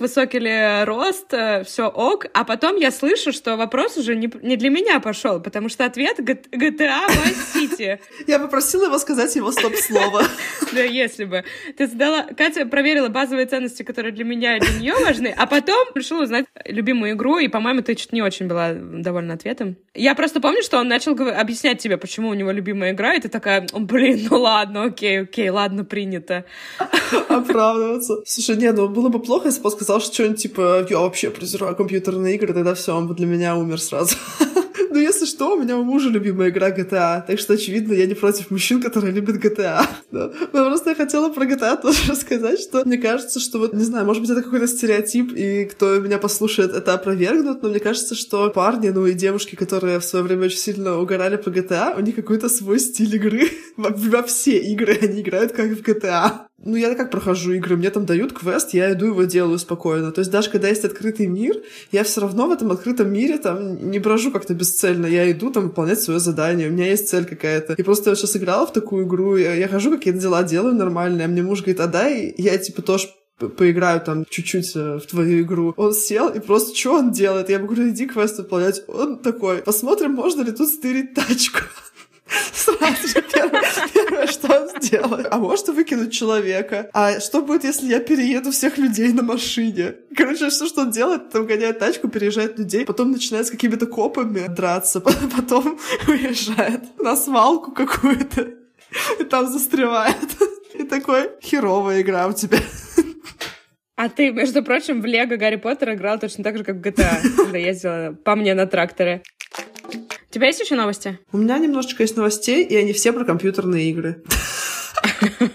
высокий 0.00 0.38
ли 0.38 0.84
рост, 0.84 1.32
все 1.64 1.88
ок. 1.88 2.26
А 2.32 2.44
потом 2.44 2.76
я 2.76 2.90
слышу, 2.90 3.32
что 3.32 3.56
вопрос 3.56 3.96
уже 3.96 4.16
не, 4.16 4.30
не 4.42 4.56
для 4.56 4.70
меня 4.70 5.00
пошел, 5.00 5.40
потому 5.40 5.68
что 5.68 5.84
ответ 5.84 6.18
GTA 6.20 7.06
Vice 7.08 7.54
City. 7.54 7.98
Я 8.26 8.38
попросила 8.38 8.86
его 8.86 8.98
сказать 8.98 9.34
его 9.36 9.52
стоп-слово. 9.52 10.22
Да, 10.72 10.82
если 10.82 11.24
бы. 11.24 11.42
Ты 11.76 11.88
задала... 11.88 12.22
Катя 12.22 12.64
проверила 12.64 13.08
базовые 13.08 13.46
ценности, 13.46 13.82
которые 13.82 14.12
для 14.12 14.24
меня 14.24 14.56
и 14.56 14.60
для 14.60 14.78
нее 14.78 14.94
важны, 15.04 15.34
а 15.36 15.46
потом 15.46 15.88
решила 15.96 16.22
узнать 16.22 16.46
любимую 16.64 17.14
игру, 17.14 17.38
и, 17.38 17.48
по-моему, 17.48 17.82
ты 17.82 17.96
чуть 17.96 18.12
не 18.12 18.22
очень 18.22 18.46
была 18.46 18.72
довольна 18.74 19.34
ответом. 19.34 19.76
Я 19.94 20.14
просто 20.14 20.40
помню, 20.40 20.62
что 20.62 20.78
он 20.78 20.86
начал 20.86 21.12
объяснять 21.12 21.82
тебе, 21.82 21.96
почему 21.96 22.28
у 22.28 22.34
него 22.34 22.52
любимая 22.52 22.92
игра, 22.92 23.14
и 23.14 23.20
ты 23.20 23.28
такая, 23.28 23.66
блин, 23.72 24.28
ну 24.30 24.38
ладно, 24.38 24.84
окей, 24.84 25.22
окей, 25.22 25.50
ладно, 25.50 25.84
принято. 25.84 26.44
Оправдываться. 27.28 28.22
Слушай, 28.24 28.56
не, 28.56 28.70
ну 28.72 28.88
было 28.88 29.08
бы 29.08 29.20
плохо, 29.20 29.48
если 29.48 29.60
бы 29.60 29.66
он 29.66 29.72
сказал 29.72 29.89
что-нибудь 29.98 30.40
типа, 30.40 30.86
я 30.88 30.98
вообще 30.98 31.30
презираю 31.30 31.74
компьютерные 31.74 32.36
игры, 32.36 32.52
тогда 32.52 32.74
все, 32.74 32.94
он 32.94 33.08
бы 33.08 33.14
для 33.14 33.26
меня 33.26 33.56
умер 33.56 33.80
сразу. 33.80 34.14
Ну, 34.92 34.98
если 34.98 35.24
что, 35.24 35.54
у 35.54 35.62
меня 35.62 35.76
у 35.78 35.84
мужа 35.84 36.08
любимая 36.08 36.50
игра 36.50 36.70
GTA, 36.70 37.24
так 37.24 37.38
что, 37.38 37.54
очевидно, 37.54 37.92
я 37.92 38.06
не 38.06 38.14
против 38.14 38.50
мужчин, 38.50 38.82
которые 38.82 39.12
любят 39.12 39.36
GTA. 39.36 39.86
Да. 40.10 40.32
Но 40.52 40.64
просто 40.64 40.90
я 40.90 40.96
хотела 40.96 41.28
про 41.28 41.44
GTA 41.44 41.76
тоже 41.82 42.10
рассказать, 42.10 42.60
что 42.60 42.82
мне 42.84 42.98
кажется, 42.98 43.38
что 43.38 43.60
вот, 43.60 43.72
не 43.72 43.84
знаю, 43.84 44.04
может 44.04 44.22
быть, 44.22 44.30
это 44.30 44.42
какой-то 44.42 44.66
стереотип, 44.66 45.32
и 45.32 45.66
кто 45.66 46.00
меня 46.00 46.18
послушает, 46.18 46.72
это 46.72 46.94
опровергнут, 46.94 47.62
но 47.62 47.68
мне 47.68 47.78
кажется, 47.78 48.16
что 48.16 48.50
парни, 48.50 48.88
ну 48.88 49.06
и 49.06 49.12
девушки, 49.12 49.54
которые 49.54 50.00
в 50.00 50.04
свое 50.04 50.24
время 50.24 50.46
очень 50.46 50.58
сильно 50.58 50.98
угорали 50.98 51.36
по 51.36 51.48
GTA, 51.48 51.96
у 51.96 52.00
них 52.00 52.16
какой-то 52.16 52.48
свой 52.48 52.80
стиль 52.80 53.14
игры. 53.14 53.48
Во, 53.76 53.90
во 53.90 54.22
все 54.24 54.58
игры 54.58 54.98
они 55.00 55.20
играют 55.20 55.52
как 55.52 55.70
в 55.70 55.82
GTA. 55.82 56.49
Ну, 56.62 56.76
я 56.76 56.94
как 56.94 57.10
прохожу 57.10 57.52
игры, 57.52 57.76
мне 57.76 57.88
там 57.88 58.04
дают 58.04 58.34
квест, 58.34 58.74
я 58.74 58.92
иду 58.92 59.06
его 59.06 59.24
делаю 59.24 59.58
спокойно. 59.58 60.12
То 60.12 60.18
есть 60.18 60.30
даже 60.30 60.50
когда 60.50 60.68
есть 60.68 60.84
открытый 60.84 61.26
мир, 61.26 61.56
я 61.90 62.04
все 62.04 62.20
равно 62.20 62.48
в 62.48 62.52
этом 62.52 62.70
открытом 62.70 63.10
мире 63.10 63.38
там 63.38 63.90
не 63.90 63.98
брожу 63.98 64.30
как-то 64.30 64.52
бесцельно. 64.52 65.06
Я 65.06 65.30
иду 65.32 65.50
там 65.50 65.64
выполнять 65.64 66.00
свое 66.00 66.20
задание, 66.20 66.68
у 66.68 66.72
меня 66.72 66.86
есть 66.86 67.08
цель 67.08 67.24
какая-то. 67.24 67.74
И 67.74 67.82
просто 67.82 68.10
я 68.10 68.16
сейчас 68.16 68.36
играла 68.36 68.66
в 68.66 68.74
такую 68.74 69.06
игру, 69.06 69.36
я, 69.36 69.54
я 69.54 69.68
хожу, 69.68 69.90
какие-то 69.90 70.20
дела 70.20 70.42
делаю 70.42 70.74
нормальные, 70.74 71.24
а 71.24 71.28
мне 71.28 71.42
муж 71.42 71.60
говорит, 71.60 71.80
а 71.80 71.86
дай 71.86 72.34
я 72.36 72.58
типа 72.58 72.82
тоже 72.82 73.08
поиграю 73.48 74.02
там 74.02 74.26
чуть-чуть 74.28 74.76
э, 74.76 74.98
в 74.98 75.06
твою 75.06 75.42
игру. 75.42 75.72
Он 75.78 75.94
сел 75.94 76.28
и 76.28 76.40
просто, 76.40 76.76
что 76.76 76.96
он 76.96 77.10
делает? 77.10 77.48
Я 77.48 77.58
говорю, 77.58 77.88
иди 77.88 78.06
квест 78.06 78.36
выполнять. 78.36 78.82
Он 78.86 79.18
такой, 79.18 79.58
посмотрим, 79.58 80.12
можно 80.12 80.42
ли 80.42 80.52
тут 80.52 80.68
стырить 80.68 81.14
тачку. 81.14 81.60
Сразу 82.52 83.08
же 83.08 83.22
первое, 83.22 83.62
первое, 83.92 84.26
что 84.26 84.60
он 84.60 84.68
сделает. 84.82 85.26
А 85.30 85.38
может 85.38 85.68
выкинуть 85.68 86.12
человека? 86.12 86.90
А 86.92 87.20
что 87.20 87.42
будет, 87.42 87.64
если 87.64 87.86
я 87.86 88.00
перееду 88.00 88.50
всех 88.50 88.78
людей 88.78 89.12
на 89.12 89.22
машине? 89.22 89.94
Короче, 90.16 90.48
все, 90.48 90.66
что 90.66 90.82
он 90.82 90.90
делает, 90.90 91.30
там 91.30 91.46
гоняет 91.46 91.78
тачку, 91.78 92.08
переезжает 92.08 92.58
людей, 92.58 92.84
потом 92.84 93.12
начинает 93.12 93.46
с 93.46 93.50
какими-то 93.50 93.86
копами 93.86 94.46
драться, 94.46 95.00
потом 95.36 95.78
уезжает 96.06 96.98
на 96.98 97.16
свалку 97.16 97.72
какую-то 97.72 98.60
и 99.18 99.24
там 99.24 99.46
застревает. 99.46 100.16
И 100.74 100.84
такой, 100.84 101.30
херовая 101.42 102.00
игра 102.00 102.26
у 102.26 102.32
тебя. 102.32 102.58
А 103.96 104.08
ты, 104.08 104.30
между 104.30 104.62
прочим, 104.62 105.02
в 105.02 105.04
Лего 105.04 105.36
Гарри 105.36 105.56
Поттер 105.56 105.92
играл 105.92 106.18
точно 106.18 106.42
так 106.42 106.56
же, 106.56 106.64
как 106.64 106.76
в 106.76 106.80
GTA, 106.80 107.20
когда 107.36 107.58
ездила 107.58 108.16
по 108.24 108.34
мне 108.34 108.54
на 108.54 108.66
тракторе. 108.66 109.22
У 110.30 110.32
тебя 110.32 110.46
есть 110.46 110.60
еще 110.60 110.76
новости? 110.76 111.18
У 111.32 111.38
меня 111.38 111.58
немножечко 111.58 112.04
есть 112.04 112.16
новостей, 112.16 112.64
и 112.64 112.76
они 112.76 112.92
все 112.92 113.12
про 113.12 113.24
компьютерные 113.24 113.90
игры. 113.90 114.22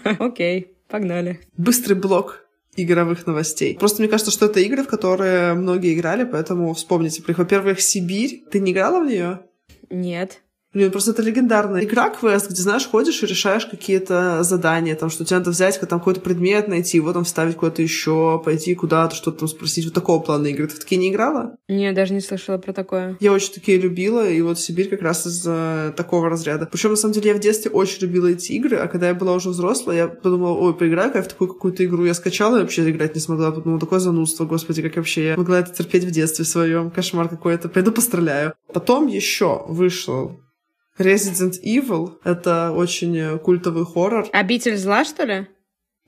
Окей, 0.20 0.74
погнали. 0.90 1.40
Быстрый 1.56 1.94
блок 1.94 2.46
игровых 2.76 3.26
новостей. 3.26 3.78
Просто 3.78 4.02
мне 4.02 4.10
кажется, 4.10 4.32
что 4.32 4.48
это 4.48 4.60
игры, 4.60 4.84
в 4.84 4.88
которые 4.88 5.54
многие 5.54 5.94
играли, 5.94 6.26
поэтому 6.26 6.74
вспомните. 6.74 7.24
Во-первых, 7.26 7.80
Сибирь. 7.80 8.44
Ты 8.52 8.60
не 8.60 8.74
играла 8.74 9.00
в 9.00 9.06
нее? 9.08 9.40
Нет. 9.90 10.42
Блин, 10.76 10.92
просто 10.92 11.12
это 11.12 11.22
легендарная 11.22 11.86
игра 11.86 12.10
квест, 12.10 12.50
где, 12.52 12.62
знаешь, 12.62 12.86
ходишь 12.86 13.24
и 13.24 13.26
решаешь 13.26 13.66
какие-то 13.66 14.44
задания, 14.44 14.94
там, 14.96 15.10
что 15.10 15.24
тебе 15.24 15.38
надо 15.38 15.52
взять 15.52 15.80
там 15.80 16.00
какой-то 16.00 16.20
предмет, 16.20 16.68
найти, 16.68 16.98
его 16.98 17.14
там 17.14 17.24
вставить 17.24 17.56
куда-то 17.56 17.82
еще, 17.82 18.42
пойти 18.44 18.76
куда-то, 18.76 19.16
что-то 19.16 19.40
там 19.40 19.48
спросить. 19.48 19.86
Вот 19.86 19.94
такого 19.94 20.22
плана 20.22 20.48
игры. 20.48 20.68
Ты 20.68 20.76
в 20.76 20.80
такие 20.80 21.00
не 21.00 21.12
играла? 21.12 21.56
Нет, 21.70 21.96
даже 21.96 22.14
не 22.14 22.20
слышала 22.20 22.58
про 22.58 22.74
такое. 22.74 23.16
Я 23.22 23.32
очень 23.32 23.54
такие 23.54 23.80
любила, 23.80 24.30
и 24.30 24.42
вот 24.42 24.60
Сибирь 24.60 24.90
как 24.90 25.02
раз 25.02 25.26
из 25.26 25.42
такого 25.96 26.30
разряда. 26.30 26.68
Причем, 26.70 26.90
на 26.90 26.98
самом 26.98 27.14
деле, 27.14 27.30
я 27.30 27.36
в 27.38 27.40
детстве 27.40 27.72
очень 27.72 28.02
любила 28.02 28.28
эти 28.28 28.52
игры, 28.52 28.76
а 28.76 28.88
когда 28.88 29.08
я 29.08 29.14
была 29.14 29.32
уже 29.32 29.52
взрослая, 29.52 29.96
я 29.96 30.08
подумала, 30.10 30.58
ой, 30.58 30.76
поиграю-ка 30.76 31.20
я 31.20 31.24
в 31.24 31.30
такую 31.30 31.54
какую-то 31.54 31.86
игру. 31.86 32.04
Я 32.04 32.14
скачала 32.14 32.58
и 32.58 32.62
вообще 32.62 32.90
играть 32.90 33.16
не 33.16 33.22
смогла. 33.22 33.52
Подумала, 33.52 33.80
такое 33.80 34.00
занудство, 34.00 34.44
господи, 34.44 34.82
как 34.82 34.98
вообще 34.98 35.28
я 35.28 35.38
могла 35.38 35.60
это 35.60 35.72
терпеть 35.74 36.04
в 36.04 36.12
детстве 36.12 36.44
своем. 36.44 36.92
Кошмар 36.92 37.30
какой-то. 37.30 37.70
Пойду 37.70 37.94
постреляю. 37.94 38.54
Потом 38.74 39.08
еще 39.08 39.64
вышел 39.70 40.42
Resident 40.98 41.56
Evil— 41.64 42.18
это 42.24 42.72
очень 42.72 43.38
культовый 43.40 43.86
хоррор. 43.86 44.28
Обитель 44.32 44.78
зла, 44.78 45.04
что 45.06 45.24
ли? 45.24 45.48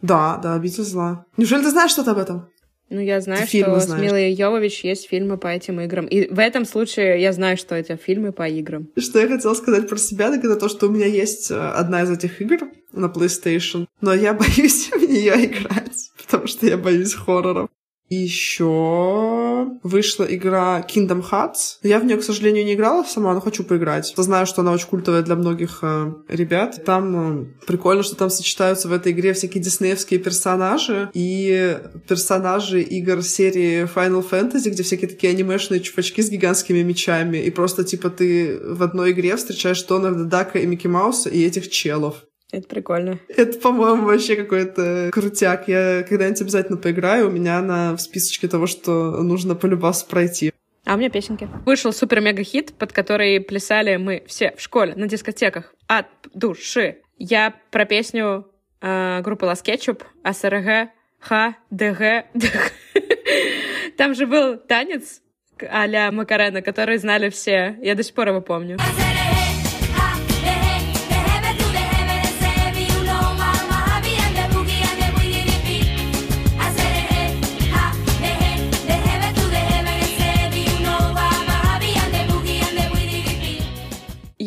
Да, 0.01 0.37
да, 0.37 0.53
Обитель 0.53 0.83
зла. 0.83 1.25
Неужели 1.37 1.63
ты 1.63 1.71
знаешь 1.71 1.91
что-то 1.91 2.11
об 2.11 2.19
этом? 2.19 2.49
Ну, 2.89 3.01
я 3.01 3.19
знаю, 3.19 3.45
ты 3.45 3.61
что 3.63 3.79
с 3.81 3.89
Милой 3.89 4.31
Йовович 4.31 4.85
есть 4.85 5.09
фильмы 5.09 5.37
по 5.37 5.47
этим 5.47 5.81
играм. 5.81 6.05
И 6.05 6.33
в 6.33 6.39
этом 6.39 6.63
случае 6.63 7.21
я 7.21 7.33
знаю, 7.33 7.57
что 7.57 7.75
это 7.75 7.97
фильмы 7.97 8.31
по 8.31 8.47
играм. 8.47 8.87
Что 8.97 9.19
я 9.19 9.27
хотела 9.27 9.53
сказать 9.55 9.89
про 9.89 9.97
себя, 9.97 10.31
так 10.31 10.45
это 10.45 10.55
то, 10.55 10.69
что 10.69 10.87
у 10.87 10.89
меня 10.89 11.05
есть 11.05 11.51
э, 11.51 11.55
одна 11.55 12.03
из 12.03 12.09
этих 12.09 12.41
игр 12.41 12.59
на 12.93 13.07
PlayStation, 13.07 13.87
но 13.99 14.13
я 14.13 14.33
боюсь 14.33 14.89
в 14.89 15.01
нее 15.01 15.33
играть, 15.47 16.11
потому 16.17 16.47
что 16.47 16.65
я 16.65 16.77
боюсь 16.77 17.13
хорроров. 17.13 17.69
Еще 18.09 19.67
вышла 19.83 20.23
игра 20.23 20.85
Kingdom 20.87 21.23
Hearts. 21.29 21.77
Я 21.83 21.99
в 21.99 22.05
нее, 22.05 22.17
к 22.17 22.23
сожалению, 22.23 22.65
не 22.65 22.73
играла 22.73 23.03
сама, 23.03 23.33
но 23.33 23.41
хочу 23.41 23.63
поиграть. 23.63 24.13
Знаю, 24.15 24.45
что 24.45 24.61
она 24.61 24.71
очень 24.71 24.87
культовая 24.87 25.23
для 25.23 25.35
многих 25.35 25.79
э, 25.81 26.13
ребят. 26.29 26.83
Там 26.85 27.41
э, 27.41 27.45
прикольно, 27.65 28.03
что 28.03 28.15
там 28.15 28.29
сочетаются 28.29 28.87
в 28.87 28.93
этой 28.93 29.11
игре 29.11 29.33
всякие 29.33 29.61
диснеевские 29.61 30.19
персонажи 30.19 31.09
и 31.13 31.79
персонажи 32.07 32.81
игр 32.81 33.21
серии 33.23 33.83
Final 33.93 34.25
Fantasy, 34.29 34.69
где 34.69 34.83
всякие 34.83 35.09
такие 35.09 35.31
анимешные 35.31 35.81
чувачки 35.81 36.21
с 36.21 36.29
гигантскими 36.29 36.83
мечами. 36.83 37.37
И 37.37 37.51
просто, 37.51 37.83
типа, 37.83 38.09
ты 38.09 38.59
в 38.63 38.83
одной 38.83 39.11
игре 39.11 39.35
встречаешь 39.35 39.83
Дональда 39.83 40.23
Дака 40.23 40.59
и 40.59 40.65
Микки 40.65 40.87
Мауса 40.87 41.29
и 41.29 41.43
этих 41.43 41.69
челов. 41.69 42.26
Это 42.51 42.67
прикольно. 42.67 43.19
Это, 43.27 43.59
по-моему, 43.59 44.05
вообще 44.05 44.35
какой-то 44.35 45.09
крутяк. 45.13 45.67
Я 45.67 46.03
когда-нибудь 46.07 46.41
обязательно 46.41 46.77
поиграю. 46.77 47.27
У 47.27 47.31
меня 47.31 47.57
она 47.57 47.95
в 47.95 47.99
списочке 47.99 48.47
того, 48.47 48.67
что 48.67 49.21
нужно 49.21 49.55
полюбас 49.55 50.03
пройти. 50.03 50.53
А 50.85 50.93
у 50.93 50.97
меня 50.97 51.09
песенки. 51.09 51.49
Вышел 51.65 51.91
супер-мега-хит, 51.91 52.73
под 52.77 52.93
который 52.93 53.41
плясали 53.41 53.97
мы 53.97 54.23
все 54.25 54.53
в 54.55 54.61
школе, 54.61 54.95
на 54.95 55.07
дискотеках 55.07 55.73
от 55.87 56.07
души. 56.33 56.99
Я 57.17 57.53
про 57.71 57.83
песню 57.83 58.47
э, 58.81 59.21
группы 59.21 59.45
Лас 59.45 59.61
Кетчуп, 59.61 60.05
АСРГ, 60.23 60.89
Х, 61.19 61.55
ДГ, 61.71 62.27
ДГ. 62.33 62.71
Там 63.97 64.15
же 64.15 64.25
был 64.25 64.57
танец 64.57 65.21
а-ля 65.69 66.11
Макарена, 66.11 66.61
который 66.61 66.97
знали 66.97 67.29
все. 67.29 67.77
Я 67.81 67.95
до 67.95 68.03
сих 68.03 68.13
пор 68.13 68.29
его 68.29 68.41
помню. 68.41 68.77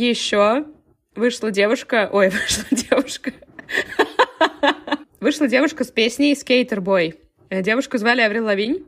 Еще 0.01 0.65
вышла 1.15 1.51
девушка... 1.51 2.09
Ой, 2.11 2.31
вышла 2.31 2.65
девушка... 2.71 3.33
Вышла 5.21 5.47
девушка 5.47 5.85
с 5.85 5.91
песней 5.91 6.33
«Skater 6.33 6.79
Boy». 6.79 7.17
Девушку 7.51 7.99
звали 7.99 8.23
Аврил 8.23 8.47
Лавинь. 8.47 8.87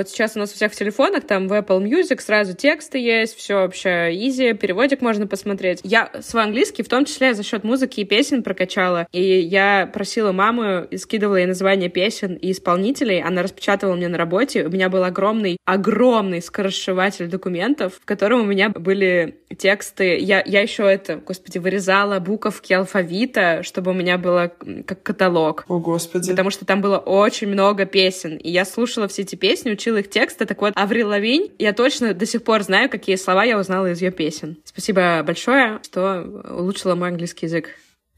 Вот 0.00 0.08
сейчас 0.08 0.34
у 0.34 0.38
нас 0.38 0.50
у 0.50 0.54
всех 0.54 0.72
в 0.72 0.74
телефонах, 0.74 1.26
там 1.26 1.46
в 1.46 1.52
Apple 1.52 1.82
Music 1.82 2.22
сразу 2.22 2.56
тексты 2.56 2.96
есть, 2.96 3.36
все 3.36 3.56
вообще 3.56 4.08
изи, 4.14 4.54
переводик 4.54 5.02
можно 5.02 5.26
посмотреть. 5.26 5.80
Я 5.82 6.10
свой 6.22 6.44
английский 6.44 6.82
в 6.82 6.88
том 6.88 7.04
числе 7.04 7.34
за 7.34 7.42
счет 7.42 7.64
музыки 7.64 8.00
и 8.00 8.04
песен 8.04 8.42
прокачала. 8.42 9.06
И 9.12 9.22
я 9.22 9.86
просила 9.92 10.32
маму 10.32 10.84
и 10.84 10.96
скидывала 10.96 11.36
ей 11.36 11.44
название 11.44 11.90
песен 11.90 12.32
и 12.32 12.52
исполнителей. 12.52 13.22
Она 13.22 13.42
распечатывала 13.42 13.94
мне 13.94 14.08
на 14.08 14.16
работе. 14.16 14.64
У 14.64 14.70
меня 14.70 14.88
был 14.88 15.04
огромный, 15.04 15.58
огромный 15.66 16.40
скоросшиватель 16.40 17.26
документов, 17.26 17.98
в 18.00 18.06
котором 18.06 18.40
у 18.40 18.44
меня 18.44 18.70
были 18.70 19.36
тексты. 19.58 20.16
Я, 20.16 20.42
я 20.46 20.62
еще 20.62 20.84
это, 20.84 21.16
господи, 21.16 21.58
вырезала 21.58 22.20
буковки 22.20 22.72
алфавита, 22.72 23.62
чтобы 23.62 23.90
у 23.90 23.94
меня 23.94 24.16
было 24.16 24.50
как 24.86 25.02
каталог. 25.02 25.66
О, 25.68 25.78
господи. 25.78 26.30
Потому 26.30 26.48
что 26.48 26.64
там 26.64 26.80
было 26.80 26.96
очень 26.96 27.48
много 27.48 27.84
песен. 27.84 28.38
И 28.38 28.50
я 28.50 28.64
слушала 28.64 29.06
все 29.08 29.22
эти 29.22 29.36
песни, 29.36 29.70
учила 29.70 29.89
их 29.96 30.10
тексты. 30.10 30.46
Так 30.46 30.60
вот, 30.60 30.72
Аврил 30.76 31.08
Лавинь, 31.08 31.52
я 31.58 31.72
точно 31.72 32.14
до 32.14 32.26
сих 32.26 32.44
пор 32.44 32.62
знаю, 32.62 32.88
какие 32.88 33.16
слова 33.16 33.44
я 33.44 33.58
узнала 33.58 33.90
из 33.90 34.00
ее 34.00 34.10
песен. 34.10 34.58
Спасибо 34.64 35.22
большое, 35.24 35.80
что 35.84 36.44
улучшила 36.50 36.94
мой 36.94 37.08
английский 37.08 37.46
язык. 37.46 37.70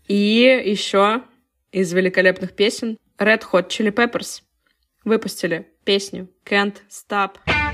И 0.08 0.62
еще 0.64 1.22
из 1.70 1.92
великолепных 1.92 2.52
песен 2.52 2.98
Red 3.18 3.42
Hot 3.52 3.68
Chili 3.68 3.92
Peppers 3.92 4.42
выпустили 5.04 5.66
песню 5.84 6.28
Can't 6.44 6.76
Stop. 6.90 7.36
Can't 7.46 7.71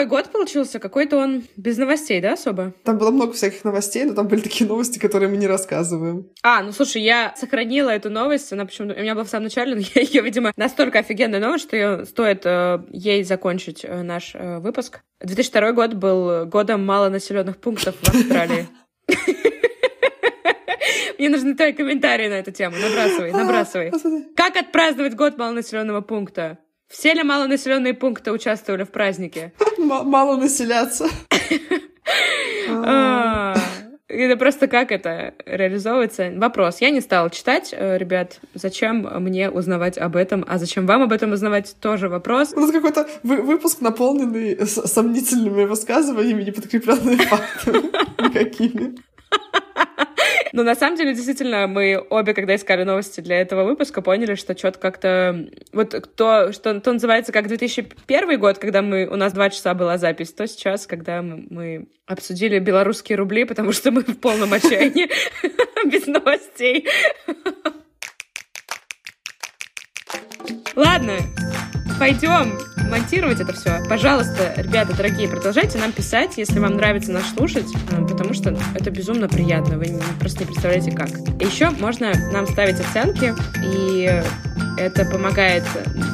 такой 0.00 0.06
год 0.06 0.32
получился, 0.32 0.78
какой-то 0.78 1.18
он 1.18 1.44
без 1.56 1.76
новостей, 1.76 2.20
да, 2.20 2.32
особо? 2.32 2.72
Там 2.84 2.96
было 2.96 3.10
много 3.10 3.32
всяких 3.32 3.64
новостей, 3.64 4.04
но 4.04 4.14
там 4.14 4.28
были 4.28 4.40
такие 4.40 4.66
новости, 4.66 4.98
которые 4.98 5.28
мы 5.28 5.36
не 5.36 5.46
рассказываем. 5.46 6.26
А, 6.42 6.62
ну 6.62 6.72
слушай, 6.72 7.02
я 7.02 7.34
сохранила 7.36 7.90
эту 7.90 8.08
новость, 8.08 8.52
она 8.52 8.64
почему-то 8.64 8.94
у 8.94 9.02
меня 9.02 9.14
была 9.14 9.24
в 9.24 9.28
самом 9.28 9.44
начале, 9.44 9.74
но 9.74 9.82
я 9.94 10.02
ее, 10.02 10.22
видимо, 10.22 10.52
настолько 10.56 11.00
офигенная 11.00 11.40
новость, 11.40 11.64
что 11.64 11.76
ее 11.76 12.06
стоит 12.06 12.46
э, 12.46 12.82
ей 12.90 13.24
закончить 13.24 13.84
э, 13.84 14.02
наш 14.02 14.34
э, 14.34 14.58
выпуск. 14.58 15.00
2002 15.20 15.72
год 15.72 15.94
был 15.94 16.46
годом 16.46 16.84
малонаселенных 16.86 17.58
пунктов 17.58 17.94
в 18.00 18.08
Австралии. 18.08 18.68
Мне 21.18 21.28
нужны 21.28 21.54
твои 21.54 21.72
комментарии 21.72 22.28
на 22.28 22.38
эту 22.38 22.52
тему. 22.52 22.76
Набрасывай, 22.76 23.32
набрасывай. 23.32 23.92
Как 24.34 24.56
отпраздновать 24.56 25.14
год 25.14 25.36
малонаселенного 25.36 26.00
пункта? 26.00 26.58
Все 26.90 27.12
ли 27.14 27.22
малонаселенные 27.22 27.94
пункты 27.94 28.32
участвовали 28.32 28.82
в 28.82 28.90
празднике? 28.90 29.52
Мало 29.78 30.36
населяться. 30.36 31.06
А, 32.68 33.54
Это 34.08 34.36
просто 34.36 34.66
как 34.66 34.90
это 34.90 35.34
реализовывается? 35.46 36.32
Вопрос. 36.36 36.80
Я 36.80 36.90
не 36.90 37.00
стала 37.00 37.30
читать, 37.30 37.72
э, 37.76 37.96
ребят. 37.96 38.40
Зачем 38.54 39.02
мне 39.22 39.50
узнавать 39.50 39.98
об 39.98 40.16
этом? 40.16 40.44
А 40.48 40.58
зачем 40.58 40.84
вам 40.86 41.02
об 41.02 41.12
этом 41.12 41.30
узнавать? 41.32 41.76
Тоже 41.80 42.08
вопрос. 42.08 42.52
У 42.56 42.60
нас 42.60 42.72
какой-то 42.72 43.06
вы- 43.22 43.40
выпуск, 43.42 43.80
наполненный 43.80 44.66
сомнительными 44.66 45.64
высказываниями, 45.64 46.42
не 46.42 46.50
подкрепленными 46.50 47.16
фактами 47.22 47.82
никакими. 48.28 48.96
Но 50.52 50.62
на 50.62 50.74
самом 50.74 50.96
деле, 50.96 51.14
действительно, 51.14 51.66
мы 51.66 52.04
обе, 52.10 52.34
когда 52.34 52.56
искали 52.56 52.84
новости 52.84 53.20
для 53.20 53.40
этого 53.40 53.64
выпуска, 53.64 54.02
поняли, 54.02 54.34
что 54.34 54.56
что-то 54.56 54.78
как-то... 54.78 55.48
Вот 55.72 56.14
то, 56.16 56.52
что 56.52 56.80
то 56.80 56.92
называется 56.92 57.32
как 57.32 57.46
2001 57.46 58.40
год, 58.40 58.58
когда 58.58 58.82
мы, 58.82 59.06
у 59.06 59.16
нас 59.16 59.32
два 59.32 59.50
часа 59.50 59.74
была 59.74 59.98
запись, 59.98 60.32
то 60.32 60.46
сейчас, 60.46 60.86
когда 60.86 61.22
мы, 61.22 61.46
мы 61.50 61.88
обсудили 62.06 62.58
белорусские 62.58 63.16
рубли, 63.16 63.44
потому 63.44 63.72
что 63.72 63.90
мы 63.90 64.02
в 64.02 64.18
полном 64.18 64.52
отчаянии 64.52 65.08
без 65.90 66.06
новостей. 66.06 66.86
Ладно, 70.74 71.16
пойдем 71.98 72.58
монтировать 72.90 73.40
это 73.40 73.52
все. 73.52 73.82
Пожалуйста, 73.88 74.54
ребята, 74.56 74.96
дорогие, 74.96 75.28
продолжайте 75.28 75.78
нам 75.78 75.92
писать, 75.92 76.38
если 76.38 76.58
вам 76.58 76.76
нравится 76.76 77.12
нас 77.12 77.30
слушать, 77.34 77.66
потому 78.20 78.34
что 78.34 78.54
это 78.74 78.90
безумно 78.90 79.30
приятно, 79.30 79.78
вы 79.78 79.98
просто 80.18 80.40
не 80.40 80.44
представляете 80.44 80.90
как. 80.90 81.08
Еще 81.40 81.70
можно 81.70 82.12
нам 82.30 82.46
ставить 82.46 82.78
оценки, 82.78 83.32
и 83.64 84.22
это 84.76 85.06
помогает 85.06 85.64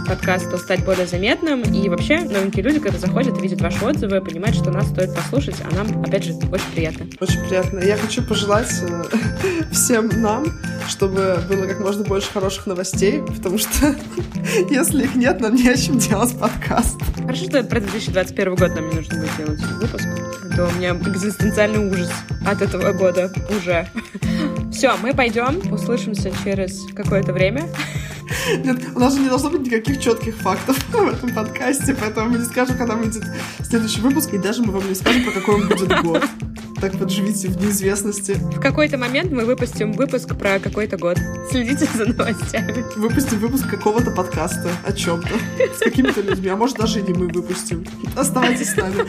подкасту 0.07 0.57
стать 0.57 0.85
более 0.85 1.09
заметным, 1.09 1.63
и 1.63 1.89
вообще 1.89 2.21
новенькие 2.21 2.63
люди, 2.63 2.79
когда 2.79 2.97
заходят 2.97 3.43
видят 3.43 3.61
ваши 3.61 3.85
отзывы, 3.85 4.21
понимают, 4.21 4.57
что 4.57 4.71
нас 4.71 4.89
стоит 4.89 5.17
послушать, 5.17 5.57
а 5.69 5.75
нам, 5.75 6.01
опять 6.05 6.23
же, 6.23 6.35
очень 6.35 6.73
приятно. 6.77 7.07
Очень 7.19 7.45
приятно. 7.49 7.81
Я 7.81 7.97
хочу 7.97 8.23
пожелать 8.23 8.73
э, 8.83 9.03
всем 9.73 10.09
нам, 10.23 10.47
чтобы 10.89 11.39
было 11.49 11.67
как 11.67 11.81
можно 11.81 12.05
больше 12.05 12.31
хороших 12.31 12.69
новостей, 12.69 13.21
потому 13.21 13.59
что 13.59 13.97
если 14.71 15.07
их 15.07 15.17
нет, 15.17 15.41
нам 15.41 15.57
не 15.57 15.69
о 15.69 15.77
чем 15.77 15.99
делать 15.99 16.39
подкаст. 16.39 17.01
Хорошо, 17.17 17.47
что 17.47 17.65
про 17.65 17.81
2021 17.81 18.55
год 18.55 18.77
нам 18.77 18.91
не 18.91 18.95
нужно 18.95 19.19
будет 19.19 19.37
делать 19.39 19.61
выпуск. 19.81 20.46
То 20.57 20.65
у 20.65 20.73
меня 20.73 20.93
экзистенциальный 20.93 21.87
ужас 21.87 22.11
от 22.47 22.63
этого 22.63 22.93
года 22.93 23.31
уже. 23.51 23.87
Все, 24.73 24.97
мы 24.97 25.13
пойдем, 25.13 25.61
услышимся 25.71 26.33
через 26.43 26.87
какое-то 26.95 27.35
время. 27.35 27.69
Нет, 28.65 28.79
у 28.95 28.99
нас 28.99 29.15
же 29.15 29.21
не 29.21 29.29
должно 29.29 29.51
быть 29.51 29.67
никаких 29.67 30.01
четких 30.01 30.35
фактов 30.37 30.83
в 30.93 31.09
этом 31.09 31.35
подкасте, 31.35 31.95
поэтому 31.95 32.31
мы 32.31 32.39
не 32.39 32.47
скажем, 32.47 32.79
когда 32.79 32.95
выйдет 32.95 33.25
следующий 33.63 34.01
выпуск, 34.01 34.33
и 34.33 34.39
даже 34.39 34.63
мы 34.63 34.73
вам 34.73 34.89
не 34.89 34.95
скажем, 34.95 35.25
про 35.25 35.33
какой 35.33 35.57
он 35.57 35.69
будет 35.69 36.01
год. 36.03 36.25
Так 36.81 36.95
вот 36.97 37.11
живите 37.11 37.49
в 37.49 37.57
неизвестности. 37.61 38.33
В 38.33 38.61
какой-то 38.61 38.99
момент 38.99 39.33
мы 39.33 39.45
выпустим 39.45 39.93
выпуск 39.93 40.37
про 40.37 40.59
какой-то 40.59 40.99
год. 40.99 41.18
Следите 41.51 41.87
за 41.95 42.05
новостями. 42.07 42.85
Выпустим 42.97 43.39
выпуск 43.39 43.68
какого-то 43.68 44.11
подкаста 44.11 44.70
о 44.85 44.93
чем-то 44.93 45.31
с 45.74 45.79
какими-то 45.79 46.20
людьми, 46.20 46.49
а 46.49 46.57
может 46.57 46.77
даже 46.77 47.01
и 47.01 47.03
не 47.03 47.14
мы 47.14 47.29
выпустим. 47.29 47.85
Оставайтесь 48.14 48.70
с 48.72 48.77
нами. 48.77 49.07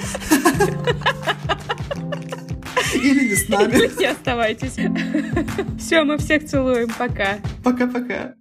Или 2.95 3.30
не 3.30 3.36
с 3.36 3.49
нами. 3.49 3.99
Не 3.99 4.05
оставайтесь. 4.05 4.78
Все, 5.78 6.03
мы 6.03 6.18
всех 6.18 6.45
целуем. 6.45 6.89
Пока. 6.97 7.38
Пока-пока. 7.63 8.34